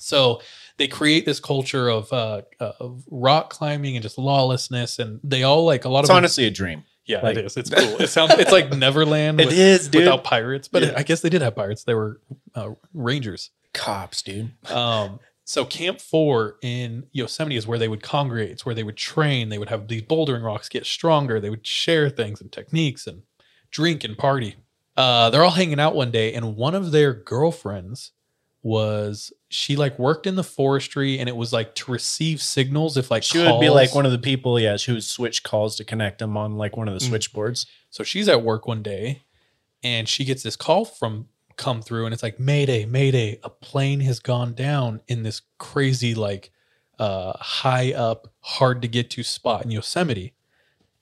So 0.00 0.40
they 0.78 0.88
create 0.88 1.24
this 1.26 1.40
culture 1.40 1.88
of 1.88 2.12
uh, 2.12 2.42
uh, 2.60 2.72
of 2.80 3.04
rock 3.10 3.50
climbing 3.50 3.96
and 3.96 4.02
just 4.02 4.16
lawlessness, 4.18 4.98
and 4.98 5.20
they 5.24 5.42
all 5.42 5.64
like 5.64 5.84
a 5.84 5.88
lot 5.88 6.00
It's 6.00 6.10
of 6.10 6.16
honestly 6.16 6.44
a 6.46 6.50
dream. 6.50 6.84
yeah, 7.06 7.20
like- 7.20 7.36
it 7.36 7.44
is. 7.44 7.56
It's 7.56 7.70
cool. 7.74 8.00
It 8.00 8.08
sounds 8.08 8.32
it's 8.34 8.52
like 8.52 8.70
Neverland. 8.72 9.40
It 9.40 9.46
with- 9.46 9.58
is, 9.58 9.88
dude. 9.88 10.02
without 10.02 10.24
pirates, 10.24 10.66
but 10.68 10.82
Yeah. 10.82 10.94
I 10.96 11.02
guess 11.02 11.20
they 11.20 11.28
did 11.30 11.42
have 11.42 11.54
pirates. 11.56 11.84
They 11.84 11.94
were 11.94 12.20
uh, 12.54 12.70
rangers. 12.94 13.50
Cops, 13.78 14.20
dude. 14.22 14.50
Um, 14.70 15.20
so 15.44 15.64
Camp 15.64 16.00
Four 16.00 16.56
in 16.62 17.06
Yosemite 17.12 17.56
is 17.56 17.66
where 17.66 17.78
they 17.78 17.88
would 17.88 18.02
congregate. 18.02 18.50
It's 18.50 18.66
where 18.66 18.74
they 18.74 18.82
would 18.82 18.96
train. 18.96 19.48
They 19.48 19.58
would 19.58 19.70
have 19.70 19.88
these 19.88 20.02
bouldering 20.02 20.42
rocks 20.44 20.68
get 20.68 20.84
stronger. 20.84 21.40
They 21.40 21.50
would 21.50 21.66
share 21.66 22.10
things 22.10 22.40
and 22.40 22.52
techniques 22.52 23.06
and 23.06 23.22
drink 23.70 24.04
and 24.04 24.16
party. 24.18 24.56
Uh, 24.96 25.30
they're 25.30 25.44
all 25.44 25.50
hanging 25.52 25.78
out 25.80 25.94
one 25.94 26.10
day, 26.10 26.34
and 26.34 26.56
one 26.56 26.74
of 26.74 26.90
their 26.90 27.12
girlfriends 27.14 28.10
was 28.62 29.32
she 29.48 29.76
like 29.76 29.96
worked 29.98 30.26
in 30.26 30.34
the 30.34 30.42
forestry, 30.44 31.18
and 31.20 31.28
it 31.28 31.36
was 31.36 31.52
like 31.52 31.74
to 31.76 31.90
receive 31.92 32.42
signals 32.42 32.96
if 32.96 33.10
like 33.10 33.22
She 33.22 33.38
would 33.38 33.60
be 33.60 33.70
like 33.70 33.94
one 33.94 34.04
of 34.04 34.12
the 34.12 34.18
people, 34.18 34.58
yeah, 34.58 34.76
she 34.76 34.92
would 34.92 35.04
switch 35.04 35.42
calls 35.44 35.76
to 35.76 35.84
connect 35.84 36.18
them 36.18 36.36
on 36.36 36.56
like 36.56 36.76
one 36.76 36.88
of 36.88 36.94
the 36.98 37.00
Mm. 37.04 37.08
switchboards. 37.08 37.66
So 37.90 38.02
she's 38.04 38.28
at 38.28 38.42
work 38.42 38.66
one 38.66 38.82
day 38.82 39.22
and 39.84 40.08
she 40.08 40.24
gets 40.24 40.42
this 40.42 40.56
call 40.56 40.84
from 40.84 41.28
come 41.58 41.82
through 41.82 42.06
and 42.06 42.14
it's 42.14 42.22
like 42.22 42.40
Mayday, 42.40 42.86
Mayday, 42.86 43.38
a 43.42 43.50
plane 43.50 44.00
has 44.00 44.20
gone 44.20 44.54
down 44.54 45.02
in 45.08 45.22
this 45.22 45.42
crazy 45.58 46.14
like 46.14 46.50
uh 46.98 47.36
high 47.38 47.92
up, 47.92 48.32
hard 48.40 48.80
to 48.82 48.88
get 48.88 49.10
to 49.10 49.22
spot 49.22 49.64
in 49.64 49.70
Yosemite. 49.70 50.32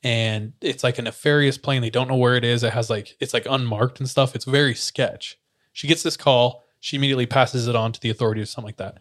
And 0.03 0.53
it's 0.61 0.85
like 0.85 0.99
a 0.99 1.03
nefarious 1.03 1.59
plane. 1.59 1.83
They 1.83 1.91
don't 1.91 2.09
know 2.09 2.17
where 2.17 2.37
it 2.37 2.45
is. 2.45 2.63
It 2.63 2.73
has 2.73 2.91
like 2.91 3.17
it's 3.21 3.35
like 3.35 3.47
unmarked 3.49 4.01
and 4.01 4.09
stuff. 4.09 4.35
It's 4.35 4.45
very 4.45 4.75
sketch. 4.75 5.39
She 5.73 5.87
gets 5.87 6.03
this 6.03 6.17
call. 6.17 6.65
She 6.81 6.97
immediately 6.97 7.27
passes 7.27 7.69
it 7.69 7.77
on 7.77 7.93
to 7.93 8.01
the 8.01 8.11
authorities 8.11 8.45
or 8.45 8.47
something 8.47 8.69
like 8.69 8.77
that. 8.77 8.99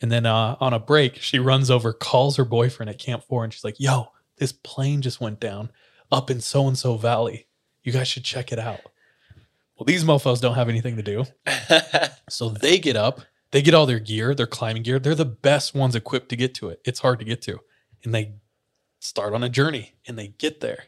And 0.00 0.10
then 0.10 0.26
uh, 0.26 0.56
on 0.60 0.72
a 0.72 0.80
break, 0.80 1.16
she 1.16 1.38
runs 1.38 1.70
over, 1.70 1.92
calls 1.92 2.36
her 2.36 2.44
boyfriend 2.44 2.90
at 2.90 2.98
Camp 2.98 3.22
Four, 3.22 3.44
and 3.44 3.52
she's 3.52 3.62
like, 3.62 3.78
"Yo, 3.78 4.08
this 4.36 4.52
plane 4.52 5.00
just 5.00 5.20
went 5.20 5.38
down 5.38 5.70
up 6.10 6.28
in 6.30 6.40
so 6.40 6.66
and 6.66 6.76
so 6.76 6.96
valley. 6.96 7.46
You 7.84 7.92
guys 7.92 8.08
should 8.08 8.24
check 8.24 8.52
it 8.52 8.58
out." 8.58 8.80
Well, 9.82 9.92
these 9.92 10.04
mofo's 10.04 10.40
don't 10.40 10.54
have 10.54 10.68
anything 10.68 10.94
to 10.94 11.02
do, 11.02 11.24
so 12.28 12.50
they 12.50 12.78
get 12.78 12.94
up. 12.94 13.22
They 13.50 13.62
get 13.62 13.74
all 13.74 13.84
their 13.84 13.98
gear, 13.98 14.32
their 14.32 14.46
climbing 14.46 14.84
gear. 14.84 15.00
They're 15.00 15.16
the 15.16 15.24
best 15.24 15.74
ones 15.74 15.96
equipped 15.96 16.28
to 16.28 16.36
get 16.36 16.54
to 16.54 16.68
it. 16.68 16.80
It's 16.84 17.00
hard 17.00 17.18
to 17.18 17.24
get 17.24 17.42
to, 17.42 17.58
and 18.04 18.14
they 18.14 18.34
start 19.00 19.34
on 19.34 19.42
a 19.42 19.48
journey. 19.48 19.94
And 20.06 20.16
they 20.16 20.28
get 20.28 20.60
there. 20.60 20.84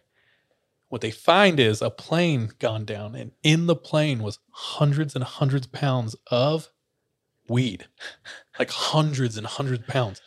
What 0.90 1.00
they 1.00 1.10
find 1.10 1.58
is 1.58 1.82
a 1.82 1.90
plane 1.90 2.52
gone 2.60 2.84
down, 2.84 3.16
and 3.16 3.32
in 3.42 3.66
the 3.66 3.74
plane 3.74 4.22
was 4.22 4.38
hundreds 4.52 5.16
and 5.16 5.24
hundreds 5.24 5.66
of 5.66 5.72
pounds 5.72 6.14
of 6.28 6.68
weed, 7.48 7.88
like 8.60 8.70
hundreds 8.70 9.36
and 9.36 9.44
hundreds 9.44 9.80
of 9.80 9.88
pounds. 9.88 10.22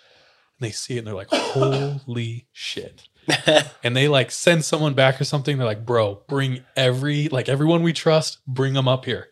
And 0.59 0.67
they 0.67 0.73
see 0.73 0.95
it 0.95 0.99
and 0.99 1.07
they're 1.07 1.15
like, 1.15 1.29
holy 1.31 2.47
shit. 2.51 3.07
and 3.83 3.95
they 3.95 4.07
like 4.07 4.31
send 4.31 4.63
someone 4.65 4.93
back 4.93 5.19
or 5.19 5.23
something. 5.23 5.57
They're 5.57 5.67
like, 5.67 5.85
bro, 5.85 6.23
bring 6.27 6.63
every, 6.75 7.27
like 7.29 7.49
everyone 7.49 7.83
we 7.83 7.93
trust, 7.93 8.39
bring 8.47 8.73
them 8.73 8.87
up 8.87 9.05
here. 9.05 9.27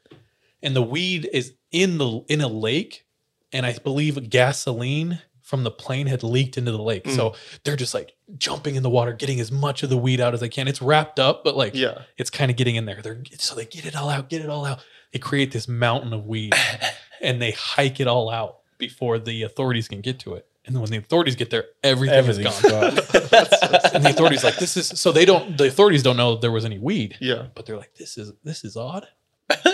And 0.62 0.76
the 0.76 0.82
weed 0.82 1.30
is 1.32 1.54
in 1.72 1.98
the, 1.98 2.24
in 2.28 2.42
a 2.42 2.48
lake. 2.48 3.06
And 3.54 3.66
I 3.66 3.78
believe 3.78 4.30
gasoline 4.30 5.22
from 5.44 5.64
the 5.64 5.72
plane 5.72 6.08
had 6.08 6.24
leaked 6.24 6.58
into 6.58 6.72
the 6.72 6.82
lake. 6.82 7.04
Mm. 7.04 7.16
So 7.16 7.36
they're 7.64 7.76
just 7.76 7.94
like 7.94 8.14
jumping 8.38 8.76
in 8.76 8.84
the 8.84 8.90
water, 8.90 9.14
getting 9.14 9.40
as 9.40 9.52
much 9.52 9.84
of 9.84 9.90
the 9.90 9.98
weed 9.98 10.20
out 10.20 10.34
as 10.34 10.40
they 10.40 10.50
can. 10.50 10.68
It's 10.68 10.82
wrapped 10.82 11.20
up, 11.20 11.44
but 11.44 11.56
like 11.56 11.76
Yeah. 11.76 12.00
it's 12.18 12.32
kind 12.32 12.50
of 12.50 12.58
getting 12.58 12.76
in 12.76 12.86
there. 12.86 13.02
They're 13.02 13.22
so 13.38 13.56
they 13.56 13.66
get 13.66 13.86
it 13.86 13.96
all 13.96 14.10
out, 14.10 14.30
get 14.30 14.42
it 14.42 14.50
all 14.50 14.66
out. 14.66 14.80
They 15.14 15.20
create 15.20 15.52
this 15.52 15.68
mountain 15.68 16.12
of 16.14 16.26
weed 16.26 16.54
and 17.22 17.42
they 17.42 17.52
hike 17.52 18.00
it 18.00 18.08
all 18.08 18.30
out 18.32 18.58
before 18.78 19.20
the 19.20 19.44
authorities 19.44 19.88
can 19.88 20.02
get 20.02 20.20
to 20.22 20.34
it. 20.34 20.48
And 20.66 20.76
then 20.76 20.82
when 20.82 20.90
the 20.92 20.98
authorities 20.98 21.36
get 21.36 21.50
there, 21.52 21.66
everything 21.84 22.18
Everything's 22.18 22.64
is 22.64 22.72
gone. 22.72 22.96
gone. 22.96 22.98
and 23.94 24.04
the 24.04 24.10
authorities 24.10 24.44
like 24.44 24.58
this 24.58 24.76
is 24.78 24.88
so 24.88 25.12
they 25.12 25.26
don't 25.26 25.58
the 25.58 25.68
authorities 25.68 26.02
don't 26.04 26.18
know 26.18 26.32
that 26.32 26.42
there 26.42 26.52
was 26.52 26.66
any 26.66 26.80
weed. 26.80 27.18
Yeah. 27.20 27.48
But 27.54 27.66
they're 27.66 27.78
like 27.78 27.94
this 27.96 28.18
is 28.18 28.34
this 28.44 28.64
is 28.64 28.76
odd. 28.76 29.08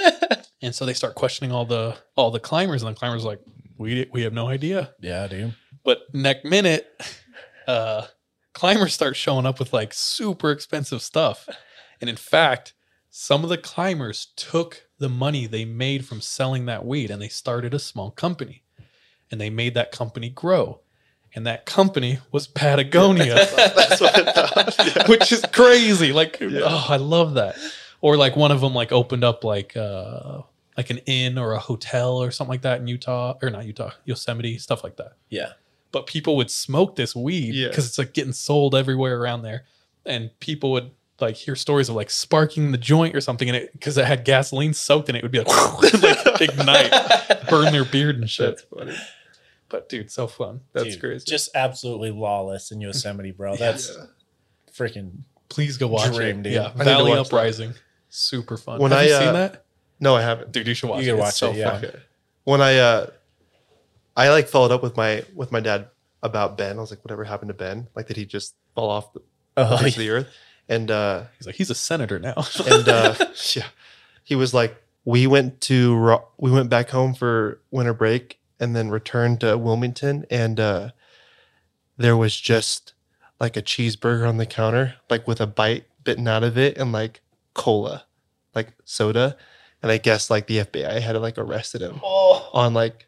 and 0.61 0.75
so 0.75 0.85
they 0.85 0.93
start 0.93 1.15
questioning 1.15 1.51
all 1.51 1.65
the 1.65 1.95
all 2.15 2.29
the 2.31 2.39
climbers 2.39 2.83
and 2.83 2.93
the 2.93 2.99
climbers 2.99 3.23
are 3.23 3.29
like 3.29 3.41
we 3.77 4.07
we 4.11 4.23
have 4.23 4.33
no 4.33 4.47
idea. 4.47 4.93
yeah, 4.99 5.27
dude. 5.27 5.55
But 5.83 6.01
next 6.13 6.45
minute, 6.45 6.87
uh, 7.67 8.05
climbers 8.53 8.93
start 8.93 9.15
showing 9.15 9.45
up 9.45 9.59
with 9.59 9.73
like 9.73 9.93
super 9.93 10.51
expensive 10.51 11.01
stuff. 11.01 11.47
And 11.99 12.09
in 12.09 12.15
fact, 12.17 12.73
some 13.09 13.43
of 13.43 13.49
the 13.49 13.57
climbers 13.57 14.27
took 14.35 14.87
the 14.99 15.09
money 15.09 15.47
they 15.47 15.65
made 15.65 16.05
from 16.05 16.21
selling 16.21 16.65
that 16.65 16.85
weed 16.85 17.09
and 17.09 17.21
they 17.21 17.27
started 17.29 17.73
a 17.73 17.79
small 17.79 18.11
company. 18.11 18.63
And 19.31 19.39
they 19.39 19.49
made 19.49 19.73
that 19.75 19.91
company 19.91 20.29
grow. 20.29 20.79
And 21.33 21.47
that 21.47 21.65
company 21.65 22.19
was 22.33 22.45
Patagonia, 22.47 23.33
That's 23.55 24.01
what 24.01 24.27
I 24.27 24.31
thought. 24.33 24.75
Yeah. 24.95 25.07
which 25.07 25.31
is 25.31 25.45
crazy. 25.53 26.11
Like, 26.11 26.37
oh, 26.41 26.85
I 26.89 26.97
love 26.97 27.35
that. 27.35 27.55
Or 28.01 28.17
like 28.17 28.35
one 28.35 28.51
of 28.51 28.59
them 28.61 28.73
like 28.73 28.91
opened 28.91 29.23
up 29.23 29.43
like 29.43 29.77
uh 29.77 30.41
like 30.77 30.89
an 30.89 30.97
inn 30.99 31.37
or 31.37 31.53
a 31.53 31.59
hotel 31.59 32.17
or 32.21 32.31
something 32.31 32.49
like 32.51 32.61
that 32.63 32.79
in 32.81 32.87
Utah 32.87 33.35
or 33.41 33.49
not 33.49 33.65
Utah, 33.65 33.91
Yosemite, 34.05 34.57
stuff 34.57 34.83
like 34.83 34.97
that 34.97 35.13
Yeah. 35.29 35.53
but 35.91 36.07
people 36.07 36.35
would 36.37 36.49
smoke 36.49 36.95
this 36.95 37.15
weed 37.15 37.53
Yeah. 37.53 37.67
because 37.69 37.85
it's 37.87 37.97
like 37.97 38.13
getting 38.13 38.33
sold 38.33 38.73
everywhere 38.75 39.19
around 39.21 39.43
there 39.43 39.65
and 40.05 40.31
people 40.39 40.71
would 40.71 40.91
like 41.19 41.35
hear 41.35 41.55
stories 41.55 41.87
of 41.89 41.95
like 41.95 42.09
sparking 42.09 42.71
the 42.71 42.77
joint 42.77 43.15
or 43.15 43.21
something 43.21 43.47
in 43.47 43.53
it 43.55 43.71
because 43.73 43.97
it 43.97 44.05
had 44.05 44.25
gasoline 44.25 44.73
soaked 44.73 45.07
in 45.09 45.15
it, 45.15 45.19
it 45.19 45.23
would 45.23 45.31
be 45.31 45.39
like, 45.39 45.93
like 46.01 46.41
ignite 46.41 47.49
burn 47.49 47.71
their 47.71 47.85
beard 47.85 48.15
and 48.17 48.29
shit 48.29 48.55
That's 48.57 48.63
funny. 48.63 48.97
But 49.71 49.87
dude 49.89 50.11
so 50.11 50.27
fun 50.27 50.59
that's 50.73 50.89
Dude, 50.89 50.99
crazy 50.99 51.25
Just 51.27 51.49
absolutely 51.55 52.11
lawless 52.11 52.71
in 52.71 52.81
Yosemite, 52.81 53.31
bro. 53.31 53.55
That's 53.55 53.89
Yeah. 53.97 54.05
freaking 54.73 55.11
please 55.49 55.77
go 55.77 55.87
watch 55.87 56.13
Dream, 56.13 56.39
it 56.39 56.43
dude. 56.43 56.53
yeah 56.53 56.71
I 56.77 56.83
valley 56.83 57.11
watch 57.11 57.29
that. 57.29 57.35
uprising 57.35 57.73
super 58.09 58.57
fun 58.57 58.79
When 58.79 58.91
have 58.91 58.99
I, 59.01 59.03
you 59.07 59.13
uh, 59.13 59.19
seen 59.19 59.33
that 59.33 59.65
No, 59.99 60.15
I 60.15 60.21
haven't. 60.21 60.51
dude 60.51 60.67
you 60.67 60.73
should 60.73 60.89
watch 60.89 61.03
You 61.03 61.13
it 61.13 61.17
gotta 61.17 61.27
It's 61.29 61.41
watch 61.41 61.51
so 61.51 61.51
it, 61.51 61.57
yeah. 61.57 61.79
fun. 61.79 61.91
When 62.43 62.61
I 62.61 62.77
uh 62.77 63.07
I 64.17 64.29
like 64.29 64.47
followed 64.49 64.71
up 64.71 64.83
with 64.83 64.97
my 64.97 65.23
with 65.35 65.51
my 65.51 65.59
dad 65.61 65.87
about 66.23 66.57
Ben. 66.57 66.77
I 66.77 66.81
was 66.81 66.91
like, 66.91 67.03
whatever 67.03 67.23
happened 67.23 67.47
to 67.49 67.53
Ben? 67.53 67.87
Like 67.95 68.07
did 68.07 68.17
he 68.17 68.25
just 68.25 68.55
fall 68.75 68.89
off 68.89 69.11
the 69.13 69.21
face 69.79 69.95
of 69.95 69.99
the 69.99 70.09
earth? 70.09 70.27
And 70.69 70.91
uh 70.91 71.23
he's 71.37 71.47
like 71.47 71.55
he's 71.55 71.69
a 71.69 71.75
senator 71.75 72.19
now 72.19 72.35
and 72.69 72.87
uh 72.89 73.15
yeah. 73.55 73.65
He 74.23 74.35
was 74.35 74.53
like, 74.53 74.75
we 75.05 75.27
went 75.27 75.61
to 75.61 75.95
Ro- 75.95 76.27
we 76.37 76.51
went 76.51 76.69
back 76.69 76.89
home 76.89 77.13
for 77.13 77.59
winter 77.71 77.93
break 77.93 78.37
and 78.61 78.73
then 78.75 78.89
returned 78.89 79.41
to 79.41 79.57
Wilmington 79.57 80.25
and 80.29 80.59
uh 80.59 80.89
there 81.97 82.15
was 82.15 82.39
just 82.39 82.93
like 83.39 83.57
a 83.57 83.61
cheeseburger 83.61 84.27
on 84.27 84.37
the 84.37 84.45
counter, 84.45 84.95
like 85.09 85.27
with 85.27 85.41
a 85.41 85.47
bite 85.47 85.85
bitten 86.03 86.27
out 86.27 86.43
of 86.43 86.57
it 86.57 86.77
and 86.77 86.91
like 86.91 87.21
cola, 87.53 88.05
like 88.55 88.69
soda. 88.85 89.35
And 89.83 89.91
I 89.91 89.97
guess 89.97 90.29
like 90.29 90.47
the 90.47 90.59
FBI 90.59 91.01
had 91.01 91.15
like 91.17 91.37
arrested 91.37 91.81
him 91.81 91.99
Oh. 92.03 92.49
on 92.53 92.73
like 92.73 93.07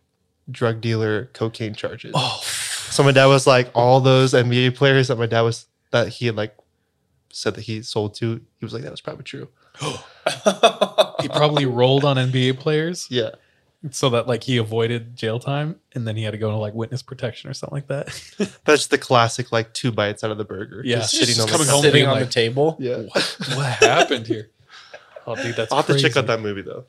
drug 0.51 0.81
dealer 0.81 1.29
cocaine 1.33 1.73
charges. 1.75 2.11
Oh. 2.15 2.39
So 2.43 3.03
my 3.03 3.11
dad 3.11 3.27
was 3.27 3.47
like, 3.47 3.71
all 3.73 3.99
those 4.01 4.33
NBA 4.33 4.75
players 4.75 5.07
that 5.07 5.17
my 5.17 5.25
dad 5.27 5.41
was 5.41 5.65
that 5.91 6.07
he 6.09 6.25
had 6.27 6.35
like 6.35 6.55
said 7.31 7.55
that 7.55 7.61
he 7.61 7.81
sold 7.83 8.13
to, 8.15 8.41
he 8.59 8.65
was 8.65 8.73
like, 8.73 8.83
that 8.83 8.91
was 8.91 9.01
probably 9.01 9.23
true. 9.23 9.47
He 11.21 11.29
probably 11.29 11.65
rolled 11.65 12.03
on 12.05 12.17
NBA 12.17 12.59
players 12.59 13.07
Yeah. 13.09 13.29
So 13.91 14.09
that 14.11 14.27
like 14.27 14.43
he 14.43 14.57
avoided 14.57 15.15
jail 15.15 15.39
time 15.39 15.79
and 15.93 16.07
then 16.07 16.15
he 16.15 16.23
had 16.23 16.31
to 16.31 16.37
go 16.37 16.47
into 16.49 16.59
like 16.59 16.73
witness 16.73 17.01
protection 17.01 17.49
or 17.49 17.53
something 17.53 17.75
like 17.75 17.87
that. 17.87 18.57
That's 18.65 18.87
the 18.87 18.97
classic 18.97 19.51
like 19.51 19.73
two 19.73 19.91
bites 19.91 20.23
out 20.23 20.31
of 20.31 20.37
the 20.37 20.45
burger. 20.45 20.81
Yeah. 20.85 20.97
Just 20.97 21.15
Just 21.15 21.25
sitting 21.27 21.41
on 21.41 21.47
coming 21.49 21.67
the 21.67 21.73
home 21.73 21.81
Sitting 21.81 21.93
being 21.99 22.07
on 22.07 22.15
like- 22.17 22.25
the 22.25 22.31
table. 22.31 22.77
Yeah. 22.79 23.03
what 23.55 23.63
happened 23.79 24.27
here? 24.27 24.49
Oh, 25.27 25.35
dude, 25.35 25.55
that's 25.55 25.71
I'll 25.71 25.81
have 25.81 25.87
to 25.95 25.99
check 26.01 26.15
out 26.17 26.27
that 26.27 26.39
movie 26.41 26.61
though. 26.61 26.85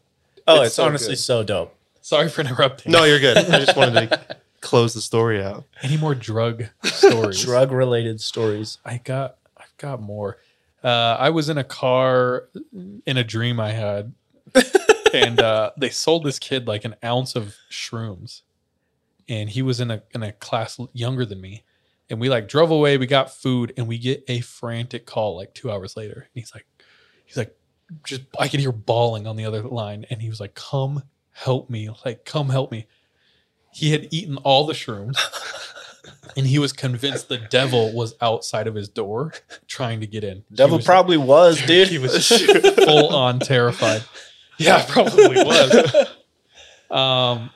Oh, 0.47 0.57
It's 0.61 0.67
it's, 0.69 0.75
so 0.77 0.85
honestly 0.85 1.13
good. 1.15 1.19
so 1.19 1.43
dope. 1.43 1.75
Sorry 2.01 2.29
for 2.29 2.43
interrupting. 2.43 2.93
No, 2.93 3.05
you're 3.05 3.21
good. 3.21 3.39
I 3.39 3.61
just 3.65 3.77
wanted 3.77 4.11
to 4.11 4.37
close 4.61 4.93
the 4.95 5.01
story 5.01 5.43
out. 5.43 5.65
Any 5.83 5.97
more 5.97 6.15
drug 6.15 6.65
stories? 6.85 7.43
Drug 7.43 7.73
related 7.73 8.21
stories. 8.21 8.79
I 8.85 8.99
got 9.03 9.37
I've 9.57 9.75
got 9.79 10.01
more. 10.03 10.37
Uh, 10.83 11.17
I 11.19 11.31
was 11.31 11.49
in 11.49 11.57
a 11.57 11.65
car 11.65 12.45
in 13.07 13.17
a 13.17 13.25
dream 13.25 13.59
I 13.59 13.71
had, 13.73 14.13
and 15.15 15.41
uh, 15.41 15.71
they 15.77 15.91
sold 15.91 16.25
this 16.25 16.39
kid 16.39 16.67
like 16.67 16.85
an 16.85 16.97
ounce 17.05 17.37
of 17.37 17.55
shrooms, 17.71 18.43
and 19.29 19.49
he 19.49 19.63
was 19.63 19.81
in 19.81 19.91
a 19.91 20.03
in 20.15 20.23
a 20.23 20.33
class 20.33 20.79
younger 20.93 21.25
than 21.25 21.41
me, 21.41 21.63
and 22.11 22.21
we 22.21 22.29
like 22.29 22.49
drove 22.49 22.71
away. 22.71 22.99
We 22.99 23.07
got 23.07 23.33
food, 23.33 23.73
and 23.77 23.87
we 23.87 23.99
get 23.99 24.25
a 24.29 24.41
frantic 24.41 25.07
call 25.07 25.37
like 25.37 25.55
two 25.55 25.71
hours 25.71 25.97
later, 25.97 26.15
and 26.15 26.31
he's 26.43 26.53
like, 26.55 26.67
he's 27.25 27.37
like, 27.37 27.57
just 28.05 28.23
I 28.39 28.49
could 28.49 28.61
hear 28.61 28.73
bawling 28.73 29.27
on 29.27 29.37
the 29.37 29.45
other 29.47 29.63
line, 29.63 30.05
and 30.11 30.21
he 30.21 30.29
was 30.29 30.41
like, 30.41 30.55
"Come 30.55 31.05
help 31.31 31.71
me! 31.71 31.89
Like, 32.05 32.25
come 32.25 32.49
help 32.51 32.71
me!" 32.71 32.87
He 33.73 33.91
had 33.93 34.09
eaten 34.13 34.37
all 34.39 34.67
the 34.67 34.73
shrooms 34.73 35.17
and 36.37 36.47
he 36.47 36.59
was 36.59 36.73
convinced 36.73 37.29
the 37.29 37.39
devil 37.39 37.93
was 37.93 38.15
outside 38.21 38.67
of 38.67 38.75
his 38.75 38.89
door 38.89 39.33
trying 39.67 40.01
to 40.01 40.07
get 40.07 40.25
in. 40.25 40.45
Devil 40.53 40.79
was- 40.79 40.87
probably 40.87 41.17
was, 41.17 41.61
dude. 41.67 41.89
he 41.89 41.99
was 41.99 42.29
full 42.29 43.15
on 43.15 43.39
terrified. 43.39 44.03
Yeah, 44.59 44.85
probably 44.89 45.43
was. 45.43 46.07
Um, 46.91 47.51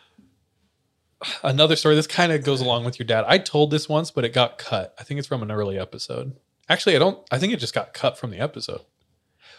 another 1.43 1.77
story. 1.77 1.95
This 1.95 2.07
kind 2.07 2.33
of 2.33 2.43
goes 2.45 2.61
along 2.61 2.85
with 2.85 2.99
your 2.99 3.07
dad. 3.07 3.25
I 3.29 3.39
told 3.39 3.71
this 3.71 3.89
once, 3.89 4.11
but 4.11 4.25
it 4.25 4.33
got 4.33 4.59
cut. 4.59 4.95
I 4.99 5.05
think 5.05 5.19
it's 5.19 5.29
from 5.29 5.43
an 5.43 5.51
early 5.51 5.79
episode. 5.79 6.37
Actually, 6.69 6.97
I 6.97 6.99
don't. 6.99 7.19
I 7.31 7.39
think 7.39 7.53
it 7.53 7.61
just 7.61 7.75
got 7.75 7.95
cut 7.95 8.19
from 8.19 8.31
the 8.31 8.39
episode. 8.39 8.81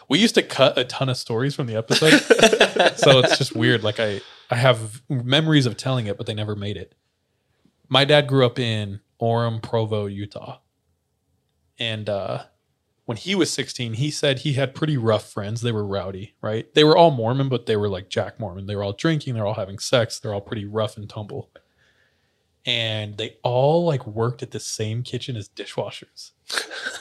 We 0.08 0.18
used 0.18 0.34
to 0.34 0.42
cut 0.42 0.76
a 0.76 0.84
ton 0.84 1.08
of 1.08 1.16
stories 1.16 1.54
from 1.54 1.66
the 1.66 1.76
episode, 1.76 2.18
so 2.96 3.20
it's 3.20 3.38
just 3.38 3.54
weird. 3.54 3.84
Like 3.84 4.00
I, 4.00 4.20
I 4.50 4.56
have 4.56 5.02
memories 5.08 5.66
of 5.66 5.76
telling 5.76 6.06
it, 6.06 6.16
but 6.16 6.26
they 6.26 6.34
never 6.34 6.56
made 6.56 6.76
it. 6.76 6.94
My 7.88 8.04
dad 8.04 8.26
grew 8.26 8.44
up 8.44 8.58
in 8.58 9.00
Orem, 9.20 9.62
Provo, 9.62 10.06
Utah, 10.06 10.58
and 11.78 12.08
uh, 12.08 12.44
when 13.10 13.16
he 13.16 13.34
was 13.34 13.52
16, 13.52 13.94
he 13.94 14.08
said 14.08 14.38
he 14.38 14.52
had 14.52 14.72
pretty 14.72 14.96
rough 14.96 15.28
friends. 15.28 15.62
They 15.62 15.72
were 15.72 15.84
rowdy, 15.84 16.36
right? 16.40 16.72
They 16.74 16.84
were 16.84 16.96
all 16.96 17.10
Mormon, 17.10 17.48
but 17.48 17.66
they 17.66 17.74
were 17.74 17.88
like 17.88 18.08
Jack 18.08 18.38
Mormon. 18.38 18.66
They 18.66 18.76
were 18.76 18.84
all 18.84 18.92
drinking, 18.92 19.34
they're 19.34 19.44
all 19.44 19.54
having 19.54 19.80
sex, 19.80 20.20
they're 20.20 20.32
all 20.32 20.40
pretty 20.40 20.64
rough 20.64 20.96
and 20.96 21.10
tumble. 21.10 21.50
And 22.64 23.18
they 23.18 23.34
all 23.42 23.84
like 23.84 24.06
worked 24.06 24.44
at 24.44 24.52
the 24.52 24.60
same 24.60 25.02
kitchen 25.02 25.36
as 25.36 25.48
dishwashers. 25.48 26.30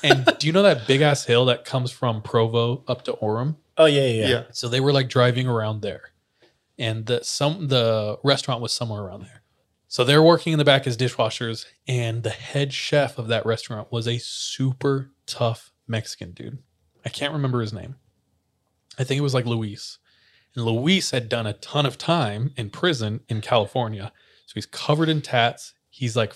and 0.03 0.27
do 0.39 0.47
you 0.47 0.51
know 0.51 0.63
that 0.63 0.87
big 0.87 1.01
ass 1.01 1.25
hill 1.25 1.45
that 1.45 1.63
comes 1.63 1.91
from 1.91 2.23
Provo 2.23 2.83
up 2.87 3.03
to 3.03 3.13
Orem? 3.13 3.57
oh 3.77 3.85
yeah, 3.85 4.01
yeah, 4.01 4.07
yeah. 4.07 4.27
Yeah. 4.29 4.43
So 4.51 4.67
they 4.67 4.79
were 4.79 4.91
like 4.91 5.09
driving 5.09 5.47
around 5.47 5.83
there. 5.83 6.13
And 6.79 7.05
the 7.05 7.23
some 7.23 7.67
the 7.67 8.17
restaurant 8.23 8.63
was 8.63 8.73
somewhere 8.73 9.03
around 9.03 9.25
there. 9.25 9.43
So 9.87 10.03
they're 10.03 10.23
working 10.23 10.53
in 10.53 10.57
the 10.57 10.65
back 10.65 10.87
as 10.87 10.97
dishwashers, 10.97 11.67
and 11.87 12.23
the 12.23 12.31
head 12.31 12.73
chef 12.73 13.19
of 13.19 13.27
that 13.27 13.45
restaurant 13.45 13.91
was 13.91 14.07
a 14.07 14.17
super 14.17 15.11
tough 15.27 15.71
Mexican 15.89 16.31
dude. 16.31 16.59
I 17.05 17.09
can't 17.09 17.33
remember 17.33 17.61
his 17.61 17.73
name. 17.73 17.95
I 18.97 19.03
think 19.03 19.17
it 19.17 19.23
was 19.23 19.33
like 19.33 19.45
Luis. 19.45 19.97
And 20.55 20.65
Luis 20.65 21.11
had 21.11 21.29
done 21.29 21.47
a 21.47 21.53
ton 21.53 21.85
of 21.85 21.97
time 21.97 22.53
in 22.57 22.69
prison 22.69 23.21
in 23.29 23.41
California. 23.41 24.11
So 24.45 24.53
he's 24.55 24.65
covered 24.65 25.09
in 25.09 25.21
tats. 25.21 25.73
He's 25.89 26.15
like 26.15 26.33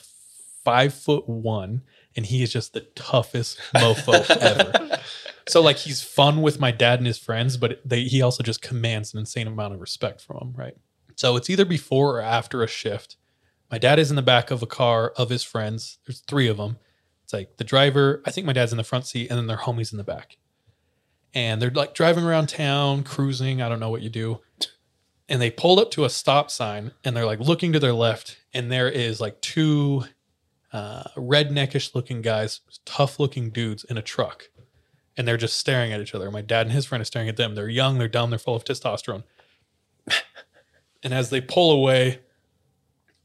five 0.63 0.93
foot 0.93 1.27
one, 1.27 1.81
and 2.15 2.25
he 2.25 2.43
is 2.43 2.51
just 2.51 2.73
the 2.73 2.81
toughest 2.95 3.59
mofo 3.75 4.29
ever. 4.37 4.99
So 5.47 5.61
like 5.61 5.77
he's 5.77 6.01
fun 6.01 6.41
with 6.41 6.59
my 6.59 6.71
dad 6.71 6.99
and 6.99 7.07
his 7.07 7.17
friends, 7.17 7.57
but 7.57 7.81
they 7.83 8.03
he 8.03 8.21
also 8.21 8.43
just 8.43 8.61
commands 8.61 9.13
an 9.13 9.19
insane 9.19 9.47
amount 9.47 9.73
of 9.73 9.81
respect 9.81 10.21
from 10.21 10.37
them, 10.37 10.53
right? 10.55 10.77
So 11.15 11.35
it's 11.35 11.49
either 11.49 11.65
before 11.65 12.17
or 12.17 12.21
after 12.21 12.63
a 12.63 12.67
shift. 12.67 13.17
My 13.69 13.77
dad 13.77 13.99
is 13.99 14.09
in 14.09 14.15
the 14.15 14.21
back 14.21 14.51
of 14.51 14.61
a 14.61 14.67
car 14.67 15.09
of 15.17 15.29
his 15.29 15.43
friends. 15.43 15.97
There's 16.05 16.21
three 16.21 16.47
of 16.47 16.57
them. 16.57 16.77
It's 17.24 17.34
like 17.34 17.57
the 17.57 17.63
driver, 17.63 18.21
I 18.26 18.32
think 18.32 18.45
my 18.45 18.53
dad's 18.53 18.71
in 18.71 18.78
the 18.78 18.84
front 18.84 19.05
seat, 19.05 19.30
and 19.30 19.38
then 19.38 19.47
their 19.47 19.57
homies 19.57 19.91
in 19.91 19.97
the 19.97 20.03
back. 20.03 20.38
And 21.34 21.61
they're 21.61 21.71
like 21.71 21.93
driving 21.93 22.26
around 22.26 22.47
town, 22.47 23.03
cruising. 23.03 23.61
I 23.61 23.69
don't 23.69 23.80
know 23.80 23.89
what 23.89 24.01
you 24.01 24.09
do. 24.09 24.41
And 25.28 25.41
they 25.41 25.49
pulled 25.49 25.80
up 25.80 25.89
to 25.91 26.05
a 26.05 26.09
stop 26.09 26.51
sign 26.51 26.91
and 27.03 27.15
they're 27.15 27.26
like 27.26 27.39
looking 27.39 27.74
to 27.74 27.80
their 27.80 27.93
left, 27.93 28.38
and 28.53 28.71
there 28.71 28.89
is 28.89 29.19
like 29.19 29.41
two 29.41 30.03
uh, 30.71 31.03
redneckish 31.15 31.95
looking 31.95 32.21
guys, 32.21 32.61
tough 32.86 33.19
looking 33.19 33.49
dudes 33.49 33.84
in 33.84 33.97
a 33.97 34.01
truck. 34.01 34.49
And 35.15 35.28
they're 35.28 35.38
just 35.38 35.57
staring 35.57 35.93
at 35.93 36.01
each 36.01 36.15
other. 36.15 36.30
My 36.32 36.41
dad 36.41 36.65
and 36.65 36.71
his 36.71 36.86
friend 36.86 37.01
are 37.01 37.05
staring 37.05 37.30
at 37.30 37.38
them. 37.38 37.55
They're 37.55 37.69
young, 37.69 37.99
they're 37.99 38.07
dumb, 38.07 38.32
they're 38.32 38.39
full 38.39 38.55
of 38.55 38.63
testosterone. 38.63 39.24
and 41.03 41.13
as 41.13 41.30
they 41.30 41.39
pull 41.39 41.71
away, 41.71 42.19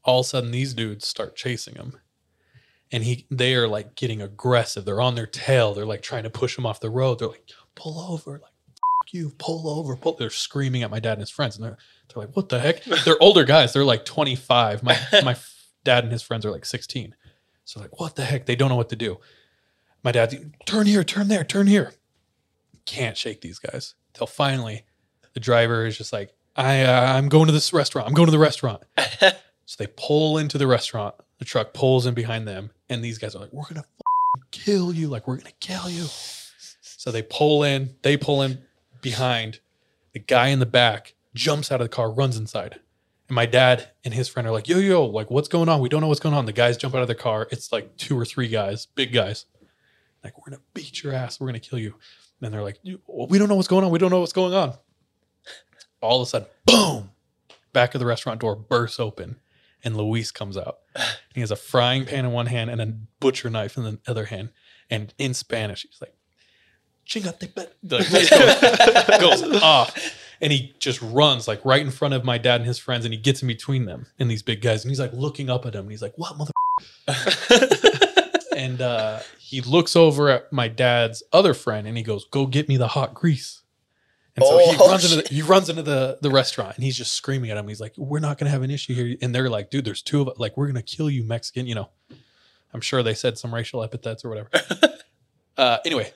all 0.03 0.21
of 0.21 0.25
a 0.25 0.29
sudden 0.29 0.51
these 0.51 0.73
dudes 0.73 1.05
start 1.05 1.35
chasing 1.35 1.75
him 1.75 1.97
and 2.91 3.03
he 3.03 3.25
they 3.29 3.55
are 3.55 3.67
like 3.67 3.95
getting 3.95 4.21
aggressive. 4.21 4.85
They're 4.85 5.01
on 5.01 5.15
their 5.15 5.27
tail. 5.27 5.73
They're 5.73 5.85
like 5.85 6.01
trying 6.01 6.23
to 6.23 6.29
push 6.29 6.57
him 6.57 6.65
off 6.65 6.79
the 6.79 6.89
road. 6.89 7.19
They're 7.19 7.27
like 7.27 7.49
pull 7.75 7.99
over 7.99 8.33
like 8.33 8.51
F- 9.07 9.13
you 9.13 9.31
pull 9.37 9.69
over 9.69 9.95
pull 9.95 10.15
they're 10.15 10.29
screaming 10.29 10.83
at 10.83 10.91
my 10.91 10.99
dad 10.99 11.13
and 11.13 11.21
his 11.21 11.29
friends 11.29 11.55
and 11.55 11.65
they're 11.65 11.77
they're 12.13 12.23
like 12.25 12.35
what 12.35 12.49
the 12.49 12.59
heck? 12.59 12.83
They're 13.05 13.21
older 13.21 13.43
guys. 13.43 13.73
They're 13.73 13.85
like 13.85 14.05
25 14.05 14.83
my 14.83 14.97
my 15.23 15.35
dad 15.83 16.03
and 16.03 16.11
his 16.11 16.21
friends 16.23 16.45
are 16.45 16.51
like 16.51 16.65
16 16.65 17.15
so 17.65 17.79
like 17.79 17.99
what 17.99 18.15
the 18.15 18.25
heck? 18.25 18.45
They 18.45 18.55
don't 18.55 18.69
know 18.69 18.75
what 18.75 18.89
to 18.89 18.95
do. 18.95 19.17
My 20.03 20.11
dad, 20.11 20.53
turn 20.65 20.87
here 20.87 21.03
turn 21.03 21.27
there 21.27 21.43
turn 21.43 21.67
here. 21.67 21.93
Can't 22.85 23.17
shake 23.17 23.41
these 23.41 23.59
guys. 23.59 23.95
Till 24.13 24.27
finally 24.27 24.85
the 25.33 25.39
driver 25.39 25.85
is 25.85 25.97
just 25.97 26.11
like 26.11 26.33
i 26.55 26.81
uh, 26.81 27.13
i'm 27.13 27.29
going 27.29 27.45
to 27.45 27.51
this 27.51 27.71
restaurant. 27.71 28.07
I'm 28.07 28.13
going 28.13 28.25
to 28.27 28.31
the 28.31 28.39
restaurant. 28.39 28.83
So 29.69 29.75
they 29.77 29.91
pull 29.95 30.39
into 30.39 30.57
the 30.57 30.65
restaurant. 30.65 31.13
The 31.37 31.45
truck 31.45 31.75
pulls 31.75 32.07
in 32.07 32.15
behind 32.15 32.47
them, 32.47 32.71
and 32.89 33.03
these 33.03 33.17
guys 33.17 33.35
are 33.35 33.39
like, 33.39 33.53
"We're 33.53 33.67
gonna 33.67 33.81
f***ing 33.81 34.43
kill 34.51 34.93
you! 34.93 35.07
Like 35.07 35.27
we're 35.27 35.37
gonna 35.37 35.51
kill 35.59 35.89
you!" 35.89 36.05
So 36.81 37.11
they 37.11 37.21
pull 37.21 37.63
in. 37.63 37.95
They 38.01 38.17
pull 38.17 38.41
in 38.41 38.59
behind. 39.01 39.59
The 40.13 40.19
guy 40.19 40.47
in 40.47 40.59
the 40.59 40.65
back 40.65 41.13
jumps 41.33 41.71
out 41.71 41.81
of 41.81 41.85
the 41.85 41.95
car, 41.95 42.11
runs 42.11 42.35
inside, 42.37 42.79
and 43.27 43.35
my 43.35 43.45
dad 43.45 43.89
and 44.03 44.13
his 44.13 44.27
friend 44.27 44.47
are 44.47 44.51
like, 44.51 44.67
"Yo, 44.67 44.77
yo, 44.79 45.05
like 45.05 45.29
what's 45.29 45.47
going 45.47 45.69
on? 45.69 45.79
We 45.79 45.89
don't 45.89 46.01
know 46.01 46.07
what's 46.07 46.19
going 46.19 46.35
on." 46.35 46.45
The 46.45 46.51
guys 46.53 46.77
jump 46.77 46.95
out 46.95 47.01
of 47.01 47.07
the 47.07 47.15
car. 47.15 47.47
It's 47.51 47.71
like 47.71 47.95
two 47.97 48.17
or 48.19 48.25
three 48.25 48.47
guys, 48.47 48.85
big 48.87 49.13
guys. 49.13 49.45
Like 50.23 50.37
we're 50.37 50.49
gonna 50.51 50.63
beat 50.73 51.03
your 51.03 51.13
ass. 51.13 51.39
We're 51.39 51.47
gonna 51.47 51.59
kill 51.59 51.79
you. 51.79 51.95
And 52.41 52.53
they're 52.53 52.63
like, 52.63 52.79
"You- 52.83 53.01
"We 53.07 53.37
don't 53.37 53.49
know 53.49 53.55
what's 53.55 53.67
going 53.67 53.83
on. 53.83 53.91
We 53.91 53.99
don't 53.99 54.11
know 54.11 54.19
what's 54.21 54.33
going 54.33 54.53
on." 54.53 54.73
All 56.01 56.21
of 56.21 56.27
a 56.27 56.29
sudden, 56.29 56.47
boom! 56.65 57.11
Back 57.73 57.93
of 57.93 57.99
the 57.99 58.05
restaurant 58.05 58.39
door 58.41 58.55
bursts 58.55 58.99
open 58.99 59.39
and 59.83 59.95
Luis 59.97 60.31
comes 60.31 60.57
out. 60.57 60.79
He 61.33 61.41
has 61.41 61.51
a 61.51 61.55
frying 61.55 62.05
pan 62.05 62.25
in 62.25 62.31
one 62.31 62.47
hand 62.47 62.69
and 62.69 62.81
a 62.81 62.93
butcher 63.19 63.49
knife 63.49 63.77
in 63.77 63.83
the 63.83 63.99
other 64.07 64.25
hand. 64.25 64.49
And 64.89 65.13
in 65.17 65.33
Spanish, 65.33 65.85
he's 65.87 66.01
like, 66.01 66.15
"Chingate 67.07 67.39
pe-" 67.39 67.67
like, 67.83 68.09
goes, 69.19 69.41
goes 69.43 69.61
off. 69.61 70.15
And 70.41 70.51
he 70.51 70.73
just 70.79 71.01
runs 71.01 71.47
like 71.47 71.63
right 71.63 71.81
in 71.81 71.91
front 71.91 72.13
of 72.13 72.23
my 72.23 72.37
dad 72.37 72.61
and 72.61 72.65
his 72.65 72.79
friends, 72.79 73.05
and 73.05 73.13
he 73.13 73.19
gets 73.19 73.41
in 73.41 73.47
between 73.47 73.85
them 73.85 74.07
and 74.17 74.31
these 74.31 74.41
big 74.41 74.61
guys. 74.61 74.83
And 74.83 74.89
he's 74.89 74.99
like 74.99 75.13
looking 75.13 75.49
up 75.49 75.65
at 75.65 75.75
him, 75.75 75.81
and 75.81 75.91
he's 75.91 76.01
like, 76.01 76.17
"What 76.17 76.37
mother?" 76.37 76.53
and 78.55 78.81
uh, 78.81 79.19
he 79.37 79.61
looks 79.61 79.95
over 79.95 80.29
at 80.29 80.51
my 80.51 80.67
dad's 80.67 81.21
other 81.31 81.53
friend, 81.53 81.85
and 81.87 81.95
he 81.97 82.03
goes, 82.03 82.25
"Go 82.25 82.47
get 82.47 82.67
me 82.67 82.77
the 82.77 82.87
hot 82.87 83.13
grease." 83.13 83.58
And 84.35 84.45
so 84.45 84.57
he 84.59 84.77
Oh, 84.79 84.87
runs 84.89 85.11
into 85.11 85.27
the, 85.27 85.33
he 85.33 85.41
runs 85.41 85.69
into 85.69 85.81
the 85.83 86.17
the 86.21 86.29
restaurant 86.29 86.75
and 86.75 86.83
he's 86.83 86.95
just 86.97 87.13
screaming 87.13 87.51
at 87.51 87.57
him. 87.57 87.67
He's 87.67 87.81
like, 87.81 87.93
"We're 87.97 88.19
not 88.19 88.37
gonna 88.37 88.51
have 88.51 88.61
an 88.61 88.71
issue 88.71 88.93
here." 88.93 89.17
And 89.21 89.33
they're 89.33 89.49
like, 89.49 89.69
"Dude, 89.69 89.85
there's 89.85 90.01
two 90.01 90.21
of 90.21 90.29
us. 90.29 90.37
Like, 90.37 90.55
we're 90.55 90.67
gonna 90.67 90.81
kill 90.81 91.09
you, 91.09 91.23
Mexican." 91.23 91.65
You 91.67 91.75
know, 91.75 91.89
I'm 92.73 92.81
sure 92.81 93.03
they 93.03 93.13
said 93.15 93.37
some 93.37 93.53
racial 93.53 93.83
epithets 93.83 94.23
or 94.23 94.29
whatever. 94.29 94.49
uh, 95.57 95.77
anyway, 95.85 96.13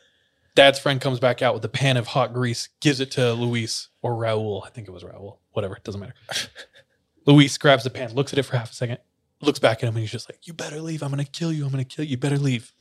dad's 0.56 0.80
friend 0.80 1.02
comes 1.02 1.20
back 1.20 1.42
out 1.42 1.54
with 1.54 1.66
a 1.66 1.70
pan 1.70 1.98
of 1.98 2.08
hot 2.08 2.34
grease, 2.34 2.70
gives 2.80 3.00
it 3.00 3.12
to 3.12 3.34
Luis 3.34 3.90
or 4.02 4.14
Raul. 4.14 4.66
I 4.66 4.70
think 4.70 4.88
it 4.88 4.92
was 4.92 5.04
Raul. 5.04 5.38
Whatever, 5.52 5.76
it 5.76 5.84
doesn't 5.84 6.00
matter. 6.00 6.16
Luis 7.26 7.58
grabs 7.58 7.84
the 7.84 7.90
pan, 7.90 8.14
looks 8.14 8.34
at 8.34 8.40
it 8.40 8.44
for 8.44 8.58
half 8.58 8.72
a 8.72 8.76
second, 8.76 8.98
looks 9.42 9.60
back 9.60 9.78
at 9.84 9.88
him, 9.90 9.96
and 9.96 10.02
he's 10.02 10.12
just 10.12 10.30
like, 10.30 10.46
"You 10.48 10.54
better 10.54 10.80
leave. 10.82 11.02
I'm 11.04 11.10
gonna 11.10 11.24
kill 11.26 11.52
you. 11.52 11.66
I'm 11.66 11.72
gonna 11.72 11.84
kill 11.84 12.06
you. 12.06 12.12
You 12.12 12.18
better 12.18 12.38
leave." 12.38 12.74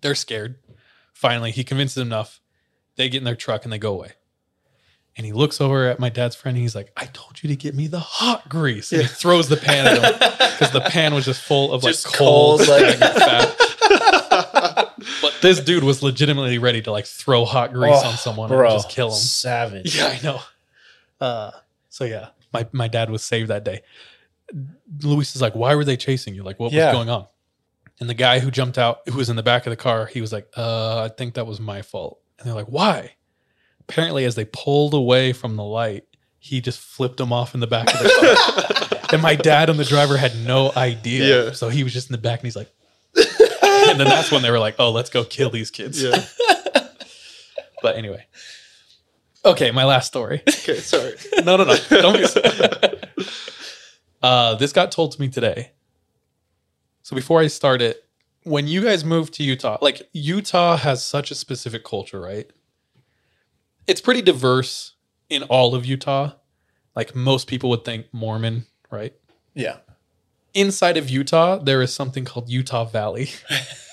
They're 0.00 0.14
scared. 0.14 0.56
Finally, 1.12 1.50
he 1.50 1.64
convinces 1.64 1.96
them 1.96 2.08
enough. 2.08 2.40
They 2.96 3.08
get 3.08 3.18
in 3.18 3.24
their 3.24 3.36
truck 3.36 3.64
and 3.64 3.72
they 3.72 3.78
go 3.78 3.92
away. 3.94 4.12
And 5.18 5.26
he 5.26 5.32
looks 5.32 5.60
over 5.60 5.88
at 5.88 5.98
my 5.98 6.08
dad's 6.08 6.34
friend 6.36 6.56
and 6.56 6.62
he's 6.62 6.74
like, 6.76 6.90
I 6.96 7.04
told 7.06 7.42
you 7.42 7.48
to 7.48 7.56
get 7.56 7.74
me 7.74 7.88
the 7.88 7.98
hot 7.98 8.48
grease. 8.48 8.92
And 8.92 9.02
he 9.02 9.08
throws 9.08 9.48
the 9.48 9.56
pan 9.56 9.86
at 9.86 9.94
him 9.98 10.12
because 10.52 10.70
the 10.72 10.80
pan 10.80 11.12
was 11.12 11.24
just 11.26 11.42
full 11.42 11.72
of 11.72 11.82
like 11.82 11.92
Just 11.92 12.06
cold, 12.06 12.60
cold, 12.60 12.68
like- 12.68 12.96
fat. 12.98 13.56
but 15.20 15.34
this 15.42 15.60
dude 15.60 15.82
was 15.84 16.02
legitimately 16.02 16.58
ready 16.58 16.80
to 16.82 16.92
like 16.92 17.06
throw 17.06 17.44
hot 17.44 17.72
grease 17.72 18.00
Oh, 18.02 18.08
on 18.10 18.16
someone 18.16 18.48
bro, 18.48 18.68
and 18.70 18.76
just 18.76 18.90
kill 18.90 19.08
him. 19.08 19.14
Savage. 19.14 19.96
Yeah, 19.96 20.06
I 20.06 20.20
know. 20.22 20.40
Uh, 21.20 21.50
so 21.88 22.04
yeah, 22.04 22.28
my 22.52 22.66
my 22.72 22.86
dad 22.88 23.10
was 23.10 23.24
saved 23.24 23.48
that 23.48 23.64
day. 23.64 23.82
Luis 25.02 25.34
is 25.34 25.42
like, 25.42 25.54
"Why 25.54 25.74
were 25.74 25.84
they 25.84 25.96
chasing 25.96 26.34
you? 26.34 26.42
Like, 26.42 26.58
what 26.60 26.72
Yeah. 26.72 26.86
was 26.86 26.94
going 26.94 27.10
on?" 27.10 27.26
And 28.00 28.08
the 28.08 28.14
guy 28.14 28.38
who 28.38 28.50
jumped 28.50 28.78
out, 28.78 29.00
who 29.08 29.16
was 29.16 29.28
in 29.30 29.36
the 29.36 29.42
back 29.42 29.66
of 29.66 29.70
the 29.70 29.76
car, 29.76 30.06
he 30.06 30.20
was 30.20 30.32
like, 30.32 30.48
"Uh, 30.56 31.02
I 31.02 31.08
think 31.08 31.34
that 31.34 31.46
was 31.46 31.58
my 31.60 31.82
fault." 31.82 32.20
And 32.38 32.46
they're 32.46 32.54
like, 32.54 32.66
"Why?" 32.68 33.14
Apparently, 33.88 34.24
as 34.24 34.34
they 34.34 34.44
pulled 34.44 34.94
away 34.94 35.32
from 35.32 35.56
the 35.56 35.64
light, 35.64 36.04
he 36.38 36.60
just 36.60 36.78
flipped 36.80 37.16
them 37.16 37.32
off 37.32 37.54
in 37.54 37.60
the 37.60 37.66
back 37.66 37.92
of 37.92 38.00
the 38.00 38.88
car. 38.90 39.00
and 39.12 39.22
my 39.22 39.34
dad 39.34 39.70
and 39.70 39.78
the 39.78 39.84
driver 39.84 40.16
had 40.16 40.36
no 40.46 40.72
idea. 40.76 41.46
Yeah. 41.46 41.52
So 41.52 41.68
he 41.68 41.84
was 41.84 41.92
just 41.92 42.08
in 42.08 42.12
the 42.12 42.18
back, 42.18 42.40
and 42.40 42.46
he's 42.46 42.56
like, 42.56 42.70
and 43.16 43.98
then 43.98 44.06
that's 44.06 44.30
when 44.30 44.42
they 44.42 44.50
were 44.50 44.58
like, 44.58 44.76
"Oh, 44.78 44.90
let's 44.90 45.10
go 45.10 45.24
kill 45.24 45.50
these 45.50 45.70
kids." 45.70 46.02
Yeah. 46.02 46.24
But 47.80 47.96
anyway. 47.96 48.26
Okay, 49.44 49.70
my 49.70 49.84
last 49.84 50.08
story. 50.08 50.42
Okay. 50.48 50.78
Sorry. 50.78 51.14
No, 51.44 51.56
no, 51.56 51.62
no. 51.62 51.76
Don't 51.88 52.12
be 52.12 52.26
uh, 54.22 54.56
this 54.56 54.72
got 54.72 54.90
told 54.90 55.12
to 55.12 55.20
me 55.20 55.28
today. 55.28 55.70
So 57.02 57.14
before 57.14 57.40
I 57.40 57.46
start 57.46 57.80
it, 57.80 58.04
when 58.42 58.66
you 58.66 58.82
guys 58.82 59.04
moved 59.04 59.34
to 59.34 59.44
Utah, 59.44 59.78
like 59.80 60.08
Utah 60.12 60.76
has 60.76 61.04
such 61.04 61.30
a 61.30 61.34
specific 61.34 61.84
culture, 61.84 62.20
right? 62.20 62.50
It's 63.88 64.00
pretty 64.02 64.22
diverse 64.22 64.92
in 65.28 65.42
all 65.44 65.74
of 65.74 65.84
Utah. 65.86 66.34
Like 66.94 67.16
most 67.16 67.48
people 67.48 67.70
would 67.70 67.84
think 67.84 68.06
Mormon, 68.12 68.66
right? 68.90 69.14
Yeah. 69.54 69.78
Inside 70.54 70.96
of 70.96 71.08
Utah, 71.08 71.58
there 71.58 71.80
is 71.82 71.92
something 71.92 72.24
called 72.24 72.48
Utah 72.48 72.84
Valley, 72.84 73.30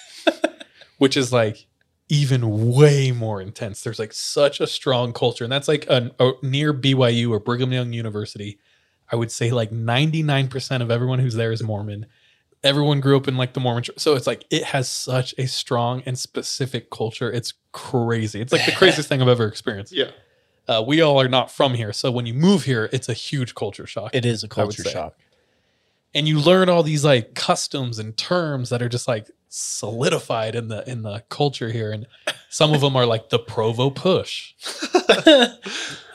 which 0.97 1.15
is 1.15 1.31
like 1.31 1.67
even 2.09 2.73
way 2.73 3.11
more 3.11 3.41
intense. 3.41 3.81
There's 3.81 3.99
like 3.99 4.13
such 4.13 4.59
a 4.59 4.67
strong 4.67 5.13
culture, 5.13 5.43
and 5.43 5.51
that's 5.51 5.67
like 5.67 5.85
an, 5.89 6.11
a, 6.19 6.31
near 6.41 6.73
BYU 6.73 7.29
or 7.31 7.39
Brigham 7.39 7.71
Young 7.71 7.93
University. 7.93 8.59
I 9.11 9.15
would 9.15 9.31
say 9.31 9.51
like 9.51 9.71
99% 9.71 10.81
of 10.81 10.91
everyone 10.91 11.19
who's 11.19 11.35
there 11.35 11.51
is 11.51 11.63
Mormon. 11.63 12.07
Everyone 12.63 12.99
grew 12.99 13.15
up 13.17 13.27
in 13.27 13.37
like 13.37 13.53
the 13.53 13.59
Mormon 13.59 13.83
church. 13.83 13.99
So 13.99 14.15
it's 14.15 14.25
like 14.25 14.45
it 14.49 14.63
has 14.65 14.89
such 14.89 15.35
a 15.37 15.47
strong 15.47 16.01
and 16.05 16.17
specific 16.17 16.89
culture. 16.89 17.31
It's 17.31 17.53
crazy. 17.71 18.41
It's 18.41 18.51
like 18.51 18.65
the 18.65 18.71
craziest 18.75 19.07
thing 19.07 19.21
I've 19.21 19.27
ever 19.27 19.47
experienced. 19.47 19.91
Yeah. 19.93 20.11
Uh, 20.67 20.83
we 20.85 20.99
all 20.99 21.21
are 21.21 21.27
not 21.27 21.51
from 21.51 21.75
here. 21.75 21.93
So 21.93 22.09
when 22.11 22.25
you 22.25 22.33
move 22.33 22.63
here, 22.63 22.89
it's 22.91 23.07
a 23.07 23.13
huge 23.13 23.53
culture 23.53 23.85
shock 23.85 24.15
It 24.15 24.25
is 24.25 24.43
a 24.43 24.47
I 24.47 24.47
would 24.47 24.51
culture 24.75 24.83
say. 24.83 24.91
shock. 24.93 25.15
and 26.15 26.27
you 26.27 26.39
learn 26.39 26.69
all 26.69 26.81
these 26.81 27.05
like 27.05 27.35
customs 27.35 27.99
and 27.99 28.17
terms 28.17 28.69
that 28.69 28.81
are 28.81 28.89
just 28.89 29.07
like 29.07 29.29
solidified 29.47 30.55
in 30.55 30.67
the 30.69 30.89
in 30.89 31.03
the 31.03 31.23
culture 31.29 31.69
here 31.71 31.91
and 31.91 32.07
some 32.49 32.73
of 32.73 32.81
them 32.81 32.95
are 32.95 33.05
like 33.05 33.29
the 33.29 33.39
provo 33.39 33.89
push 33.91 34.53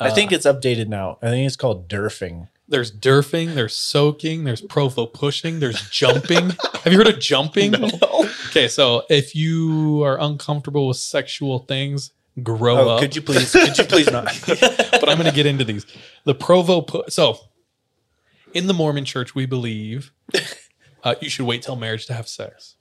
I 0.00 0.10
think 0.10 0.32
it's 0.32 0.46
updated 0.46 0.88
now. 0.88 1.18
I 1.22 1.28
think 1.28 1.46
it's 1.46 1.56
called 1.56 1.88
derfing. 1.88 2.48
There's 2.70 2.90
durfing 2.92 3.54
there's 3.54 3.74
soaking 3.74 4.44
there's 4.44 4.60
provo 4.62 5.04
pushing 5.06 5.60
there's 5.60 5.88
jumping 5.90 6.50
have 6.84 6.92
you 6.92 6.96
heard 6.98 7.08
of 7.08 7.18
jumping 7.18 7.72
No. 7.72 7.88
okay 8.48 8.68
so 8.68 9.02
if 9.10 9.34
you 9.34 10.02
are 10.04 10.18
uncomfortable 10.20 10.88
with 10.88 10.96
sexual 10.96 11.58
things 11.60 12.12
grow 12.42 12.78
Oh, 12.78 12.88
up 12.90 13.00
could 13.00 13.14
you 13.16 13.22
please? 13.22 13.52
Could 13.52 13.76
you 13.76 13.84
please 13.84 14.10
not? 14.10 14.24
but 14.46 15.08
I'm 15.08 15.16
going 15.18 15.28
to 15.28 15.32
get 15.34 15.44
into 15.46 15.64
these. 15.64 15.84
The 16.24 16.34
Provo. 16.34 16.80
pu- 16.82 17.02
So, 17.08 17.38
in 18.54 18.66
the 18.66 18.72
Mormon 18.72 19.04
Church, 19.04 19.34
we 19.34 19.44
believe 19.46 20.12
uh, 21.04 21.16
you 21.20 21.28
should 21.28 21.44
wait 21.44 21.62
till 21.62 21.76
marriage 21.76 22.06
to 22.06 22.14
have 22.14 22.28
sex. 22.28 22.76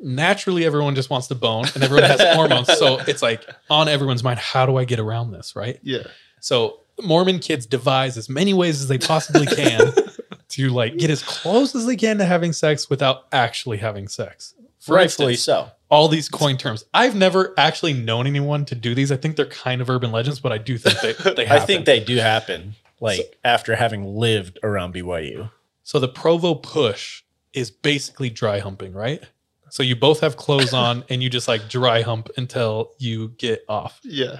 Naturally, 0.00 0.64
everyone 0.66 0.94
just 0.94 1.08
wants 1.08 1.26
to 1.28 1.34
bone, 1.34 1.64
and 1.74 1.82
everyone 1.82 2.04
has 2.08 2.20
hormones. 2.36 2.66
So 2.78 2.98
it's 3.08 3.22
like 3.22 3.44
on 3.70 3.88
everyone's 3.88 4.22
mind. 4.22 4.38
How 4.38 4.66
do 4.66 4.76
I 4.76 4.84
get 4.84 5.00
around 5.00 5.30
this? 5.32 5.56
Right. 5.56 5.80
Yeah. 5.82 6.04
So 6.40 6.80
Mormon 7.02 7.38
kids 7.38 7.66
devise 7.66 8.16
as 8.16 8.28
many 8.28 8.54
ways 8.54 8.80
as 8.80 8.88
they 8.88 8.98
possibly 8.98 9.46
can 9.46 9.92
to 10.48 10.68
like 10.70 10.96
get 10.96 11.10
as 11.10 11.22
close 11.22 11.74
as 11.74 11.86
they 11.86 11.96
can 11.96 12.18
to 12.18 12.24
having 12.24 12.52
sex 12.52 12.88
without 12.88 13.26
actually 13.32 13.78
having 13.78 14.08
sex. 14.08 14.54
For 14.78 14.94
Rightfully 14.94 15.32
instance, 15.32 15.66
so. 15.66 15.70
all 15.90 16.08
these 16.08 16.28
coin 16.28 16.56
terms. 16.56 16.84
I've 16.94 17.16
never 17.16 17.52
actually 17.58 17.92
known 17.92 18.26
anyone 18.26 18.64
to 18.66 18.74
do 18.74 18.94
these. 18.94 19.10
I 19.10 19.16
think 19.16 19.36
they're 19.36 19.46
kind 19.46 19.80
of 19.80 19.90
urban 19.90 20.12
legends, 20.12 20.38
but 20.38 20.52
I 20.52 20.58
do 20.58 20.78
think 20.78 21.00
they, 21.00 21.32
they 21.32 21.46
I 21.50 21.58
think 21.58 21.86
they 21.86 21.98
do 22.00 22.16
happen. 22.16 22.76
Like 23.00 23.38
after 23.44 23.74
having 23.74 24.16
lived 24.16 24.58
around 24.62 24.94
BYU. 24.94 25.50
so. 25.82 25.98
The 25.98 26.08
Provo 26.08 26.54
push 26.54 27.24
is 27.52 27.70
basically 27.70 28.30
dry 28.30 28.60
humping, 28.60 28.92
right? 28.92 29.22
So 29.70 29.82
you 29.82 29.96
both 29.96 30.20
have 30.20 30.36
clothes 30.36 30.72
on 30.86 31.04
and 31.10 31.22
you 31.22 31.28
just 31.28 31.48
like 31.48 31.68
dry 31.68 32.02
hump 32.02 32.30
until 32.36 32.92
you 32.98 33.28
get 33.38 33.64
off. 33.68 34.00
Yeah. 34.04 34.38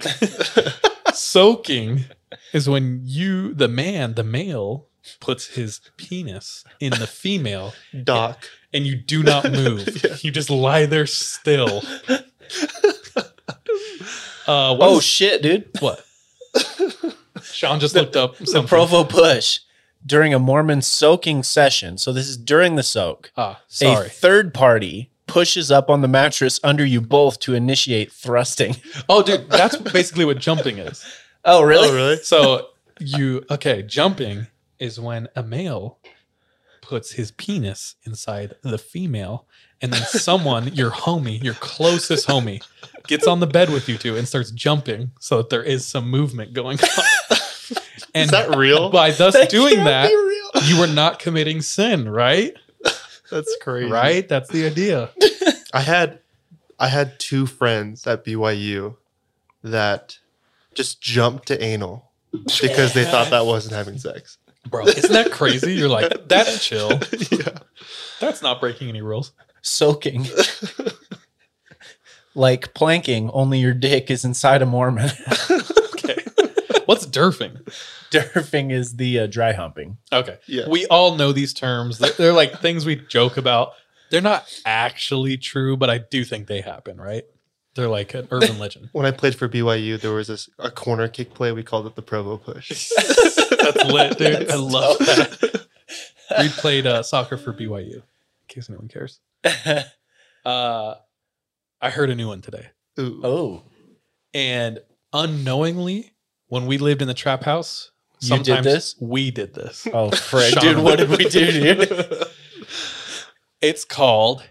Soaking 1.12 2.04
is 2.52 2.68
when 2.68 3.00
you, 3.04 3.54
the 3.54 3.68
man, 3.68 4.14
the 4.14 4.24
male, 4.24 4.86
puts 5.20 5.48
his 5.54 5.80
penis 5.96 6.64
in 6.80 6.90
the 6.90 7.06
female 7.06 7.72
Doc. 8.04 8.48
and 8.74 8.84
you 8.86 8.96
do 8.96 9.22
not 9.22 9.44
move. 9.52 10.24
You 10.24 10.30
just 10.30 10.50
lie 10.50 10.86
there 10.86 11.06
still. 11.06 11.82
Uh, 14.46 14.76
what 14.76 14.88
Oh 14.88 14.98
is- 14.98 15.04
shit, 15.04 15.42
dude! 15.42 15.68
What? 15.80 16.04
Sean 17.42 17.80
just 17.80 17.96
looked 17.96 18.14
up 18.14 18.36
The 18.36 18.46
something. 18.46 18.68
Provo 18.68 19.02
push 19.02 19.58
during 20.04 20.32
a 20.32 20.38
Mormon 20.38 20.82
soaking 20.82 21.42
session. 21.42 21.98
So 21.98 22.12
this 22.12 22.28
is 22.28 22.36
during 22.36 22.76
the 22.76 22.84
soak. 22.84 23.32
ah, 23.36 23.60
sorry. 23.66 24.06
A 24.06 24.08
third 24.10 24.54
party 24.54 25.10
pushes 25.26 25.72
up 25.72 25.90
on 25.90 26.00
the 26.00 26.06
mattress 26.08 26.60
under 26.62 26.84
you 26.86 27.00
both 27.00 27.40
to 27.40 27.54
initiate 27.54 28.12
thrusting. 28.12 28.76
Oh, 29.08 29.20
dude, 29.22 29.50
that's 29.50 29.76
basically 29.78 30.24
what 30.24 30.38
jumping 30.38 30.78
is. 30.78 31.04
Oh, 31.46 31.62
really? 31.62 31.88
Oh, 31.88 31.94
really? 31.94 32.16
So 32.18 32.68
you 33.00 33.44
okay? 33.50 33.82
Jumping 33.82 34.48
is 34.78 35.00
when 35.00 35.28
a 35.34 35.42
male 35.42 35.98
puts 36.82 37.12
his 37.12 37.30
penis 37.32 37.94
inside 38.04 38.54
the 38.62 38.78
female, 38.78 39.46
and 39.80 39.92
then 39.92 40.02
someone, 40.02 40.68
your 40.74 40.90
homie, 40.90 41.42
your 41.42 41.54
closest 41.54 42.28
homie, 42.28 42.62
gets 43.06 43.26
on 43.26 43.40
the 43.40 43.46
bed 43.46 43.70
with 43.70 43.88
you 43.88 43.96
two 43.96 44.16
and 44.16 44.26
starts 44.28 44.50
jumping, 44.50 45.12
so 45.20 45.38
that 45.38 45.50
there 45.50 45.62
is 45.62 45.86
some 45.86 46.10
movement 46.10 46.52
going 46.52 46.78
on. 46.80 47.36
And 48.14 48.24
Is 48.24 48.30
that 48.30 48.56
real? 48.56 48.88
by 48.88 49.10
thus 49.10 49.34
That 49.34 49.50
doing 49.50 49.84
that, 49.84 50.10
you 50.64 50.82
are 50.82 50.86
not 50.86 51.18
committing 51.18 51.60
sin, 51.60 52.08
right? 52.08 52.54
That's 53.30 53.54
crazy. 53.60 53.90
Right? 53.90 54.26
That's 54.26 54.48
the 54.48 54.64
idea. 54.64 55.10
I 55.74 55.80
had 55.80 56.20
I 56.78 56.88
had 56.88 57.18
two 57.18 57.44
friends 57.44 58.06
at 58.06 58.24
BYU 58.24 58.96
that 59.62 60.18
just 60.76 61.00
jumped 61.00 61.48
to 61.48 61.62
anal 61.62 62.12
because 62.60 62.92
they 62.92 63.04
thought 63.04 63.30
that 63.30 63.46
wasn't 63.46 63.74
having 63.74 63.98
sex. 63.98 64.38
Bro, 64.68 64.88
isn't 64.88 65.12
that 65.12 65.32
crazy? 65.32 65.74
You're 65.74 65.88
like, 65.88 66.12
that's 66.28 66.64
chill. 66.64 67.00
yeah. 67.30 67.58
That's 68.20 68.42
not 68.42 68.60
breaking 68.60 68.88
any 68.88 69.02
rules. 69.02 69.32
Soaking. 69.62 70.26
like 72.34 72.74
planking, 72.74 73.30
only 73.30 73.60
your 73.60 73.74
dick 73.74 74.10
is 74.10 74.24
inside 74.24 74.62
a 74.62 74.66
Mormon. 74.66 75.10
Okay. 75.50 76.22
What's 76.86 77.06
derfing? 77.06 77.62
Derfing 78.10 78.72
is 78.72 78.96
the 78.96 79.20
uh, 79.20 79.26
dry 79.26 79.52
humping. 79.52 79.98
Okay. 80.12 80.38
Yeah. 80.46 80.68
We 80.68 80.86
all 80.86 81.16
know 81.16 81.32
these 81.32 81.52
terms. 81.54 81.98
They're, 81.98 82.12
they're 82.12 82.32
like 82.32 82.60
things 82.60 82.84
we 82.84 82.96
joke 82.96 83.36
about. 83.36 83.72
They're 84.10 84.20
not 84.20 84.46
actually 84.64 85.36
true, 85.36 85.76
but 85.76 85.90
I 85.90 85.98
do 85.98 86.24
think 86.24 86.46
they 86.46 86.60
happen, 86.60 87.00
right? 87.00 87.24
They're 87.76 87.88
like 87.88 88.14
an 88.14 88.26
urban 88.30 88.58
legend. 88.58 88.88
When 88.92 89.06
I 89.06 89.10
played 89.12 89.36
for 89.36 89.48
BYU, 89.48 90.00
there 90.00 90.12
was 90.12 90.26
this 90.28 90.48
a 90.58 90.70
corner 90.70 91.06
kick 91.08 91.32
play. 91.34 91.52
We 91.52 91.62
called 91.62 91.86
it 91.86 91.94
the 91.94 92.02
Provo 92.02 92.36
push. 92.38 92.90
That's 92.96 93.84
lit, 93.84 94.18
dude. 94.18 94.50
I 94.50 94.56
love 94.56 94.98
that. 94.98 95.66
We 96.40 96.48
played 96.48 96.86
uh, 96.88 97.04
soccer 97.04 97.36
for 97.36 97.52
BYU, 97.52 97.94
in 97.98 98.02
case 98.48 98.68
anyone 98.68 98.88
cares. 98.88 99.20
Uh, 100.44 100.94
I 101.80 101.90
heard 101.90 102.10
a 102.10 102.16
new 102.16 102.26
one 102.26 102.40
today. 102.40 102.70
Ooh. 102.98 103.20
Oh, 103.22 103.62
And 104.34 104.80
unknowingly, 105.12 106.14
when 106.48 106.66
we 106.66 106.78
lived 106.78 107.00
in 107.00 107.06
the 107.06 107.14
trap 107.14 107.44
house, 107.44 107.92
You 108.20 108.38
did 108.38 108.46
sometimes 108.46 108.64
this? 108.66 108.94
we 109.00 109.30
did 109.30 109.54
this. 109.54 109.86
oh, 109.92 110.10
frick, 110.10 110.54
Sean. 110.54 110.62
dude! 110.64 110.78
What 110.78 110.98
did 110.98 111.10
we 111.10 111.24
do, 111.28 111.52
dude? 111.52 112.24
It's 113.60 113.84
called 113.84 114.42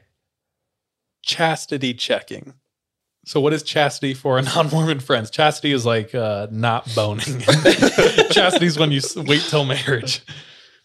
chastity 1.23 1.93
checking. 1.93 2.53
So, 3.26 3.39
what 3.41 3.53
is 3.53 3.63
chastity 3.63 4.13
for 4.13 4.36
our 4.38 4.41
non-Mormon 4.55 4.99
friends? 4.99 5.30
Chastity 5.30 5.73
is 5.73 5.86
like 5.86 6.13
uh, 6.15 6.47
not 6.51 6.88
boning. 6.95 7.39
chastity 8.32 8.67
is 8.67 8.78
when 8.80 8.91
you 8.91 9.01
wait 9.15 9.41
till 9.41 9.65
marriage. 9.65 10.21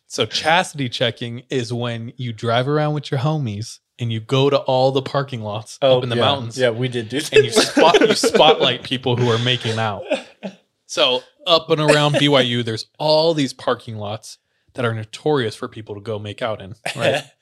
So, 0.07 0.26
chastity 0.26 0.88
checking 0.88 1.45
is 1.51 1.72
when 1.72 2.12
you 2.16 2.32
drive 2.32 2.66
around 2.66 2.95
with 2.95 3.11
your 3.11 3.20
homies 3.20 3.78
and 3.99 4.11
you 4.12 4.18
go 4.20 4.49
to 4.51 4.57
all 4.59 4.91
the 4.91 5.03
parking 5.03 5.43
lots 5.43 5.78
up 5.82 6.03
in 6.03 6.09
the 6.09 6.16
Oh, 6.16 6.18
yeah. 6.18 6.24
mountains, 6.24 6.59
Yeah, 6.59 6.70
we 6.70 6.88
did 6.88 7.09
do 7.11 7.20
That. 7.20 7.32
and 7.34 7.45
you 7.45 7.53
spot 7.53 8.01
you 8.01 8.14
spotlight 8.14 8.82
people 8.82 9.16
who 9.16 9.30
are 9.30 9.38
making 9.38 9.78
out. 9.78 10.03
So, 10.86 11.22
up 11.47 11.70
and 11.70 11.80
around 11.80 12.14
BYU, 12.14 12.64
there's 12.64 12.86
all 12.99 13.34
these 13.34 13.53
parking 13.53 13.97
lots 13.99 14.38
that 14.74 14.84
are 14.84 14.95
notorious 14.95 15.55
for 15.55 15.68
people 15.68 15.95
to 15.95 16.01
go 16.01 16.18
make 16.18 16.43
out 16.43 16.61
in. 16.62 16.74
Right. 16.97 17.22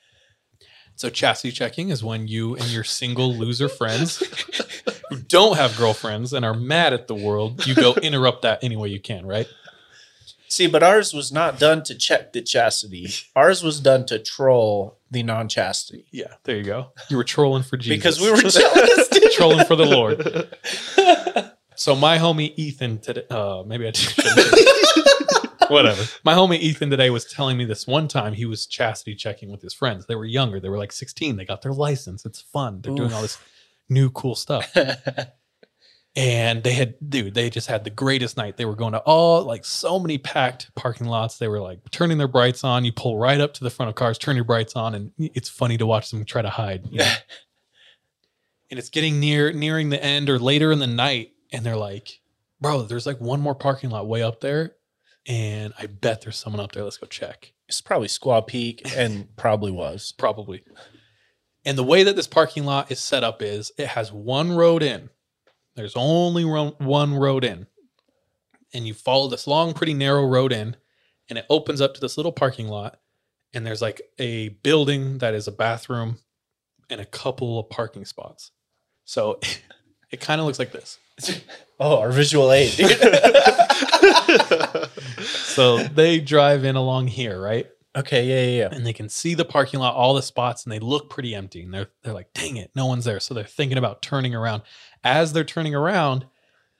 so 0.99 1.09
chastity 1.09 1.53
checking 1.53 1.91
is 1.91 2.03
when 2.03 2.27
you 2.27 2.57
and 2.57 2.65
your 2.65 2.83
single 2.83 3.33
loser 3.33 3.69
friends 3.69 4.17
who 5.09 5.15
don't 5.15 5.55
have 5.55 5.77
girlfriends 5.77 6.33
and 6.33 6.43
are 6.43 6.53
mad 6.53 6.91
at 6.91 7.07
the 7.07 7.15
world, 7.15 7.65
you 7.65 7.73
go 7.73 7.93
interrupt 8.03 8.41
that 8.41 8.61
any 8.65 8.75
way 8.75 8.89
you 8.89 8.99
can. 8.99 9.25
Right. 9.25 9.47
See, 10.49 10.67
but 10.67 10.83
ours 10.83 11.13
was 11.13 11.31
not 11.31 11.57
done 11.57 11.83
to 11.83 11.95
check 11.95 12.33
the 12.33 12.41
chastity. 12.41 13.07
Ours 13.33 13.63
was 13.63 13.79
done 13.79 14.07
to 14.07 14.19
troll 14.19 14.97
the 15.09 15.23
non-chastity. 15.23 16.05
Yeah. 16.11 16.33
There 16.43 16.57
you 16.57 16.65
go. 16.65 16.87
You 17.07 17.15
were 17.15 17.23
trolling 17.23 17.63
for 17.63 17.77
Jesus 17.77 17.97
Because 17.97 18.19
we 18.19 18.29
were 18.29 18.49
jealous, 18.49 19.09
trolling 19.37 19.65
for 19.67 19.77
the 19.77 19.85
Lord. 19.85 20.49
So 21.79 21.95
my 21.95 22.17
homie 22.17 22.53
Ethan 22.57 22.99
today, 22.99 23.23
uh, 23.29 23.63
maybe 23.65 23.87
I 23.87 23.93
shouldn't. 23.93 25.07
Whatever. 25.67 26.03
My 26.23 26.33
homie 26.33 26.59
Ethan 26.59 26.89
today 26.89 27.09
was 27.09 27.25
telling 27.25 27.57
me 27.57 27.65
this 27.65 27.85
one 27.85 28.07
time 28.07 28.33
he 28.33 28.45
was 28.45 28.65
chastity 28.65 29.15
checking 29.15 29.51
with 29.51 29.61
his 29.61 29.73
friends. 29.73 30.05
They 30.05 30.15
were 30.15 30.25
younger. 30.25 30.59
They 30.59 30.69
were 30.69 30.77
like 30.77 30.91
16. 30.91 31.35
They 31.35 31.45
got 31.45 31.61
their 31.61 31.73
license. 31.73 32.25
It's 32.25 32.41
fun. 32.41 32.81
They're 32.81 32.95
doing 32.95 33.13
all 33.13 33.21
this 33.21 33.39
new 33.89 34.09
cool 34.09 34.35
stuff. 34.35 34.75
and 36.15 36.63
they 36.63 36.73
had, 36.73 36.95
dude, 37.07 37.33
they 37.33 37.49
just 37.49 37.67
had 37.67 37.83
the 37.83 37.89
greatest 37.89 38.37
night. 38.37 38.57
They 38.57 38.65
were 38.65 38.75
going 38.75 38.93
to 38.93 38.99
all 38.99 39.43
like 39.43 39.65
so 39.65 39.99
many 39.99 40.17
packed 40.17 40.73
parking 40.75 41.07
lots. 41.07 41.37
They 41.37 41.47
were 41.47 41.59
like 41.59 41.79
turning 41.91 42.17
their 42.17 42.27
brights 42.27 42.63
on. 42.63 42.85
You 42.85 42.93
pull 42.93 43.17
right 43.17 43.39
up 43.39 43.53
to 43.55 43.63
the 43.63 43.69
front 43.69 43.89
of 43.89 43.95
cars, 43.95 44.17
turn 44.17 44.35
your 44.35 44.45
brights 44.45 44.75
on, 44.75 44.95
and 44.95 45.11
it's 45.17 45.49
funny 45.49 45.77
to 45.77 45.85
watch 45.85 46.09
them 46.09 46.23
try 46.25 46.41
to 46.41 46.49
hide. 46.49 46.87
you 46.89 46.99
know? 46.99 47.13
and 48.69 48.77
it's 48.77 48.89
getting 48.89 49.19
near 49.19 49.51
nearing 49.51 49.89
the 49.89 50.03
end 50.03 50.29
or 50.29 50.39
later 50.39 50.71
in 50.71 50.79
the 50.79 50.87
night 50.87 51.31
and 51.51 51.65
they're 51.65 51.75
like 51.75 52.19
bro 52.61 52.81
there's 52.81 53.05
like 53.05 53.19
one 53.19 53.39
more 53.39 53.55
parking 53.55 53.89
lot 53.89 54.07
way 54.07 54.21
up 54.21 54.41
there 54.41 54.75
and 55.29 55.73
i 55.77 55.85
bet 55.85 56.21
there's 56.21 56.37
someone 56.37 56.59
up 56.59 56.73
there. 56.73 56.83
Let's 56.83 56.97
go 56.97 57.05
check. 57.07 57.53
It's 57.69 57.79
probably 57.81 58.07
Squaw 58.09 58.45
Peak 58.45 58.81
and 58.97 59.33
probably 59.37 59.71
was. 59.71 60.11
probably. 60.17 60.63
And 61.63 61.77
the 61.77 61.83
way 61.83 62.03
that 62.03 62.15
this 62.15 62.27
parking 62.27 62.65
lot 62.65 62.91
is 62.91 62.99
set 62.99 63.23
up 63.23 63.41
is 63.41 63.71
it 63.77 63.89
has 63.89 64.11
one 64.11 64.51
road 64.53 64.81
in. 64.81 65.09
There's 65.75 65.93
only 65.95 66.43
ro- 66.45 66.75
one 66.79 67.13
road 67.13 67.43
in. 67.43 67.67
And 68.73 68.87
you 68.87 68.93
follow 68.95 69.27
this 69.29 69.45
long 69.45 69.73
pretty 69.73 69.93
narrow 69.93 70.25
road 70.25 70.51
in 70.51 70.75
and 71.29 71.37
it 71.37 71.45
opens 71.49 71.79
up 71.79 71.93
to 71.93 72.01
this 72.01 72.17
little 72.17 72.31
parking 72.31 72.67
lot 72.67 72.99
and 73.53 73.65
there's 73.65 73.81
like 73.81 74.01
a 74.17 74.49
building 74.49 75.19
that 75.19 75.35
is 75.35 75.47
a 75.47 75.51
bathroom 75.51 76.17
and 76.89 76.99
a 76.99 77.05
couple 77.05 77.59
of 77.59 77.69
parking 77.69 78.05
spots. 78.05 78.51
So 79.05 79.39
it 80.11 80.19
kind 80.21 80.41
of 80.41 80.47
looks 80.47 80.59
like 80.59 80.71
this. 80.71 80.97
Oh, 81.81 81.99
our 81.99 82.11
visual 82.11 82.51
aid. 82.51 82.73
So 85.23 85.77
they 85.79 86.19
drive 86.19 86.63
in 86.63 86.75
along 86.75 87.07
here, 87.07 87.41
right? 87.41 87.67
okay, 87.95 88.25
yeah, 88.25 88.41
yeah, 88.41 88.63
yeah. 88.63 88.75
And 88.75 88.85
they 88.85 88.93
can 88.93 89.09
see 89.09 89.33
the 89.33 89.45
parking 89.45 89.79
lot, 89.79 89.95
all 89.95 90.13
the 90.13 90.21
spots, 90.21 90.63
and 90.63 90.71
they 90.71 90.79
look 90.79 91.09
pretty 91.09 91.35
empty. 91.35 91.63
And 91.63 91.73
they're 91.73 91.89
they're 92.03 92.13
like, 92.13 92.33
dang 92.33 92.57
it, 92.57 92.71
no 92.75 92.85
one's 92.85 93.05
there. 93.05 93.19
So 93.19 93.33
they're 93.33 93.43
thinking 93.43 93.77
about 93.77 94.01
turning 94.01 94.35
around. 94.35 94.63
As 95.03 95.33
they're 95.33 95.43
turning 95.43 95.75
around, 95.75 96.25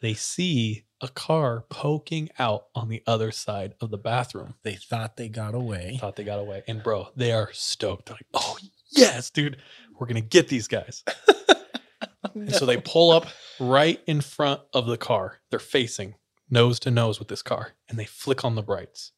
they 0.02 0.14
see 0.14 0.86
a 1.02 1.08
car 1.08 1.66
poking 1.70 2.30
out 2.38 2.66
on 2.76 2.90
the 2.90 3.02
other 3.08 3.32
side 3.32 3.74
of 3.80 3.90
the 3.90 3.98
bathroom. 3.98 4.56
They 4.64 4.76
thought 4.76 5.18
they 5.18 5.30
got 5.30 5.56
away. 5.56 5.98
Thought 6.00 6.16
they 6.16 6.24
got 6.24 6.40
away. 6.40 6.64
And 6.68 6.84
bro, 6.84 7.10
they 7.16 7.32
are 7.32 7.50
stoked. 7.54 8.08
They're 8.08 8.16
like, 8.16 8.28
oh 8.34 8.58
yes, 8.92 9.30
dude, 9.30 9.58
we're 9.98 10.08
gonna 10.08 10.22
get 10.22 10.48
these 10.48 10.68
guys. 10.68 11.04
And 12.36 12.54
so 12.54 12.66
they 12.66 12.78
pull 12.78 13.12
up 13.12 13.28
right 13.60 14.02
in 14.06 14.22
front 14.22 14.62
of 14.74 14.86
the 14.88 14.98
car. 14.98 15.40
They're 15.50 15.60
facing 15.60 16.16
nose 16.50 16.80
to 16.82 16.92
nose 16.92 17.20
with 17.20 17.28
this 17.28 17.42
car, 17.42 17.74
and 17.88 17.98
they 18.00 18.06
flick 18.06 18.44
on 18.44 18.56
the 18.56 18.64
brights, 18.64 19.12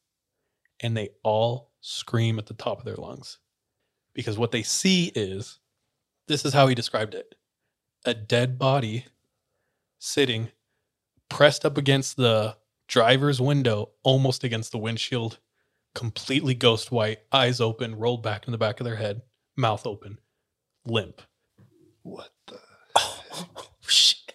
and 0.80 0.96
they 0.96 1.10
all 1.24 1.72
scream 1.82 2.38
at 2.38 2.46
the 2.46 2.54
top 2.54 2.80
of 2.80 2.86
their 2.86 2.96
lungs 2.96 3.40
because 4.14 4.38
what 4.38 4.52
they 4.52 4.64
see 4.64 5.12
is 5.16 5.60
this 6.28 6.46
is 6.46 6.54
how 6.54 6.68
he 6.68 6.76
described 6.76 7.16
it 7.16 7.36
a 8.06 8.14
dead 8.14 8.58
body 8.58 9.06
sitting 10.00 10.50
pressed 11.30 11.64
up 11.64 11.78
against 11.78 12.18
the 12.18 12.58
driver's 12.88 13.40
window, 13.40 13.90
almost 14.04 14.44
against 14.44 14.72
the 14.72 14.78
windshield, 14.80 15.38
completely 15.94 16.56
ghost 16.56 16.92
white, 16.92 17.20
eyes 17.32 17.62
open, 17.62 17.96
rolled 17.96 18.24
back 18.24 18.48
in 18.48 18.52
the 18.52 18.58
back 18.58 18.80
of 18.80 18.86
their 18.86 18.96
head, 18.96 19.22
mouth 19.56 19.86
open, 19.86 20.18
limp. 20.86 21.22
What 22.04 22.32
the? 22.48 22.60
Oh, 22.98 23.66
shit. 23.88 24.34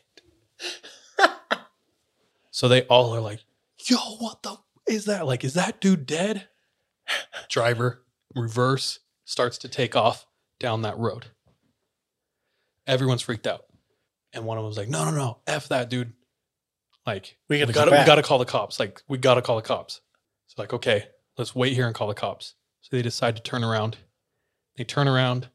So 2.56 2.68
they 2.68 2.84
all 2.84 3.14
are 3.14 3.20
like, 3.20 3.44
yo, 3.86 3.98
what 4.18 4.42
the 4.42 4.56
is 4.88 5.04
that? 5.04 5.26
Like, 5.26 5.44
is 5.44 5.52
that 5.52 5.78
dude 5.78 6.06
dead? 6.06 6.48
Driver, 7.50 8.02
reverse, 8.34 9.00
starts 9.26 9.58
to 9.58 9.68
take 9.68 9.94
off 9.94 10.24
down 10.58 10.80
that 10.80 10.96
road. 10.96 11.26
Everyone's 12.86 13.20
freaked 13.20 13.46
out. 13.46 13.66
And 14.32 14.46
one 14.46 14.56
of 14.56 14.64
them 14.64 14.68
was 14.68 14.78
like, 14.78 14.88
no, 14.88 15.04
no, 15.04 15.10
no, 15.10 15.38
F 15.46 15.68
that 15.68 15.90
dude. 15.90 16.14
Like, 17.06 17.36
We 17.50 17.58
gotta 17.58 17.66
we 17.66 17.72
gotta, 17.74 17.90
we 17.90 18.06
gotta 18.06 18.22
call 18.22 18.38
the 18.38 18.46
cops. 18.46 18.80
Like, 18.80 19.02
we 19.06 19.18
gotta 19.18 19.42
call 19.42 19.56
the 19.56 19.62
cops. 19.62 20.00
So 20.46 20.62
like, 20.62 20.72
okay, 20.72 21.08
let's 21.36 21.54
wait 21.54 21.74
here 21.74 21.86
and 21.86 21.94
call 21.94 22.08
the 22.08 22.14
cops. 22.14 22.54
So 22.80 22.96
they 22.96 23.02
decide 23.02 23.36
to 23.36 23.42
turn 23.42 23.64
around. 23.64 23.98
They 24.78 24.84
turn 24.84 25.08
around, 25.08 25.50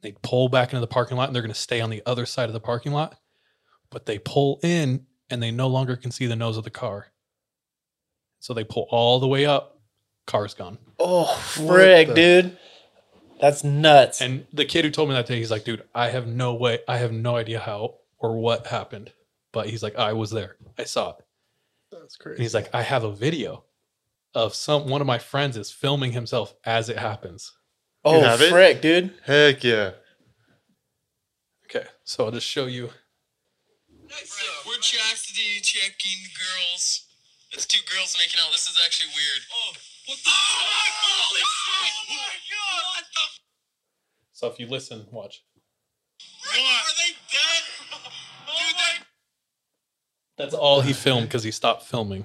they 0.00 0.14
pull 0.22 0.48
back 0.48 0.68
into 0.68 0.80
the 0.80 0.86
parking 0.86 1.16
lot, 1.16 1.28
and 1.28 1.34
they're 1.34 1.42
gonna 1.42 1.54
stay 1.54 1.80
on 1.80 1.90
the 1.90 2.04
other 2.06 2.24
side 2.24 2.48
of 2.48 2.52
the 2.52 2.60
parking 2.60 2.92
lot. 2.92 3.18
But 3.90 4.06
they 4.06 4.20
pull 4.20 4.60
in 4.62 5.06
and 5.30 5.42
they 5.42 5.50
no 5.50 5.68
longer 5.68 5.96
can 5.96 6.10
see 6.10 6.26
the 6.26 6.36
nose 6.36 6.56
of 6.56 6.64
the 6.64 6.70
car. 6.70 7.08
So 8.40 8.54
they 8.54 8.64
pull 8.64 8.86
all 8.90 9.18
the 9.18 9.26
way 9.28 9.46
up, 9.46 9.80
car's 10.26 10.54
gone. 10.54 10.78
Oh, 10.98 11.34
frick, 11.36 12.08
the- 12.08 12.14
dude. 12.14 12.58
That's 13.40 13.62
nuts. 13.62 14.22
And 14.22 14.46
the 14.52 14.64
kid 14.64 14.84
who 14.86 14.90
told 14.90 15.10
me 15.10 15.14
that 15.14 15.26
day, 15.26 15.36
he's 15.36 15.50
like, 15.50 15.64
dude, 15.64 15.82
I 15.94 16.08
have 16.08 16.26
no 16.26 16.54
way, 16.54 16.78
I 16.88 16.96
have 16.96 17.12
no 17.12 17.36
idea 17.36 17.60
how 17.60 17.96
or 18.18 18.36
what 18.38 18.68
happened. 18.68 19.12
But 19.52 19.68
he's 19.68 19.82
like, 19.82 19.96
I 19.96 20.14
was 20.14 20.30
there. 20.30 20.56
I 20.78 20.84
saw 20.84 21.10
it. 21.10 21.24
That's 21.92 22.16
crazy. 22.16 22.36
And 22.36 22.42
he's 22.42 22.54
like, 22.54 22.74
I 22.74 22.82
have 22.82 23.04
a 23.04 23.12
video 23.12 23.64
of 24.34 24.54
some 24.54 24.88
one 24.88 25.00
of 25.00 25.06
my 25.06 25.18
friends 25.18 25.56
is 25.56 25.70
filming 25.70 26.12
himself 26.12 26.54
as 26.64 26.88
it 26.88 26.98
happens. 26.98 27.52
oh, 28.04 28.20
have 28.20 28.40
it? 28.40 28.50
frick, 28.50 28.80
dude. 28.80 29.12
Heck 29.24 29.62
yeah. 29.64 29.92
Okay, 31.64 31.86
so 32.04 32.24
I'll 32.24 32.30
just 32.30 32.46
show 32.46 32.66
you. 32.66 32.90
We're 34.92 34.98
chastity 35.00 35.60
checking 35.62 36.30
girls. 36.38 37.06
It's 37.52 37.66
two 37.66 37.80
girls 37.92 38.16
making 38.18 38.38
out. 38.44 38.52
This 38.52 38.68
is 38.68 38.78
actually 38.84 39.10
weird. 39.14 39.42
Oh, 39.52 39.72
what 40.06 40.18
the? 40.24 40.30
Oh 40.30 40.62
my 40.62 40.88
holy 41.02 41.40
oh 41.42 41.48
shit! 41.66 41.92
Oh 41.98 42.14
my 42.14 42.34
god! 42.50 42.84
What 42.94 43.04
the? 43.14 43.20
So 44.32 44.46
if 44.48 44.60
you 44.60 44.66
listen, 44.68 45.06
watch. 45.10 45.42
What? 46.44 46.58
Are 46.60 46.96
they 46.98 47.14
dead? 47.32 47.62
Dude, 48.46 48.76
they. 48.76 49.04
That's 50.38 50.54
all 50.54 50.82
he 50.82 50.92
filmed 50.92 51.26
because 51.28 51.42
he 51.42 51.50
stopped 51.50 51.82
filming. 51.82 52.24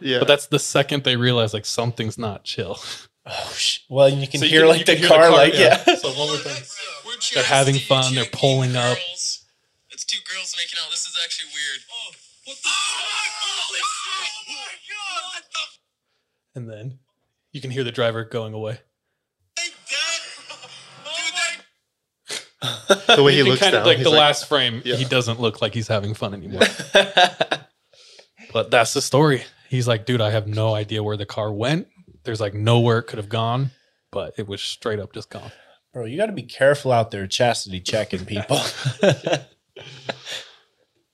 Yeah. 0.00 0.18
But 0.18 0.28
that's 0.28 0.46
the 0.46 0.58
second 0.58 1.04
they 1.04 1.16
realize 1.16 1.54
like 1.54 1.64
something's 1.66 2.18
not 2.18 2.44
chill. 2.44 2.78
Oh, 3.26 3.54
sh- 3.56 3.78
well, 3.88 4.06
you 4.10 4.28
can 4.28 4.38
So 4.40 4.44
you 4.44 4.50
hear 4.50 4.60
can- 4.60 4.68
like 4.68 4.78
you 4.80 4.84
the 4.84 4.92
can 4.96 5.00
hear 5.00 5.08
car, 5.08 5.30
like, 5.30 5.54
yeah. 5.54 5.82
So 5.82 6.10
one 6.10 6.28
more 6.28 6.36
time. 6.36 6.62
They're 7.32 7.42
having 7.42 7.76
fun, 7.76 8.14
they're 8.14 8.26
pulling 8.30 8.76
up. 8.76 8.98
Girls. 10.14 10.24
Two 10.26 10.34
girls 10.34 10.54
making 10.56 10.78
out. 10.82 10.90
This 10.90 11.06
is 11.06 11.16
actually 11.22 11.50
weird. 11.54 11.80
Oh, 11.90 12.10
what 12.46 12.56
the? 12.62 12.68
Oh 12.68 13.02
my 13.02 13.28
holy 13.40 13.80
oh 13.82 13.90
shit! 14.04 14.30
Oh 14.38 14.54
my 14.54 14.74
god! 14.90 15.22
What 15.34 15.44
the? 15.52 16.60
And 16.60 16.70
then 16.70 16.98
you 17.52 17.60
can 17.60 17.70
hear 17.70 17.84
the 17.84 17.92
driver 17.92 18.24
going 18.24 18.54
away. 18.54 18.78
They 19.56 19.62
dead? 19.88 20.20
Oh 21.06 21.16
dude, 22.86 23.08
they. 23.08 23.16
the 23.16 23.22
way 23.22 23.32
he 23.32 23.38
can 23.38 23.48
looks 23.48 23.62
kind 23.62 23.74
of 23.74 23.86
like 23.86 23.96
he's 23.98 24.04
the 24.04 24.10
last 24.10 24.48
frame, 24.48 24.82
Yeah. 24.84 24.96
he 24.96 25.04
doesn't 25.04 25.40
look 25.40 25.60
like 25.62 25.74
he's 25.74 25.88
having 25.88 26.14
fun 26.14 26.34
anymore. 26.34 26.62
but 28.52 28.70
that's 28.70 28.94
the 28.94 29.02
story. 29.02 29.42
He's 29.68 29.88
like, 29.88 30.06
dude, 30.06 30.20
I 30.20 30.30
have 30.30 30.46
no 30.46 30.74
idea 30.74 31.02
where 31.02 31.16
the 31.16 31.26
car 31.26 31.52
went. 31.52 31.88
There's 32.24 32.40
like 32.40 32.54
nowhere 32.54 32.98
it 32.98 33.04
could 33.04 33.18
have 33.18 33.28
gone, 33.28 33.70
but 34.12 34.34
it 34.38 34.46
was 34.46 34.62
straight 34.62 35.00
up 35.00 35.12
just 35.12 35.30
gone. 35.30 35.50
Bro, 35.92 36.06
you 36.06 36.16
got 36.16 36.26
to 36.26 36.32
be 36.32 36.42
careful 36.42 36.90
out 36.90 37.10
there 37.10 37.26
chastity 37.26 37.80
checking 37.80 38.24
people. 38.24 38.60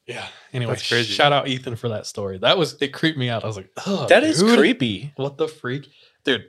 Yeah. 0.06 0.26
Anyway, 0.52 0.72
That's 0.72 0.88
crazy. 0.88 1.12
shout 1.12 1.32
out 1.32 1.46
Ethan 1.46 1.76
for 1.76 1.90
that 1.90 2.04
story. 2.04 2.38
That 2.38 2.58
was 2.58 2.76
it 2.80 2.88
creeped 2.88 3.16
me 3.16 3.28
out. 3.28 3.44
I 3.44 3.46
was 3.46 3.56
like, 3.56 3.70
oh, 3.86 4.06
that 4.08 4.24
is 4.24 4.40
dude, 4.40 4.58
creepy. 4.58 5.12
What 5.14 5.38
the 5.38 5.46
freak, 5.46 5.88
dude? 6.24 6.46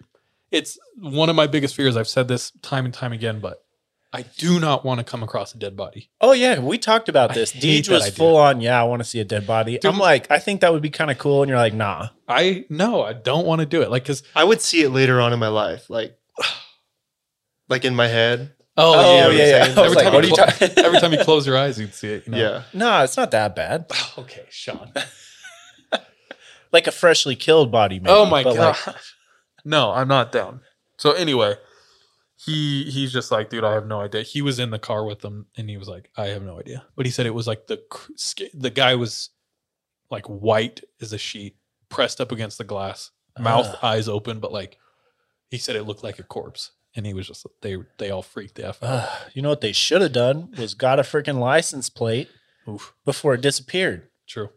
It's 0.49 0.79
one 0.97 1.29
of 1.29 1.35
my 1.35 1.45
biggest 1.45 1.75
fears. 1.75 1.95
I've 1.95 2.07
said 2.07 2.27
this 2.27 2.51
time 2.63 2.85
and 2.85 2.93
time 2.93 3.13
again, 3.13 3.39
but 3.39 3.63
I 4.11 4.23
do 4.23 4.59
not 4.59 4.83
want 4.83 4.97
to 4.99 5.03
come 5.03 5.21
across 5.21 5.53
a 5.53 5.59
dead 5.59 5.77
body. 5.77 6.09
Oh 6.19 6.33
yeah, 6.33 6.59
we 6.59 6.79
talked 6.79 7.07
about 7.07 7.33
this. 7.35 7.51
hate 7.51 7.85
Deej 7.85 7.89
was 7.89 8.03
idea. 8.03 8.13
full 8.13 8.35
on. 8.35 8.61
Yeah, 8.61 8.81
I 8.81 8.83
want 8.83 9.01
to 9.01 9.07
see 9.07 9.19
a 9.19 9.23
dead 9.25 9.45
body. 9.45 9.73
Dude. 9.77 9.85
I'm 9.85 9.99
like, 9.99 10.29
I 10.31 10.39
think 10.39 10.61
that 10.61 10.73
would 10.73 10.81
be 10.81 10.89
kind 10.89 11.11
of 11.11 11.19
cool, 11.19 11.43
and 11.43 11.49
you're 11.49 11.59
like, 11.59 11.73
nah. 11.75 12.09
I 12.27 12.65
no, 12.69 13.03
I 13.03 13.13
don't 13.13 13.45
want 13.45 13.59
to 13.59 13.67
do 13.67 13.83
it. 13.83 13.91
Like, 13.91 14.03
cause 14.03 14.23
I 14.35 14.43
would 14.43 14.59
see 14.61 14.81
it 14.81 14.89
later 14.89 15.21
on 15.21 15.33
in 15.33 15.39
my 15.39 15.49
life, 15.49 15.87
like, 15.89 16.17
like 17.69 17.85
in 17.85 17.95
my 17.95 18.07
head. 18.07 18.53
Oh, 18.77 18.93
Oh, 18.95 19.29
yeah, 19.29 19.37
yeah, 19.37 19.45
yeah. 19.45 19.81
Every, 19.81 19.89
like, 19.95 20.03
time 20.05 20.13
what 20.13 20.27
you 20.27 20.35
are 20.35 20.47
you 20.59 20.83
every 20.83 20.99
time 20.99 21.11
you 21.13 21.19
close 21.23 21.45
your 21.47 21.57
eyes, 21.57 21.79
you'd 21.79 21.93
see 21.93 22.07
it. 22.09 22.25
You 22.25 22.31
know? 22.31 22.37
Yeah. 22.37 22.63
No, 22.73 23.03
it's 23.03 23.17
not 23.17 23.31
that 23.31 23.55
bad. 23.55 23.85
Okay, 24.17 24.45
Sean. 24.49 24.91
like 26.71 26.87
a 26.87 26.91
freshly 26.91 27.35
killed 27.35 27.71
body. 27.71 27.99
Maybe, 27.99 28.09
oh 28.11 28.25
my 28.25 28.43
god. 28.43 28.77
like, 28.87 28.95
no, 29.65 29.91
I'm 29.91 30.07
not 30.07 30.31
down. 30.31 30.61
So 30.97 31.11
anyway, 31.11 31.55
he 32.35 32.83
he's 32.85 33.11
just 33.13 33.31
like, 33.31 33.49
dude, 33.49 33.63
I 33.63 33.73
have 33.73 33.87
no 33.87 34.01
idea. 34.01 34.21
He 34.23 34.41
was 34.41 34.59
in 34.59 34.69
the 34.71 34.79
car 34.79 35.05
with 35.05 35.19
them, 35.19 35.47
and 35.57 35.69
he 35.69 35.77
was 35.77 35.87
like, 35.87 36.09
I 36.17 36.27
have 36.27 36.43
no 36.43 36.59
idea. 36.59 36.85
But 36.95 37.05
he 37.05 37.11
said 37.11 37.25
it 37.25 37.33
was 37.33 37.47
like 37.47 37.67
the 37.67 37.81
the 38.53 38.69
guy 38.69 38.95
was 38.95 39.29
like 40.09 40.25
white 40.27 40.81
as 41.01 41.13
a 41.13 41.17
sheet, 41.17 41.55
pressed 41.89 42.19
up 42.21 42.31
against 42.31 42.57
the 42.57 42.63
glass, 42.63 43.11
mouth, 43.39 43.67
Ah. 43.81 43.89
eyes 43.91 44.07
open, 44.09 44.39
but 44.39 44.51
like 44.51 44.77
he 45.49 45.57
said 45.57 45.75
it 45.75 45.83
looked 45.83 46.03
like 46.03 46.19
a 46.19 46.23
corpse, 46.23 46.71
and 46.95 47.05
he 47.05 47.13
was 47.13 47.27
just 47.27 47.45
they 47.61 47.77
they 47.97 48.09
all 48.11 48.21
freaked 48.21 48.55
the 48.55 48.67
f 48.67 48.81
out. 48.83 48.89
uh, 48.89 49.09
you 49.33 49.41
know 49.41 49.49
what 49.49 49.61
they 49.61 49.71
should 49.71 50.01
have 50.01 50.11
done 50.13 50.53
was 50.57 50.73
got 50.73 50.99
a 50.99 51.03
freaking 51.03 51.39
license 51.39 51.89
plate 51.89 52.29
Oof, 52.67 52.93
before 53.05 53.33
it 53.33 53.41
disappeared. 53.41 54.09
true. 54.27 54.49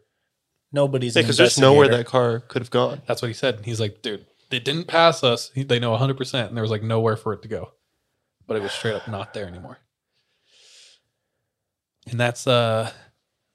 Nobody's 0.71 1.15
Yeah, 1.15 1.21
because 1.21 1.37
there's 1.37 1.57
nowhere 1.57 1.87
that 1.87 2.05
car 2.05 2.39
could 2.41 2.61
have 2.61 2.69
gone. 2.71 3.01
That's 3.07 3.21
what 3.21 3.29
he 3.29 3.33
said. 3.33 3.61
He's 3.63 3.79
like, 3.79 4.01
dude, 4.01 4.25
they 4.49 4.59
didn't 4.59 4.87
pass 4.87 5.23
us. 5.23 5.49
He, 5.55 5.63
they 5.63 5.79
know 5.79 5.91
100, 5.91 6.17
percent 6.17 6.49
and 6.49 6.57
there 6.57 6.61
was 6.63 6.71
like 6.71 6.83
nowhere 6.83 7.15
for 7.15 7.31
it 7.33 7.41
to 7.43 7.47
go, 7.47 7.71
but 8.45 8.57
it 8.57 8.63
was 8.63 8.71
straight 8.73 8.95
up 8.95 9.07
not 9.07 9.33
there 9.33 9.47
anymore. 9.47 9.77
And 12.07 12.19
that's 12.19 12.45
uh 12.45 12.91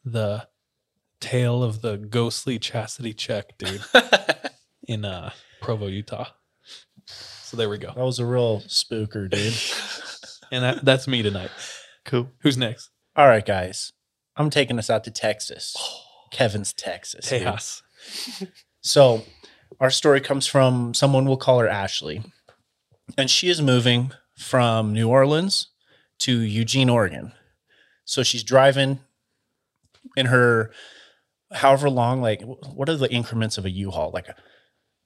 the 0.05 0.49
tale 1.21 1.63
of 1.63 1.83
the 1.83 1.99
ghostly 1.99 2.59
chastity 2.59 3.13
check, 3.13 3.59
dude, 3.59 3.83
in 4.89 5.05
uh 5.05 5.31
Provo, 5.61 5.87
Utah. 5.89 6.29
So 7.51 7.57
there 7.57 7.69
we 7.69 7.79
go. 7.79 7.93
That 7.97 8.05
was 8.05 8.21
a 8.21 8.25
real 8.25 8.61
spooker, 8.69 9.29
dude. 9.29 9.55
And 10.53 10.65
that, 10.65 10.85
that's 10.85 11.07
me 11.07 11.23
tonight. 11.23 11.51
Cool. 12.05 12.29
Who's 12.41 12.57
next? 12.57 12.91
All 13.15 13.29
right, 13.29 13.47
guys. 13.47 13.93
I'm 14.37 14.51
taking 14.51 14.81
us 14.81 14.91
out 14.91 15.05
to 15.05 15.13
Texas. 15.13 15.77
Oh. 15.79 16.01
Kevin's 16.33 16.73
Texas. 16.73 17.29
dude. 17.29 17.43
Tejas. 17.43 17.83
So, 18.83 19.23
our 19.79 19.91
story 19.91 20.21
comes 20.21 20.47
from 20.49 20.93
someone 20.95 21.25
we'll 21.27 21.37
call 21.37 21.61
her 21.61 21.69
Ashley. 21.69 22.23
And 23.17 23.31
she 23.31 23.49
is 23.49 23.63
moving 23.63 24.11
from 24.37 24.93
New 24.93 25.09
Orleans 25.09 25.69
to 26.21 26.41
Eugene, 26.41 26.89
Oregon. 26.89 27.33
So, 28.05 28.25
she's 28.25 28.43
driving 28.43 28.99
in 30.17 30.27
her 30.27 30.73
however 31.53 31.91
long, 31.91 32.21
like, 32.23 32.43
what 32.43 32.89
are 32.89 32.97
the 32.97 33.13
increments 33.13 33.57
of 33.57 33.65
a 33.65 33.71
U 33.71 33.91
Haul? 33.93 34.11
Like 34.13 34.29
a 34.29 34.35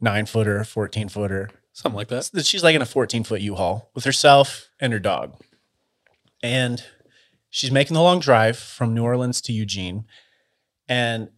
nine 0.00 0.24
footer, 0.24 0.64
14 0.64 1.08
footer. 1.10 1.50
Something 1.74 1.96
like 1.96 2.08
that. 2.08 2.46
She's 2.46 2.62
like 2.62 2.76
in 2.76 2.82
a 2.82 2.86
14 2.86 3.24
foot 3.24 3.40
U 3.40 3.56
Haul 3.56 3.90
with 3.94 4.04
herself 4.04 4.70
and 4.80 4.92
her 4.92 5.00
dog. 5.00 5.36
And 6.40 6.82
she's 7.50 7.72
making 7.72 7.94
the 7.94 8.00
long 8.02 8.20
drive 8.20 8.56
from 8.56 8.94
New 8.94 9.02
Orleans 9.02 9.40
to 9.42 9.52
Eugene. 9.52 10.04
And 10.88 11.30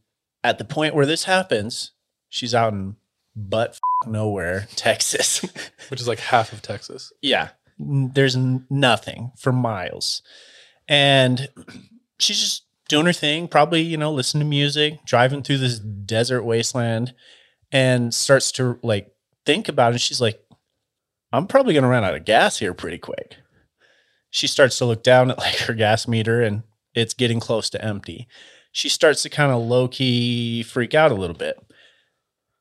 at 0.44 0.58
the 0.58 0.64
point 0.64 0.94
where 0.94 1.06
this 1.06 1.24
happens, 1.24 1.92
she's 2.28 2.54
out 2.54 2.74
in 2.74 2.96
butt 3.34 3.78
nowhere, 4.06 4.68
Texas. 4.76 5.38
Which 5.88 6.00
is 6.02 6.08
like 6.08 6.20
half 6.20 6.52
of 6.52 6.62
Texas. 6.62 7.12
yeah. 7.22 7.48
There's 7.78 8.36
nothing 8.36 9.32
for 9.36 9.52
miles. 9.52 10.22
And 10.88 11.48
she's 12.18 12.40
just 12.40 12.64
doing 12.88 13.04
her 13.06 13.12
thing, 13.12 13.48
probably, 13.48 13.82
you 13.82 13.98
know, 13.98 14.12
listening 14.12 14.40
to 14.44 14.48
music, 14.48 15.04
driving 15.04 15.42
through 15.42 15.58
this 15.58 15.78
desert 15.78 16.42
wasteland, 16.44 17.12
and 17.70 18.14
starts 18.14 18.50
to 18.52 18.78
like 18.82 19.12
think 19.46 19.68
about 19.68 19.94
it. 19.94 20.00
She's 20.00 20.20
like, 20.20 20.42
I'm 21.32 21.46
probably 21.46 21.72
going 21.72 21.82
to 21.82 21.88
run 21.88 22.04
out 22.04 22.14
of 22.14 22.24
gas 22.24 22.58
here 22.58 22.74
pretty 22.74 22.98
quick. 22.98 23.36
She 24.30 24.46
starts 24.46 24.76
to 24.78 24.84
look 24.84 25.02
down 25.02 25.30
at 25.30 25.38
like 25.46 25.56
her 25.60 25.74
gas 25.74 26.06
meter 26.06 26.42
and 26.42 26.64
it's 26.94 27.14
getting 27.14 27.40
close 27.40 27.70
to 27.70 27.84
empty. 27.84 28.26
She 28.72 28.88
starts 28.88 29.22
to 29.22 29.30
kind 29.30 29.52
of 29.52 29.62
low 29.62 29.88
key 29.88 30.62
freak 30.62 30.94
out 30.94 31.12
a 31.12 31.16
little 31.16 31.36
bit. 31.36 31.58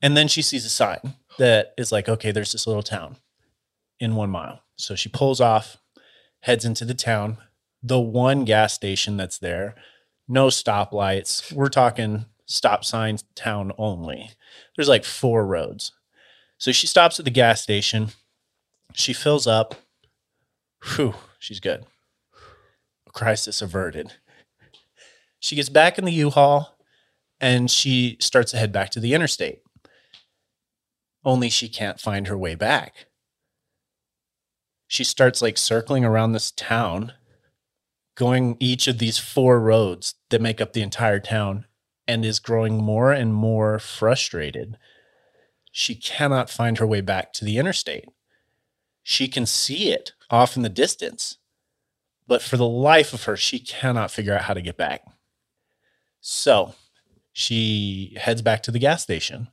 And 0.01 0.15
then 0.15 0.27
she 0.27 0.41
sees 0.41 0.65
a 0.65 0.69
sign 0.69 1.15
that 1.37 1.73
is 1.77 1.91
like, 1.91 2.07
okay, 2.07 2.31
there's 2.31 2.51
this 2.51 2.67
little 2.67 2.83
town 2.83 3.17
in 3.99 4.15
one 4.15 4.29
mile. 4.29 4.61
So 4.77 4.95
she 4.95 5.09
pulls 5.09 5.41
off, 5.41 5.77
heads 6.41 6.63
into 6.63 6.85
the 6.85 6.93
town, 6.93 7.37
the 7.81 7.99
one 7.99 8.45
gas 8.45 8.73
station 8.73 9.17
that's 9.17 9.39
there, 9.39 9.75
no 10.27 10.47
stoplights. 10.47 11.51
We're 11.51 11.69
talking 11.69 12.25
stop 12.45 12.85
signs 12.85 13.23
town 13.35 13.71
only. 13.77 14.31
There's 14.75 14.89
like 14.89 15.05
four 15.05 15.45
roads. 15.45 15.91
So 16.57 16.71
she 16.71 16.87
stops 16.87 17.19
at 17.19 17.25
the 17.25 17.31
gas 17.31 17.61
station. 17.61 18.09
She 18.93 19.13
fills 19.13 19.45
up. 19.47 19.75
Whew, 20.95 21.15
she's 21.39 21.59
good. 21.59 21.85
Crisis 23.13 23.61
averted. 23.61 24.13
She 25.39 25.55
gets 25.55 25.69
back 25.69 25.97
in 25.97 26.05
the 26.05 26.11
U-Haul 26.11 26.77
and 27.39 27.69
she 27.69 28.17
starts 28.19 28.51
to 28.51 28.57
head 28.57 28.71
back 28.71 28.89
to 28.91 28.99
the 28.99 29.13
interstate. 29.13 29.59
Only 31.23 31.49
she 31.49 31.69
can't 31.69 31.99
find 31.99 32.27
her 32.27 32.37
way 32.37 32.55
back 32.55 33.07
she 34.87 35.03
starts 35.03 35.41
like 35.41 35.57
circling 35.57 36.05
around 36.05 36.31
this 36.31 36.51
town, 36.51 37.13
going 38.15 38.57
each 38.59 38.87
of 38.87 38.97
these 38.97 39.17
four 39.17 39.59
roads 39.59 40.15
that 40.29 40.41
make 40.41 40.61
up 40.61 40.73
the 40.73 40.81
entire 40.81 41.19
town, 41.19 41.65
and 42.07 42.23
is 42.23 42.39
growing 42.39 42.77
more 42.77 43.11
and 43.11 43.33
more 43.33 43.79
frustrated. 43.79 44.77
She 45.77 45.95
cannot 45.95 46.49
find 46.49 46.77
her 46.77 46.87
way 46.87 47.01
back 47.01 47.33
to 47.33 47.45
the 47.45 47.57
interstate. 47.57 48.05
She 49.03 49.27
can 49.27 49.45
see 49.45 49.91
it 49.91 50.13
off 50.29 50.55
in 50.55 50.63
the 50.63 50.69
distance, 50.69 51.37
but 52.27 52.41
for 52.41 52.55
the 52.57 52.67
life 52.67 53.13
of 53.13 53.23
her, 53.25 53.35
she 53.35 53.59
cannot 53.59 54.09
figure 54.09 54.33
out 54.33 54.43
how 54.43 54.53
to 54.53 54.61
get 54.61 54.77
back. 54.77 55.01
So 56.21 56.75
she 57.33 58.15
heads 58.19 58.41
back 58.41 58.63
to 58.63 58.71
the 58.71 58.79
gas 58.79 59.03
station. 59.03 59.49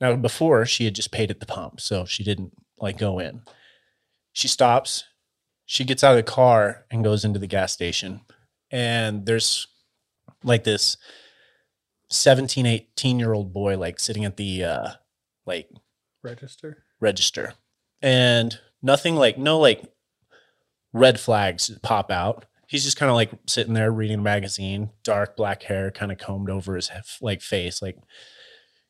Now, 0.00 0.16
before 0.16 0.64
she 0.64 0.86
had 0.86 0.94
just 0.94 1.12
paid 1.12 1.30
at 1.30 1.40
the 1.40 1.46
pump, 1.46 1.80
so 1.80 2.06
she 2.06 2.24
didn't 2.24 2.52
like 2.78 2.96
go 2.96 3.18
in 3.18 3.42
she 4.32 4.48
stops 4.48 5.04
she 5.66 5.84
gets 5.84 6.02
out 6.02 6.12
of 6.12 6.16
the 6.16 6.22
car 6.22 6.84
and 6.90 7.04
goes 7.04 7.24
into 7.24 7.38
the 7.38 7.46
gas 7.46 7.72
station 7.72 8.20
and 8.70 9.26
there's 9.26 9.66
like 10.42 10.64
this 10.64 10.96
17 12.10 12.66
18 12.66 13.18
year 13.18 13.32
old 13.32 13.52
boy 13.52 13.76
like 13.76 14.00
sitting 14.00 14.24
at 14.24 14.36
the 14.36 14.64
uh 14.64 14.88
like 15.50 15.68
Register. 16.22 16.84
register. 17.00 17.54
And 18.02 18.58
nothing 18.82 19.16
like 19.16 19.36
no 19.38 19.58
like 19.58 19.82
red 20.92 21.18
flags 21.18 21.70
pop 21.82 22.10
out. 22.10 22.46
He's 22.68 22.84
just 22.84 22.96
kind 22.96 23.10
of 23.10 23.16
like 23.16 23.30
sitting 23.46 23.74
there 23.74 23.90
reading 23.90 24.20
a 24.20 24.22
magazine 24.22 24.90
dark 25.02 25.36
black 25.36 25.64
hair 25.64 25.90
kind 25.90 26.12
of 26.12 26.18
combed 26.18 26.50
over 26.50 26.76
his 26.76 26.88
like 27.20 27.42
face 27.42 27.82
like 27.82 27.96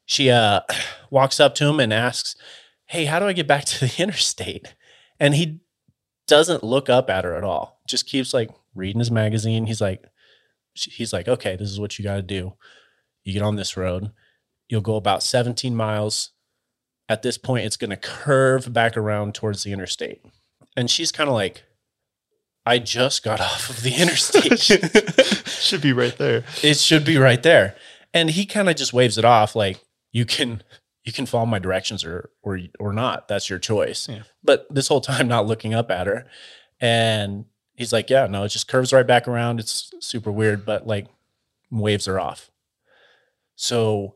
she 0.05 0.29
uh 0.31 0.61
walks 1.11 1.41
up 1.41 1.55
to 1.55 1.67
him 1.67 1.81
and 1.81 1.93
asks 1.93 2.37
hey 2.87 3.07
how 3.07 3.19
do 3.19 3.27
i 3.27 3.33
get 3.33 3.47
back 3.47 3.65
to 3.65 3.81
the 3.87 3.95
interstate? 4.03 4.75
And 5.19 5.35
he 5.35 5.61
doesn't 6.27 6.63
look 6.65 6.89
up 6.89 7.11
at 7.11 7.25
her 7.25 7.35
at 7.35 7.45
all. 7.45 7.81
Just 7.87 8.07
keeps 8.07 8.33
like 8.35 8.51
reading 8.75 9.01
his 9.01 9.11
magazine. 9.11 9.67
He's 9.67 9.81
like 9.81 10.05
he's 10.75 11.13
like 11.13 11.27
okay 11.27 11.57
this 11.57 11.71
is 11.71 11.81
what 11.81 11.99
you 11.99 12.05
got 12.05 12.17
to 12.17 12.23
do. 12.23 12.53
You 13.25 13.33
get 13.33 13.43
on 13.43 13.57
this 13.57 13.77
road. 13.77 14.11
You'll 14.69 14.81
go 14.83 14.97
about 14.97 15.23
17 15.23 15.75
miles 15.75 16.33
at 17.11 17.23
this 17.23 17.37
point 17.37 17.67
it's 17.67 17.77
going 17.77 17.91
to 17.91 17.97
curve 17.97 18.73
back 18.73 18.97
around 18.97 19.35
towards 19.35 19.65
the 19.65 19.73
interstate. 19.73 20.25
And 20.77 20.89
she's 20.89 21.13
kind 21.13 21.29
of 21.29 21.35
like 21.35 21.65
i 22.65 22.79
just 22.79 23.25
got 23.25 23.41
off 23.41 23.69
of 23.69 23.83
the 23.83 23.95
interstate. 23.97 24.59
Should 25.49 25.83
be 25.83 25.93
right 25.93 26.17
there. 26.17 26.45
it 26.63 26.79
should 26.79 27.05
be 27.05 27.19
right 27.19 27.43
there. 27.43 27.75
And 28.15 28.31
he 28.31 28.47
kind 28.47 28.69
of 28.69 28.77
just 28.77 28.93
waves 28.93 29.19
it 29.19 29.25
off 29.25 29.55
like 29.57 29.83
you 30.13 30.25
can 30.25 30.63
you 31.05 31.13
can 31.13 31.27
follow 31.27 31.47
my 31.47 31.59
directions 31.59 32.05
or 32.05 32.31
or 32.43 32.59
or 32.79 32.93
not. 32.93 33.27
That's 33.29 33.51
your 33.51 33.59
choice. 33.59 34.09
Yeah. 34.09 34.23
but 34.45 34.67
this 34.71 34.89
whole 34.89 35.01
time 35.01 35.27
not 35.27 35.47
looking 35.47 35.75
up 35.75 35.91
at 35.91 36.07
her. 36.07 36.27
And 36.81 37.47
he's 37.75 37.93
like 37.93 38.09
yeah 38.09 38.27
no 38.29 38.45
it 38.45 38.51
just 38.51 38.69
curves 38.69 38.93
right 38.93 39.07
back 39.07 39.27
around. 39.27 39.59
It's 39.59 39.91
super 40.01 40.31
weird 40.31 40.65
but 40.65 40.87
like 40.87 41.09
waves 41.73 42.07
her 42.07 42.21
off. 42.21 42.51
So 43.57 44.15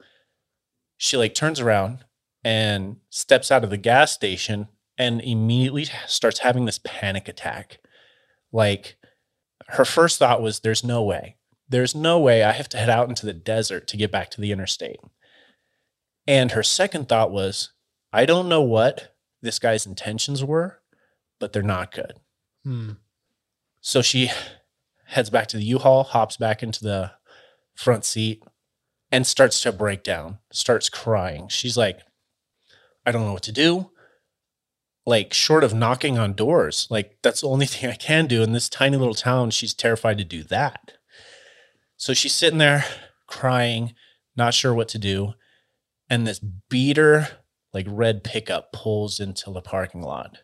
she 0.96 1.16
like 1.16 1.34
turns 1.34 1.58
around 1.60 2.04
and 2.44 2.96
steps 3.10 3.50
out 3.50 3.64
of 3.64 3.70
the 3.70 3.76
gas 3.76 4.12
station 4.12 4.68
and 4.98 5.20
immediately 5.22 5.86
starts 6.06 6.40
having 6.40 6.66
this 6.66 6.80
panic 6.84 7.26
attack 7.26 7.78
like 8.52 8.96
her 9.68 9.84
first 9.84 10.18
thought 10.18 10.42
was 10.42 10.60
there's 10.60 10.84
no 10.84 11.02
way 11.02 11.36
there's 11.68 11.94
no 11.94 12.18
way 12.18 12.42
I 12.42 12.52
have 12.52 12.68
to 12.70 12.76
head 12.76 12.90
out 12.90 13.08
into 13.08 13.26
the 13.26 13.32
desert 13.32 13.86
to 13.88 13.96
get 13.96 14.10
back 14.10 14.30
to 14.30 14.40
the 14.40 14.52
interstate. 14.52 15.00
And 16.26 16.52
her 16.52 16.62
second 16.62 17.08
thought 17.08 17.30
was, 17.30 17.72
I 18.12 18.26
don't 18.26 18.48
know 18.48 18.62
what 18.62 19.14
this 19.42 19.58
guy's 19.58 19.86
intentions 19.86 20.44
were, 20.44 20.80
but 21.38 21.52
they're 21.52 21.62
not 21.62 21.92
good. 21.92 22.14
Hmm. 22.64 22.92
So 23.80 24.02
she 24.02 24.30
heads 25.06 25.30
back 25.30 25.48
to 25.48 25.56
the 25.56 25.64
U-Haul, 25.64 26.04
hops 26.04 26.36
back 26.36 26.62
into 26.62 26.82
the 26.82 27.12
front 27.74 28.04
seat, 28.04 28.42
and 29.10 29.26
starts 29.26 29.60
to 29.62 29.72
break 29.72 30.02
down, 30.02 30.38
starts 30.50 30.88
crying. 30.88 31.48
She's 31.48 31.76
like, 31.76 32.00
I 33.06 33.12
don't 33.12 33.24
know 33.26 33.32
what 33.32 33.42
to 33.44 33.52
do. 33.52 33.90
Like, 35.06 35.34
short 35.34 35.64
of 35.64 35.74
knocking 35.74 36.18
on 36.18 36.32
doors, 36.32 36.86
like, 36.90 37.18
that's 37.22 37.42
the 37.42 37.48
only 37.48 37.66
thing 37.72 37.90
I 37.90 37.94
can 37.94 38.26
do 38.26 38.42
in 38.42 38.52
this 38.52 38.68
tiny 38.68 38.96
little 38.96 39.14
town. 39.14 39.50
She's 39.50 39.74
terrified 39.74 40.18
to 40.18 40.24
do 40.24 40.42
that. 40.44 40.92
So 41.96 42.14
she's 42.14 42.34
sitting 42.34 42.58
there 42.58 42.84
crying, 43.26 43.94
not 44.36 44.54
sure 44.54 44.74
what 44.74 44.88
to 44.88 44.98
do. 44.98 45.34
and 46.10 46.26
this 46.26 46.38
beater 46.38 47.28
like 47.72 47.86
red 47.88 48.22
pickup 48.24 48.72
pulls 48.72 49.18
into 49.20 49.50
the 49.50 49.62
parking 49.62 50.02
lot 50.02 50.38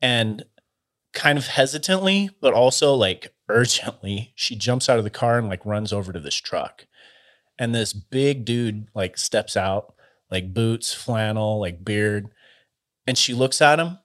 and 0.00 0.44
kind 1.12 1.38
of 1.38 1.46
hesitantly 1.48 2.30
but 2.40 2.54
also 2.54 2.94
like 2.94 3.32
urgently 3.48 4.32
she 4.34 4.56
jumps 4.56 4.88
out 4.88 4.98
of 4.98 5.04
the 5.04 5.10
car 5.10 5.38
and 5.38 5.48
like 5.48 5.64
runs 5.66 5.92
over 5.92 6.12
to 6.12 6.20
this 6.20 6.34
truck 6.36 6.86
and 7.58 7.74
this 7.74 7.92
big 7.92 8.44
dude 8.44 8.88
like 8.94 9.18
steps 9.18 9.56
out 9.56 9.93
like 10.34 10.52
boots 10.52 10.92
flannel 10.92 11.60
like 11.60 11.84
beard. 11.84 12.28
And 13.06 13.16
she 13.16 13.32
looks 13.34 13.62
at 13.62 13.78
him 13.78 13.98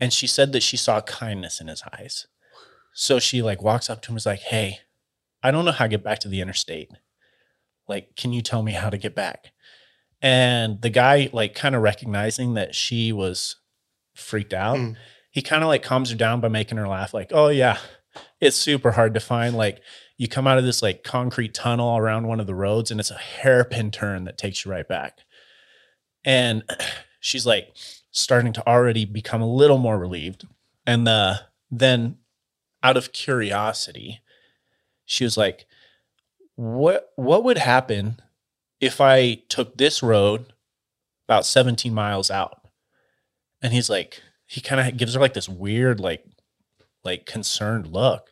and 0.00 0.12
she 0.12 0.26
said 0.26 0.52
that 0.52 0.62
she 0.62 0.76
saw 0.76 1.00
kindness 1.00 1.60
in 1.60 1.68
his 1.68 1.82
eyes. 1.98 2.26
So 2.94 3.18
she 3.18 3.42
like 3.42 3.62
walks 3.62 3.88
up 3.88 4.02
to 4.02 4.08
him 4.08 4.14
and 4.14 4.18
is 4.18 4.26
like 4.26 4.40
hey 4.40 4.78
i 5.42 5.50
don't 5.52 5.64
know 5.64 5.72
how 5.72 5.84
to 5.84 5.88
get 5.96 6.02
back 6.04 6.18
to 6.20 6.28
the 6.28 6.40
interstate. 6.40 6.90
Like 7.86 8.16
can 8.16 8.32
you 8.32 8.42
tell 8.42 8.62
me 8.62 8.72
how 8.72 8.90
to 8.90 8.98
get 8.98 9.14
back? 9.14 9.52
And 10.20 10.82
the 10.82 10.90
guy 10.90 11.30
like 11.32 11.54
kind 11.54 11.74
of 11.76 11.82
recognizing 11.82 12.54
that 12.54 12.74
she 12.74 13.12
was 13.12 13.56
freaked 14.14 14.52
out 14.52 14.78
Mm. 14.78 14.96
he 15.30 15.42
kind 15.42 15.62
of 15.62 15.68
like 15.68 15.84
calms 15.84 16.10
her 16.10 16.16
down 16.16 16.40
by 16.40 16.48
making 16.48 16.76
her 16.78 16.88
laugh 16.88 17.14
like 17.14 17.30
oh 17.32 17.48
yeah 17.48 17.78
it's 18.40 18.56
super 18.56 18.90
hard 18.90 19.14
to 19.14 19.20
find 19.20 19.54
like 19.56 19.80
you 20.16 20.26
come 20.26 20.48
out 20.48 20.58
of 20.58 20.64
this 20.64 20.82
like 20.82 21.04
concrete 21.04 21.54
tunnel 21.54 21.96
around 21.96 22.26
one 22.26 22.40
of 22.40 22.48
the 22.48 22.54
roads 22.54 22.90
and 22.90 22.98
it's 22.98 23.12
a 23.12 23.14
hairpin 23.18 23.92
turn 23.92 24.24
that 24.24 24.36
takes 24.36 24.64
you 24.64 24.72
right 24.72 24.88
back 24.88 25.20
and 26.24 26.62
she's 27.20 27.46
like 27.46 27.74
starting 28.10 28.52
to 28.52 28.66
already 28.66 29.04
become 29.04 29.42
a 29.42 29.50
little 29.50 29.78
more 29.78 29.98
relieved. 29.98 30.46
And 30.86 31.06
uh, 31.06 31.34
then 31.70 32.18
out 32.82 32.96
of 32.96 33.12
curiosity 33.12 34.20
she 35.04 35.24
was 35.24 35.36
like 35.36 35.66
what 36.54 37.10
what 37.16 37.42
would 37.42 37.58
happen 37.58 38.20
if 38.80 39.00
i 39.00 39.34
took 39.48 39.76
this 39.76 40.02
road 40.02 40.52
about 41.28 41.44
17 41.44 41.92
miles 41.92 42.30
out? 42.30 42.62
And 43.60 43.72
he's 43.72 43.90
like 43.90 44.22
he 44.46 44.60
kind 44.60 44.80
of 44.80 44.96
gives 44.96 45.14
her 45.14 45.20
like 45.20 45.34
this 45.34 45.48
weird 45.48 46.00
like 46.00 46.24
like 47.04 47.26
concerned 47.26 47.88
look. 47.88 48.30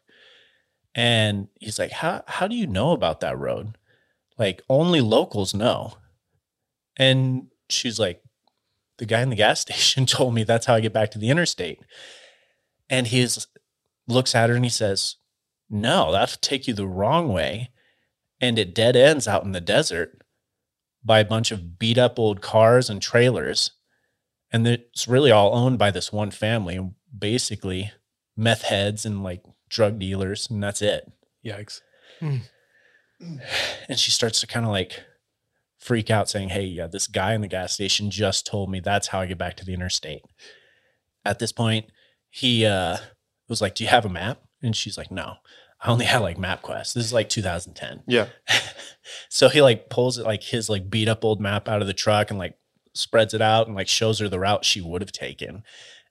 And 0.95 1.49
he's 1.61 1.79
like 1.79 1.93
how 1.93 2.23
how 2.27 2.49
do 2.49 2.57
you 2.57 2.67
know 2.67 2.93
about 2.93 3.21
that 3.21 3.39
road? 3.39 3.77
Like 4.39 4.63
only 4.69 5.01
locals 5.01 5.53
know. 5.53 5.95
And 6.97 7.49
she's 7.69 7.99
like 7.99 8.23
the 8.99 9.07
guy 9.07 9.21
in 9.23 9.31
the 9.31 9.37
gas 9.37 9.61
station 9.63 10.07
told 10.07 10.35
me 10.35 10.45
that's 10.45 10.67
how 10.67 10.75
i 10.75 10.81
get 10.81 10.93
back 10.93 11.11
to 11.13 11.19
the 11.19 11.31
interstate. 11.31 11.81
And 12.89 13.09
he 13.09 13.27
looks 14.07 14.35
at 14.35 14.49
her 14.49 14.57
and 14.57 14.65
he 14.65 14.71
says 14.71 15.17
no 15.69 16.13
that'll 16.13 16.39
take 16.41 16.69
you 16.69 16.75
the 16.75 16.87
wrong 16.87 17.29
way. 17.33 17.71
And 18.41 18.59
it 18.59 18.75
dead 18.75 18.97
ends 18.97 19.27
out 19.27 19.45
in 19.45 19.53
the 19.53 19.61
desert 19.61 20.23
by 21.05 21.21
a 21.21 21.25
bunch 21.25 21.51
of 21.51 21.79
beat 21.79 21.99
up 21.99 22.19
old 22.19 22.41
cars 22.43 22.91
and 22.91 23.01
trailers. 23.01 23.73
And 24.53 24.67
it's 24.67 25.09
really 25.09 25.31
all 25.31 25.55
owned 25.55 25.79
by 25.79 25.91
this 25.91 26.13
one 26.13 26.31
family 26.31 26.77
and 26.77 26.95
basically 27.17 27.93
meth 28.37 28.63
heads 28.63 29.07
and 29.07 29.23
like 29.23 29.43
drug 29.69 29.99
dealers 29.99 30.49
and 30.51 30.63
that's 30.63 30.83
it. 30.83 31.11
Yikes. 31.45 31.81
and 32.21 33.99
she 33.99 34.11
starts 34.11 34.41
to 34.41 34.47
kind 34.47 34.67
of 34.67 34.73
like 34.73 35.03
freak 35.87 36.11
out 36.11 36.29
saying 36.29 36.49
hey 36.49 36.65
yeah 36.65 36.89
this 36.89 37.07
guy 37.07 37.33
in 37.33 37.43
the 37.43 37.47
gas 37.47 37.73
station 37.73 38.11
just 38.11 38.45
told 38.45 38.69
me 38.69 38.81
that's 38.81 39.07
how 39.07 39.21
i 39.21 39.27
get 39.27 39.39
back 39.39 39.57
to 39.57 39.65
the 39.65 39.73
interstate. 39.73 40.23
At 41.25 41.39
this 41.39 41.53
point 41.53 41.87
he 42.29 42.67
uh 42.67 42.97
was 43.49 43.61
like 43.61 43.77
do 43.77 43.85
you 43.85 43.91
have 43.91 44.05
a 44.05 44.09
map? 44.09 44.43
And 44.63 44.75
she's 44.75 44.99
like 44.99 45.13
no 45.13 45.35
i 45.81 45.91
only 45.91 46.07
had 46.07 46.23
like 46.23 46.39
mapquest 46.39 46.95
this 46.95 47.05
is 47.05 47.13
like 47.13 47.29
2010 47.29 48.03
Yeah. 48.09 48.27
so 49.29 49.49
he 49.49 49.63
like 49.63 49.89
pulls 49.89 50.19
it 50.19 50.25
like 50.25 50.43
his 50.43 50.69
like 50.69 50.91
beat 50.91 51.09
up 51.09 51.25
old 51.25 51.41
map 51.41 51.69
out 51.69 51.81
of 51.81 51.87
the 51.87 51.95
truck 51.95 52.31
and 52.31 52.39
like 52.39 52.57
spreads 52.93 53.33
it 53.33 53.43
out 53.43 53.69
and 53.69 53.77
like 53.77 53.89
shows 53.89 54.19
her 54.19 54.29
the 54.29 54.41
route 54.41 54.65
she 54.65 54.81
would 54.81 55.03
have 55.03 55.13
taken. 55.13 55.63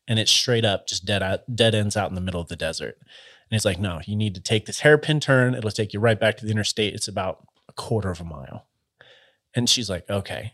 And 0.07 0.19
it's 0.19 0.32
straight 0.32 0.63
up 0.63 0.88
just 0.88 1.03
dead 1.03 1.21
out 1.21 1.39
dead 1.53 1.76
ends 1.76 1.97
out 1.97 2.09
in 2.09 2.15
the 2.15 2.21
middle 2.21 2.39
of 2.39 2.47
the 2.47 2.55
desert. 2.55 2.95
And 2.99 3.51
he's 3.51 3.65
like 3.65 3.80
no 3.80 3.99
you 4.05 4.15
need 4.15 4.36
to 4.36 4.41
take 4.41 4.67
this 4.67 4.80
hairpin 4.82 5.19
turn. 5.19 5.53
It'll 5.53 5.69
take 5.71 5.91
you 5.91 5.99
right 5.99 6.19
back 6.19 6.38
to 6.38 6.45
the 6.45 6.51
interstate. 6.51 6.93
It's 6.93 7.09
about 7.09 7.45
a 7.67 7.73
quarter 7.73 8.09
of 8.09 8.21
a 8.21 8.23
mile 8.23 8.67
and 9.56 9.70
she's 9.70 9.89
like 9.89 10.10
okay. 10.10 10.53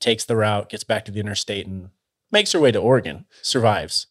Takes 0.00 0.24
the 0.24 0.36
route 0.36 0.68
gets 0.68 0.84
back 0.84 1.04
to 1.04 1.12
the 1.12 1.20
interstate 1.20 1.66
and 1.66 1.90
makes 2.30 2.52
her 2.52 2.60
way 2.60 2.72
to 2.72 2.78
oregon 2.78 3.26
survives. 3.42 4.06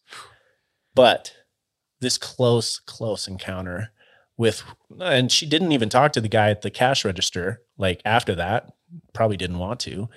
But 0.94 1.32
this 2.00 2.18
close 2.18 2.78
close 2.78 3.26
encounter 3.26 3.90
with 4.36 4.62
and 5.00 5.32
she 5.32 5.46
didn't 5.46 5.72
even 5.72 5.88
talk 5.88 6.12
to 6.12 6.20
the 6.20 6.28
guy 6.28 6.50
at 6.50 6.62
the 6.62 6.70
cash 6.70 7.04
register 7.04 7.62
like 7.76 8.00
after 8.04 8.34
that 8.34 8.72
probably 9.12 9.36
didn't 9.36 9.58
want 9.58 9.80
to. 9.80 10.08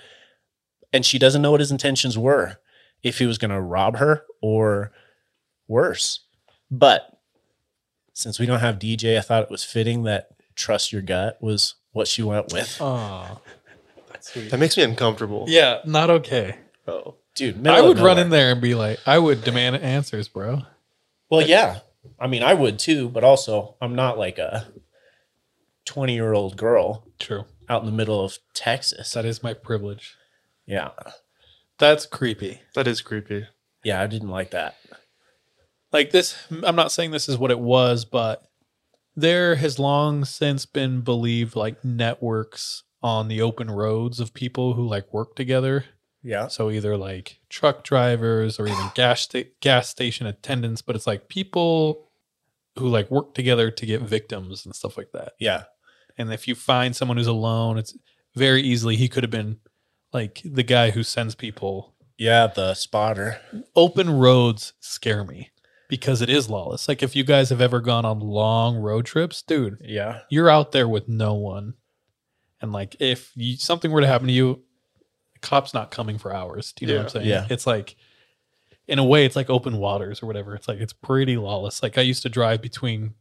And 0.92 1.04
she 1.04 1.18
doesn't 1.18 1.42
know 1.42 1.50
what 1.50 1.60
his 1.60 1.72
intentions 1.72 2.18
were 2.18 2.58
if 3.02 3.18
he 3.18 3.26
was 3.26 3.38
going 3.38 3.50
to 3.50 3.60
rob 3.60 3.96
her 3.96 4.24
or 4.40 4.92
worse. 5.66 6.20
But 6.70 7.12
since 8.12 8.38
we 8.38 8.46
don't 8.46 8.60
have 8.60 8.78
Deejay 8.78 9.18
i 9.18 9.20
thought 9.20 9.42
it 9.42 9.50
was 9.50 9.64
fitting 9.64 10.04
that 10.04 10.28
trust 10.54 10.92
your 10.92 11.02
gut 11.02 11.38
was 11.40 11.74
what 11.92 12.08
she 12.08 12.22
went 12.22 12.52
with 12.52 12.76
Oh, 12.80 13.40
that's 14.10 14.32
sweet. 14.32 14.50
That 14.50 14.58
makes 14.58 14.76
me 14.76 14.82
uncomfortable. 14.82 15.44
Yeah, 15.48 15.80
not 15.84 16.10
okay. 16.10 16.56
Oh. 16.86 17.14
dude 17.34 17.56
middle 17.56 17.76
I 17.76 17.78
of 17.80 17.86
would 17.86 17.98
run 17.98 18.16
nowhere. 18.16 18.24
in 18.24 18.30
there 18.30 18.52
and 18.52 18.60
be 18.60 18.74
like, 18.74 18.98
I 19.06 19.18
would 19.18 19.44
demand 19.44 19.76
answers, 19.76 20.28
bro. 20.28 20.62
well 21.30 21.42
yeah 21.46 21.78
i 22.18 22.26
mean 22.26 22.42
i 22.42 22.52
would 22.52 22.78
too 22.80 23.08
but 23.08 23.22
also 23.22 23.76
i'm 23.80 23.94
not 23.94 24.18
like 24.18 24.38
a 24.38 24.66
20 25.84 26.12
year 26.14 26.32
old 26.32 26.56
girl 26.56 27.06
True. 27.20 27.44
out 27.68 27.82
in 27.82 27.86
the 27.86 27.92
middle 27.96 28.24
of 28.24 28.38
texas 28.54 29.12
That 29.12 29.24
is 29.24 29.42
my 29.42 29.54
privilege. 29.54 30.16
yeah 30.66 30.90
That's 31.78 32.04
creepy. 32.06 32.60
That 32.74 32.86
is 32.88 33.00
creepy. 33.00 33.46
yeah 33.84 34.02
i 34.02 34.06
didn't 34.08 34.28
like 34.30 34.50
that 34.50 34.74
Like 35.92 36.10
this, 36.10 36.36
I'm 36.64 36.74
not 36.76 36.90
saying 36.92 37.10
this 37.12 37.28
is 37.28 37.36
what 37.38 37.50
it 37.50 37.60
was, 37.60 38.04
but 38.04 38.42
there 39.16 39.56
has 39.56 39.78
long 39.78 40.24
since 40.24 40.66
been 40.66 41.00
believed 41.02 41.54
like 41.56 41.84
networks 41.84 42.84
on 43.02 43.28
the 43.28 43.40
open 43.42 43.70
roads 43.70 44.20
of 44.20 44.32
people 44.34 44.74
who 44.74 44.86
like 44.86 45.12
work 45.12 45.34
together. 45.34 45.84
yeah 46.22 46.48
So 46.48 46.70
either 46.70 46.96
like 46.96 47.40
truck 47.48 47.82
drivers 47.84 48.58
or 48.60 48.66
even 48.66 48.90
gas 48.94 49.22
sta- 49.22 49.50
gas 49.60 49.88
station 49.88 50.26
attendants, 50.26 50.82
but 50.82 50.94
it's 50.96 51.06
like 51.06 51.28
people 51.28 52.08
who 52.78 52.88
like 52.88 53.10
work 53.10 53.34
together 53.34 53.70
to 53.70 53.86
get 53.86 54.00
victims 54.02 54.64
and 54.64 54.74
stuff 54.74 54.96
like 54.96 55.10
that. 55.12 55.32
yeah 55.38 55.64
And 56.16 56.32
if 56.32 56.46
you 56.48 56.54
find 56.54 56.94
someone 56.96 57.16
who's 57.18 57.26
alone, 57.26 57.76
it's 57.78 57.96
very 58.34 58.62
easily 58.62 58.96
he 58.96 59.08
could 59.08 59.24
have 59.24 59.30
been 59.30 59.58
like 60.12 60.40
the 60.44 60.62
guy 60.62 60.90
who 60.90 61.02
sends 61.02 61.34
people. 61.34 61.94
Yeah, 62.18 62.46
the 62.46 62.74
spotter. 62.74 63.40
Open 63.74 64.08
roads 64.10 64.74
scare 64.80 65.24
me 65.24 65.50
because 65.92 66.22
it 66.22 66.30
is 66.30 66.48
lawless. 66.48 66.88
Like 66.88 67.02
if 67.02 67.14
you 67.14 67.22
guys 67.22 67.50
have 67.50 67.60
ever 67.60 67.78
gone 67.78 68.06
on 68.06 68.18
long 68.18 68.78
road 68.78 69.04
trips, 69.04 69.42
dude, 69.42 69.76
Yeah. 69.84 70.20
you're 70.30 70.48
out 70.48 70.72
there 70.72 70.88
with 70.88 71.06
no 71.06 71.34
one. 71.34 71.74
And 72.62 72.72
like 72.72 72.96
if 72.98 73.30
you, 73.34 73.58
something 73.58 73.90
were 73.90 74.00
to 74.00 74.06
happen 74.06 74.26
to 74.28 74.32
you, 74.32 74.62
the 75.34 75.40
cop's 75.40 75.74
not 75.74 75.90
coming 75.90 76.16
for 76.16 76.34
hours. 76.34 76.72
Do 76.72 76.86
you 76.86 76.92
know 76.92 76.96
what 77.00 77.02
I'm 77.02 77.08
saying? 77.10 77.28
Yeah. 77.28 77.46
It's 77.50 77.66
like 77.66 77.96
in 78.88 78.98
a 78.98 79.04
way 79.04 79.26
it's 79.26 79.36
like 79.36 79.50
open 79.50 79.76
waters 79.76 80.22
or 80.22 80.26
whatever. 80.26 80.54
It's 80.54 80.66
like 80.66 80.78
it's 80.78 80.94
pretty 80.94 81.36
lawless. 81.36 81.82
Like 81.82 81.98
I 81.98 82.00
used 82.00 82.22
to 82.22 82.30
drive 82.30 82.62
between 82.62 83.12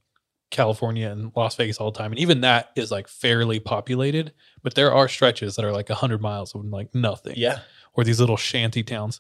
California 0.49 1.09
and 1.09 1.33
Las 1.35 1.57
Vegas 1.57 1.77
all 1.77 1.91
the 1.91 1.97
time. 1.99 2.13
And 2.13 2.19
even 2.19 2.39
that 2.39 2.69
is 2.77 2.89
like 2.89 3.09
fairly 3.09 3.59
populated, 3.59 4.31
but 4.63 4.75
there 4.75 4.93
are 4.93 5.09
stretches 5.09 5.57
that 5.57 5.65
are 5.65 5.73
like 5.73 5.89
100 5.89 6.21
miles 6.21 6.55
of 6.55 6.63
like 6.63 6.95
nothing. 6.95 7.33
Yeah. 7.35 7.59
Or 7.95 8.05
these 8.05 8.21
little 8.21 8.37
shanty 8.37 8.81
towns. 8.81 9.19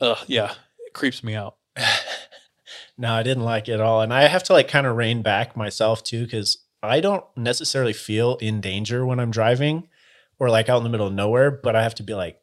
Ugh, 0.00 0.18
yeah. 0.28 0.52
It 0.86 0.92
creeps 0.92 1.24
me 1.24 1.34
out. 1.34 1.56
No, 2.98 3.12
I 3.12 3.22
didn't 3.22 3.44
like 3.44 3.68
it 3.68 3.72
at 3.74 3.80
all. 3.80 4.00
And 4.00 4.12
I 4.12 4.22
have 4.28 4.42
to 4.44 4.52
like 4.52 4.68
kind 4.68 4.86
of 4.86 4.96
rein 4.96 5.22
back 5.22 5.56
myself 5.56 6.02
too, 6.02 6.24
because 6.24 6.58
I 6.82 7.00
don't 7.00 7.24
necessarily 7.36 7.92
feel 7.92 8.36
in 8.36 8.60
danger 8.60 9.04
when 9.04 9.20
I'm 9.20 9.30
driving 9.30 9.88
or 10.38 10.48
like 10.50 10.68
out 10.68 10.78
in 10.78 10.84
the 10.84 10.88
middle 10.90 11.06
of 11.06 11.12
nowhere, 11.12 11.50
but 11.50 11.76
I 11.76 11.82
have 11.82 11.94
to 11.96 12.02
be 12.02 12.14
like, 12.14 12.38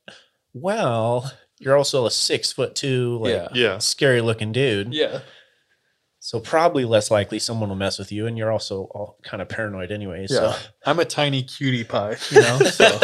well, 0.54 1.32
you're 1.60 1.78
also 1.78 2.06
a 2.06 2.12
six 2.12 2.52
foot 2.52 2.76
two, 2.76 3.18
like 3.20 3.32
Yeah. 3.34 3.48
Yeah. 3.54 3.78
scary 3.80 4.22
looking 4.22 4.52
dude. 4.52 4.94
Yeah. 4.94 5.20
So 6.20 6.40
probably 6.40 6.86
less 6.86 7.12
likely 7.12 7.38
someone 7.40 7.70
will 7.70 7.76
mess 7.76 8.00
with 8.00 8.12
you. 8.12 8.28
And 8.28 8.38
you're 8.38 8.52
also 8.52 8.84
all 8.92 9.18
kind 9.24 9.42
of 9.42 9.50
paranoid 9.50 9.92
anyway. 9.92 10.26
So 10.28 10.54
I'm 10.86 11.00
a 11.00 11.06
tiny 11.06 11.44
cutie 11.44 11.84
pie, 11.84 12.16
you 12.30 12.42
know? 12.42 12.60
So 12.60 13.00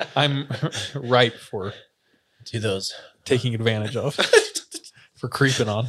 I'm 0.16 0.48
ripe 0.94 1.34
for 1.36 1.72
do 2.46 2.58
those. 2.58 2.92
taking 3.24 3.54
advantage 3.54 3.96
of 3.96 4.14
for 5.16 5.28
creeping 5.28 5.68
on. 5.68 5.88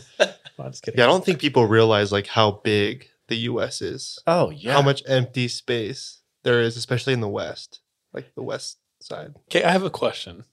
No, 0.62 0.66
I'm 0.68 0.72
just 0.72 0.84
kidding. 0.84 0.98
Yeah, 1.00 1.06
I 1.06 1.08
don't 1.08 1.26
think 1.26 1.40
people 1.40 1.66
realize 1.66 2.12
like 2.12 2.28
how 2.28 2.52
big 2.64 3.08
the 3.28 3.36
US 3.38 3.82
is. 3.82 4.20
Oh, 4.28 4.50
yeah. 4.52 4.74
How 4.74 4.82
much 4.82 5.02
empty 5.08 5.48
space 5.48 6.20
there 6.44 6.62
is, 6.62 6.78
especially 6.78 7.14
in 7.14 7.22
the 7.22 7.28
West. 7.30 7.80
Like 8.14 8.34
the 8.36 8.44
West 8.44 8.78
side. 9.00 9.34
Okay, 9.50 9.64
I 9.64 9.72
have 9.72 9.84
a 9.84 9.90
question. 9.90 10.44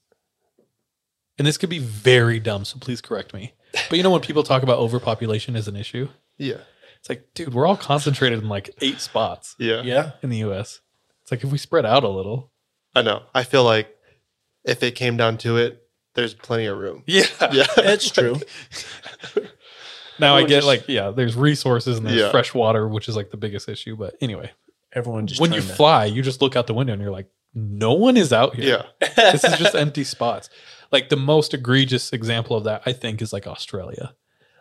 And 1.39 1.47
this 1.47 1.59
could 1.59 1.71
be 1.71 1.79
very 1.79 2.41
dumb, 2.41 2.65
so 2.65 2.79
please 2.79 3.01
correct 3.01 3.33
me. 3.35 3.53
But 3.89 3.97
you 3.97 4.03
know 4.03 4.11
when 4.11 4.21
people 4.23 4.43
talk 4.43 4.63
about 4.63 4.79
overpopulation 4.79 5.55
as 5.57 5.69
an 5.69 5.77
issue? 5.77 6.09
Yeah. 6.37 6.63
It's 6.99 7.09
like, 7.09 7.29
dude, 7.35 7.55
we're 7.55 7.67
all 7.67 7.77
concentrated 7.77 8.41
in 8.41 8.49
like 8.49 8.71
eight 8.81 9.01
spots 9.01 9.55
Yeah. 9.59 9.83
Yeah. 9.83 10.13
in 10.23 10.31
the 10.31 10.39
US. 10.39 10.81
It's 11.23 11.31
like 11.31 11.45
if 11.45 11.53
we 11.53 11.59
spread 11.59 11.85
out 11.87 12.03
a 12.05 12.09
little. 12.09 12.51
I 12.95 13.03
know. 13.03 13.23
I 13.35 13.45
feel 13.45 13.63
like 13.65 13.95
if 14.65 14.83
it 14.83 14.93
came 14.95 15.17
down 15.17 15.37
to 15.39 15.57
it, 15.59 15.83
there's 16.15 16.35
plenty 16.35 16.67
of 16.67 16.79
room. 16.79 17.05
Yeah. 17.07 17.27
Yeah. 17.53 17.67
It's 17.77 18.11
true. 18.11 18.37
Now 20.19 20.37
I 20.37 20.43
get 20.43 20.49
just- 20.57 20.67
like 20.67 20.89
yeah, 20.89 21.11
there's 21.11 21.37
resources 21.37 21.99
and 21.99 22.07
there's 22.07 22.17
Yeah. 22.21 22.31
fresh 22.31 22.55
water, 22.55 22.89
which 22.89 23.09
is 23.09 23.17
like 23.17 23.31
the 23.31 23.37
biggest 23.37 23.69
issue. 23.69 23.97
But 23.97 24.15
anyway, 24.21 24.51
Everyone 24.93 25.27
just 25.27 25.41
when 25.41 25.53
you 25.53 25.61
to- 25.61 25.67
fly, 25.67 26.05
you 26.07 26.23
just 26.23 26.41
look 26.43 26.57
out 26.57 26.67
the 26.67 26.75
window 26.75 26.93
and 26.93 27.03
you're 27.03 27.11
like, 27.13 27.29
no 27.55 27.93
one 27.93 28.17
is 28.17 28.33
out 28.33 28.55
here. 28.57 28.85
Yeah. 29.01 29.09
this 29.33 29.45
is 29.45 29.59
just 29.59 29.75
empty 29.75 30.05
spots. 30.05 30.49
Like 30.93 31.09
the 31.09 31.17
most 31.17 31.53
egregious 31.55 32.13
example 32.13 32.57
of 32.57 32.65
that, 32.65 32.83
I 32.87 32.93
think, 32.93 33.21
is 33.23 33.33
like 33.33 33.47
Australia. 33.47 34.15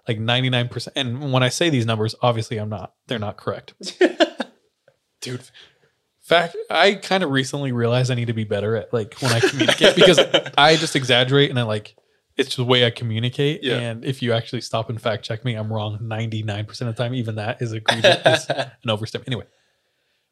Like 0.07 0.19
99%. 0.19 0.87
And 0.95 1.31
when 1.33 1.43
I 1.43 1.49
say 1.49 1.69
these 1.69 1.85
numbers, 1.85 2.15
obviously 2.21 2.57
I'm 2.57 2.69
not, 2.69 2.93
they're 3.07 3.19
not 3.19 3.37
correct. 3.37 3.73
Dude, 5.21 5.41
fact, 6.21 6.55
I 6.69 6.93
kind 6.95 7.23
of 7.23 7.31
recently 7.31 7.71
realized 7.71 8.11
I 8.11 8.15
need 8.15 8.27
to 8.27 8.33
be 8.33 8.43
better 8.43 8.75
at 8.75 8.93
like 8.93 9.15
when 9.21 9.31
I 9.31 9.39
communicate 9.39 9.95
because 9.95 10.19
I 10.57 10.75
just 10.75 10.95
exaggerate 10.95 11.49
and 11.49 11.59
I 11.59 11.63
like, 11.63 11.95
it's 12.38 12.49
just 12.49 12.57
the 12.57 12.63
way 12.63 12.85
I 12.85 12.89
communicate. 12.91 13.63
Yeah. 13.63 13.77
And 13.79 14.05
if 14.05 14.21
you 14.21 14.33
actually 14.33 14.61
stop 14.61 14.89
and 14.89 15.01
fact 15.01 15.25
check 15.25 15.43
me, 15.43 15.55
I'm 15.55 15.71
wrong 15.73 15.97
99% 15.99 16.69
of 16.69 16.77
the 16.88 16.93
time. 16.93 17.13
Even 17.15 17.35
that 17.35 17.61
is 17.61 17.73
egregious, 17.73 18.17
is 18.25 18.49
an 18.49 18.89
overstep. 18.89 19.23
Anyway, 19.27 19.45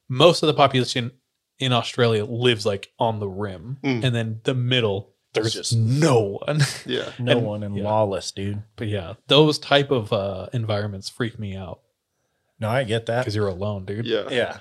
most 0.07 0.43
of 0.43 0.47
the 0.47 0.53
population 0.53 1.11
in 1.59 1.71
Australia 1.73 2.25
lives 2.25 2.65
like 2.65 2.91
on 2.99 3.19
the 3.19 3.27
rim, 3.29 3.77
Mm. 3.83 4.03
and 4.03 4.15
then 4.15 4.39
the 4.43 4.53
middle 4.53 5.11
there's 5.33 5.53
Just- 5.53 5.71
just 5.71 5.75
no 5.81 6.39
one. 6.45 6.59
Yeah. 6.85 7.09
no 7.19 7.33
and- 7.33 7.45
one 7.45 7.63
and 7.63 7.75
yeah. 7.75 7.83
lawless, 7.83 8.31
dude. 8.31 8.63
but 8.77 8.87
yeah, 8.87 9.15
those 9.27 9.59
type 9.59 9.91
of 9.91 10.13
uh, 10.13 10.47
environments 10.53 11.09
freak 11.09 11.37
me 11.37 11.55
out 11.57 11.81
No, 12.59 12.69
I 12.69 12.85
get 12.85 13.07
that. 13.07 13.21
because 13.21 13.35
you're 13.35 13.49
alone, 13.49 13.83
dude. 13.85 14.05
Yeah. 14.05 14.29
Yeah, 14.29 14.59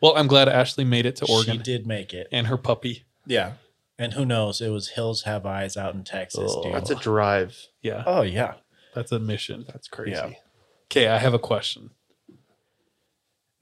Well, 0.00 0.16
I'm 0.16 0.28
glad 0.28 0.48
Ashley 0.48 0.84
made 0.84 1.06
it 1.06 1.16
to 1.16 1.24
Oregon. 1.26 1.44
she 1.44 1.50
Oregon 1.58 1.62
did 1.64 1.86
make 1.88 2.14
it. 2.14 2.28
and 2.30 2.46
her 2.46 2.56
puppy. 2.56 3.02
Yeah, 3.26 3.54
and 3.98 4.14
who 4.14 4.24
knows? 4.24 4.60
It 4.60 4.68
was 4.70 4.90
Hills 4.90 5.22
Have 5.22 5.46
Eyes 5.46 5.76
out 5.76 5.94
in 5.94 6.04
Texas, 6.04 6.52
Oh. 6.54 6.62
dude. 6.62 6.74
That's 6.74 6.90
a 6.90 6.94
drive. 6.96 7.56
Yeah, 7.82 8.02
oh 8.06 8.22
yeah, 8.22 8.54
that's 8.94 9.12
a 9.12 9.18
mission. 9.18 9.64
That's 9.68 9.88
crazy. 9.88 10.12
Yeah. 10.12 10.30
Okay, 10.90 11.08
I 11.08 11.18
have 11.18 11.34
a 11.34 11.38
question. 11.38 11.90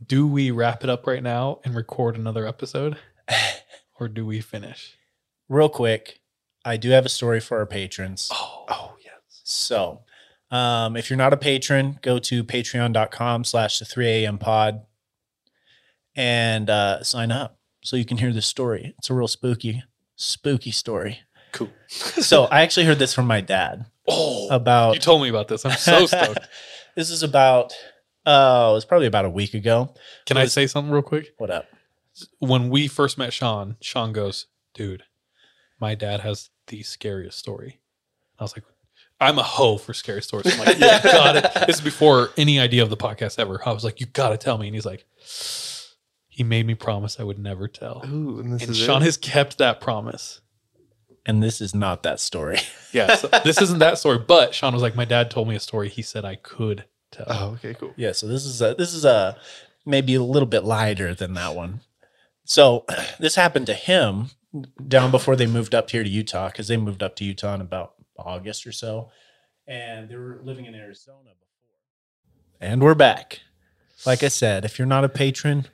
Do 0.05 0.27
we 0.27 0.51
wrap 0.51 0.83
it 0.85 0.91
up 0.91 1.07
right 1.07 1.23
now 1.23 1.61
and 1.65 1.75
record 1.75 2.17
another 2.17 2.47
episode, 2.47 2.97
or 4.01 4.09
do 4.09 4.27
we 4.27 4.41
finish? 4.41 4.97
real 5.49 5.69
quick. 5.69 6.21
I 6.65 6.77
do 6.79 6.91
have 6.91 7.05
a 7.05 7.11
story 7.11 7.41
for 7.41 7.59
our 7.59 7.67
patrons. 7.67 8.31
Oh, 8.33 8.65
oh 8.69 8.95
yes. 9.05 9.13
So, 9.45 10.03
um, 10.51 10.97
if 10.97 11.11
you're 11.11 11.17
not 11.17 11.33
a 11.33 11.37
patron, 11.37 11.99
go 12.03 12.19
to 12.21 12.43
patreon.com 12.45 13.45
slash 13.45 13.79
the 13.81 13.85
3 13.85 14.07
a.m. 14.07 14.39
pod 14.39 14.83
and 16.15 16.71
uh, 16.71 17.03
sign 17.03 17.33
up 17.33 17.59
so 17.83 17.97
you 17.97 18.05
can 18.05 18.17
hear 18.19 18.33
this 18.33 18.47
story. 18.47 18.95
It's 18.99 19.11
a 19.11 19.15
real 19.15 19.29
spooky, 19.29 19.83
spooky 20.23 20.71
story. 20.71 21.21
Cool. 21.53 21.71
So, 22.23 22.45
I 22.45 22.63
actually 22.63 22.87
heard 22.87 22.99
this 22.99 23.13
from 23.15 23.27
my 23.27 23.41
dad 23.43 23.85
Oh, 24.09 24.49
about 24.51 24.95
you 24.95 25.01
told 25.01 25.23
me 25.23 25.29
about 25.29 25.49
this. 25.49 25.65
I'm 25.67 25.77
so 25.77 26.07
stoked. 26.07 26.41
this 26.97 27.11
is 27.11 27.23
about, 27.23 27.73
uh, 28.27 28.69
it 28.71 28.75
was 28.75 28.85
probably 28.85 29.07
about 29.07 29.25
a 29.27 29.31
week 29.31 29.55
ago. 29.55 29.95
Can 30.27 30.37
I 30.37 30.47
say 30.47 30.67
something 30.67 30.91
real 30.93 31.03
quick? 31.03 31.35
What 31.39 31.51
up? 31.51 31.67
when 32.41 32.69
we 32.69 32.89
first 32.89 33.17
met 33.17 33.33
Sean, 33.33 33.77
Sean 33.81 34.13
goes, 34.13 34.47
dude, 34.75 35.03
my 35.81 35.95
dad 35.95 36.21
has 36.21 36.51
the 36.67 36.83
scariest 36.83 37.39
story. 37.39 37.81
I 38.39 38.45
was 38.45 38.55
like, 38.57 38.65
I'm 39.21 39.39
a 39.39 39.43
hoe 39.43 39.79
for 39.79 39.95
scary 39.95 40.21
stories. 40.23 40.53
I'm 40.53 40.59
like, 40.67 40.75
you 40.75 40.81
got 41.13 41.37
it. 41.37 41.67
This 41.67 41.77
is 41.77 41.83
before 41.83 42.31
any 42.37 42.59
idea 42.61 42.83
of 42.83 42.91
the 42.91 42.97
podcast 42.97 43.39
ever. 43.39 43.61
I 43.67 43.73
was 43.73 43.85
like, 43.85 44.01
you 44.01 44.07
got 44.07 44.31
to 44.31 44.37
tell 44.37 44.59
me. 44.59 44.67
And 44.67 44.75
he's 44.75 44.85
like, 44.85 45.07
he 46.35 46.43
made 46.43 46.67
me 46.67 46.75
promise 46.75 47.21
I 47.21 47.25
would 47.25 47.39
never 47.39 47.69
tell. 47.69 48.03
Ooh, 48.07 48.41
and 48.41 48.55
this 48.55 48.63
And 48.63 48.71
is 48.71 48.79
Sean 48.79 49.03
it? 49.03 49.05
has 49.05 49.17
kept 49.19 49.59
that 49.59 49.81
promise. 49.81 50.41
And 51.27 51.43
this 51.43 51.61
is 51.61 51.75
not 51.75 52.03
that 52.03 52.19
story. 52.21 52.59
Yeah. 52.95 53.15
So 53.15 53.29
this 53.43 53.59
isn't 53.63 53.79
that 53.79 53.97
story, 53.97 54.19
but 54.19 54.55
Sean 54.55 54.75
was 54.75 54.83
like, 54.83 54.95
my 54.95 55.07
dad 55.07 55.31
told 55.31 55.49
me 55.49 55.55
a 55.57 55.61
story 55.61 55.89
he 55.89 56.03
said 56.03 56.27
I 56.27 56.35
could 56.35 56.85
tell. 57.11 57.25
Oh, 57.27 57.49
okay, 57.55 57.73
cool. 57.73 57.95
Yeah, 57.97 58.13
so 58.13 58.27
this 58.27 58.45
is 58.45 58.61
a 58.61 58.75
this 58.75 58.93
is 58.93 59.07
a 59.07 59.39
maybe 59.87 60.15
a 60.15 60.23
little 60.23 60.47
bit 60.47 60.63
lighter 60.63 61.15
than 61.15 61.33
that 61.33 61.55
one. 61.55 61.81
So 62.45 62.85
this 63.19 63.35
happened 63.37 63.65
to 63.69 63.73
him 63.75 64.27
down 64.87 65.11
before 65.11 65.37
they 65.37 65.47
moved 65.47 65.75
up 65.75 65.89
here 65.89 66.05
to 66.05 66.09
Utah 66.11 66.49
because 66.49 66.69
they 66.69 66.77
moved 66.77 67.03
up 67.03 67.17
to 67.17 67.25
Utah 67.25 67.55
in 67.55 67.63
about 67.63 67.95
August 68.19 68.67
or 68.67 68.73
so, 68.73 69.11
and 69.67 70.11
they 70.11 70.17
were 70.17 70.39
living 70.45 70.67
in 70.67 70.75
Arizona 70.75 71.31
before. 71.41 71.77
And 72.61 72.83
we're 72.83 72.95
back. 72.95 73.41
Like 74.05 74.23
I 74.23 74.29
said, 74.29 74.67
if 74.67 74.79
you're 74.79 74.85
not 74.85 75.03
a 75.05 75.09
patron, 75.09 75.65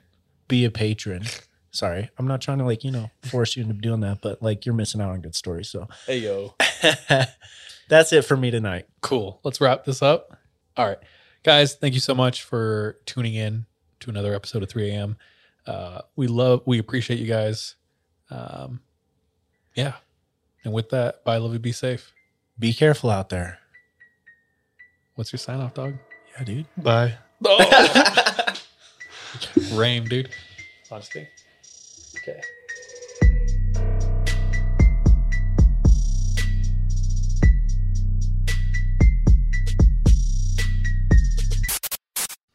be 0.49 0.65
a 0.65 0.71
patron. 0.71 1.23
Sorry, 1.71 2.09
I'm 2.17 2.27
not 2.27 2.41
trying 2.41 2.57
to 2.57 2.65
like 2.65 2.83
you 2.83 2.91
know 2.91 3.09
force 3.23 3.55
you 3.55 3.63
into 3.63 3.75
doing 3.75 4.01
that, 4.01 4.19
but 4.21 4.41
like 4.41 4.65
you're 4.65 4.75
missing 4.75 4.99
out 4.99 5.11
on 5.11 5.21
good 5.21 5.35
stories. 5.35 5.69
So 5.69 5.87
Hey, 6.05 6.17
yo. 6.17 6.55
that's 7.89 8.11
it 8.11 8.23
for 8.25 8.35
me 8.35 8.51
tonight. 8.51 8.87
Cool. 9.01 9.39
Let's 9.43 9.61
wrap 9.61 9.85
this 9.85 10.01
up. 10.01 10.37
All 10.75 10.87
right. 10.87 10.97
Guys, 11.43 11.75
thank 11.75 11.93
you 11.93 11.99
so 12.01 12.13
much 12.13 12.43
for 12.43 12.97
tuning 13.05 13.33
in 13.35 13.65
to 14.01 14.09
another 14.09 14.33
episode 14.33 14.61
of 14.63 14.69
3 14.69 14.89
a.m. 14.91 15.17
Uh, 15.65 16.01
we 16.15 16.27
love, 16.27 16.61
we 16.65 16.79
appreciate 16.79 17.19
you 17.19 17.27
guys. 17.27 17.75
Um, 18.29 18.81
yeah. 19.75 19.93
And 20.63 20.73
with 20.73 20.89
that, 20.89 21.23
bye, 21.23 21.37
love 21.37 21.53
you, 21.53 21.59
be 21.59 21.71
safe. 21.71 22.13
Be 22.57 22.73
careful 22.73 23.09
out 23.09 23.29
there. 23.29 23.59
What's 25.15 25.31
your 25.31 25.37
sign 25.37 25.59
off, 25.59 25.73
dog? 25.73 25.95
Yeah, 26.37 26.43
dude. 26.43 26.65
Bye. 26.77 27.15
Oh. 27.45 28.53
Rame, 29.73 30.05
dude. 30.05 30.29
Honesty. 30.91 31.27
Okay. 32.17 32.41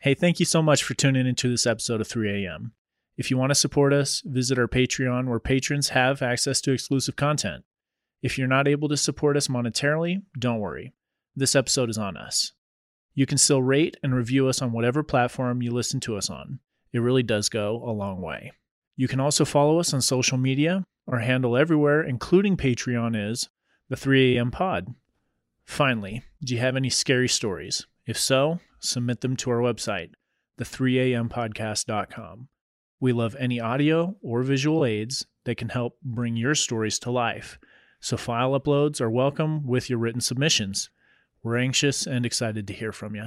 Hey, 0.00 0.12
thank 0.12 0.38
you 0.38 0.44
so 0.44 0.62
much 0.62 0.84
for 0.84 0.92
tuning 0.92 1.26
into 1.26 1.48
this 1.48 1.66
episode 1.66 2.02
of 2.02 2.06
3 2.06 2.44
a.m. 2.44 2.72
If 3.16 3.30
you 3.30 3.38
want 3.38 3.50
to 3.50 3.54
support 3.54 3.94
us, 3.94 4.22
visit 4.26 4.58
our 4.58 4.68
Patreon 4.68 5.28
where 5.28 5.40
patrons 5.40 5.90
have 5.90 6.20
access 6.20 6.60
to 6.62 6.72
exclusive 6.72 7.16
content. 7.16 7.64
If 8.22 8.36
you're 8.36 8.46
not 8.46 8.68
able 8.68 8.88
to 8.90 8.98
support 8.98 9.36
us 9.36 9.48
monetarily, 9.48 10.22
don't 10.38 10.58
worry. 10.58 10.92
This 11.34 11.54
episode 11.54 11.88
is 11.88 11.96
on 11.96 12.16
us. 12.16 12.52
You 13.14 13.26
can 13.26 13.38
still 13.38 13.62
rate 13.62 13.96
and 14.02 14.14
review 14.14 14.48
us 14.48 14.60
on 14.60 14.72
whatever 14.72 15.02
platform 15.02 15.62
you 15.62 15.70
listen 15.70 16.00
to 16.00 16.16
us 16.16 16.28
on. 16.28 16.58
It 16.94 17.00
really 17.00 17.24
does 17.24 17.48
go 17.48 17.82
a 17.84 17.90
long 17.90 18.22
way. 18.22 18.52
You 18.96 19.08
can 19.08 19.18
also 19.18 19.44
follow 19.44 19.80
us 19.80 19.92
on 19.92 20.00
social 20.00 20.38
media. 20.38 20.84
Our 21.08 21.18
handle 21.18 21.56
everywhere, 21.56 22.02
including 22.02 22.56
Patreon, 22.56 23.30
is 23.30 23.50
the 23.88 23.96
3 23.96 24.36
a.m. 24.36 24.52
pod. 24.52 24.94
Finally, 25.64 26.22
do 26.44 26.54
you 26.54 26.60
have 26.60 26.76
any 26.76 26.88
scary 26.88 27.28
stories? 27.28 27.86
If 28.06 28.16
so, 28.16 28.60
submit 28.78 29.22
them 29.22 29.34
to 29.38 29.50
our 29.50 29.58
website, 29.58 30.10
the3ampodcast.com. 30.58 32.48
We 33.00 33.12
love 33.12 33.36
any 33.40 33.58
audio 33.58 34.16
or 34.22 34.44
visual 34.44 34.84
aids 34.84 35.26
that 35.46 35.56
can 35.56 35.70
help 35.70 35.98
bring 36.00 36.36
your 36.36 36.54
stories 36.54 37.00
to 37.00 37.10
life. 37.10 37.58
So 37.98 38.16
file 38.16 38.58
uploads 38.58 39.00
are 39.00 39.10
welcome 39.10 39.66
with 39.66 39.90
your 39.90 39.98
written 39.98 40.20
submissions. 40.20 40.90
We're 41.42 41.58
anxious 41.58 42.06
and 42.06 42.24
excited 42.24 42.68
to 42.68 42.72
hear 42.72 42.92
from 42.92 43.16
you. 43.16 43.26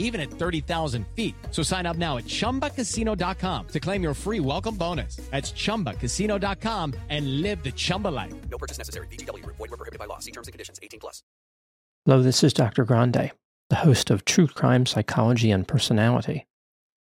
even 0.00 0.20
at 0.20 0.30
30,000 0.30 1.06
feet. 1.14 1.36
So 1.52 1.62
sign 1.62 1.86
up 1.86 1.96
now 1.96 2.16
at 2.16 2.24
chumbacasino.com 2.24 3.66
to 3.68 3.80
claim 3.80 4.02
your 4.02 4.14
free 4.14 4.40
welcome 4.40 4.74
bonus. 4.74 5.16
That's 5.30 5.52
chumbacasino.com 5.52 6.94
and 7.08 7.42
live 7.42 7.62
the 7.62 7.70
Chumba 7.70 8.08
life. 8.08 8.34
No 8.50 8.58
purchase 8.58 8.78
necessary. 8.78 9.06
VGW 9.06 9.44
Group. 9.44 9.56
Void 9.56 9.70
were 9.70 9.76
prohibited 9.76 10.00
by 10.00 10.06
law. 10.06 10.18
See 10.18 10.32
terms 10.32 10.48
and 10.48 10.52
conditions. 10.52 10.80
18 10.82 10.98
plus. 10.98 11.22
Hello, 12.06 12.22
this 12.22 12.42
is 12.42 12.54
Dr. 12.54 12.86
Grande, 12.86 13.30
the 13.68 13.76
host 13.76 14.10
of 14.10 14.24
True 14.24 14.48
Crime 14.48 14.86
Psychology 14.86 15.50
and 15.50 15.68
Personality. 15.68 16.46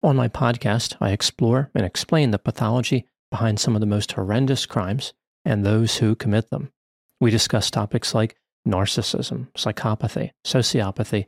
On 0.03 0.17
my 0.17 0.27
podcast, 0.27 0.97
I 0.99 1.11
explore 1.11 1.69
and 1.73 1.85
explain 1.85 2.31
the 2.31 2.39
pathology 2.39 3.05
behind 3.29 3.59
some 3.59 3.73
of 3.75 3.79
the 3.79 3.85
most 3.87 4.11
horrendous 4.11 4.65
crimes 4.65 5.13
and 5.45 5.65
those 5.65 5.97
who 5.97 6.15
commit 6.15 6.49
them. 6.49 6.71
We 7.21 7.31
discuss 7.31 7.71
topics 7.71 8.13
like 8.13 8.35
narcissism, 8.67 9.47
psychopathy, 9.53 10.31
sociopathy, 10.45 11.27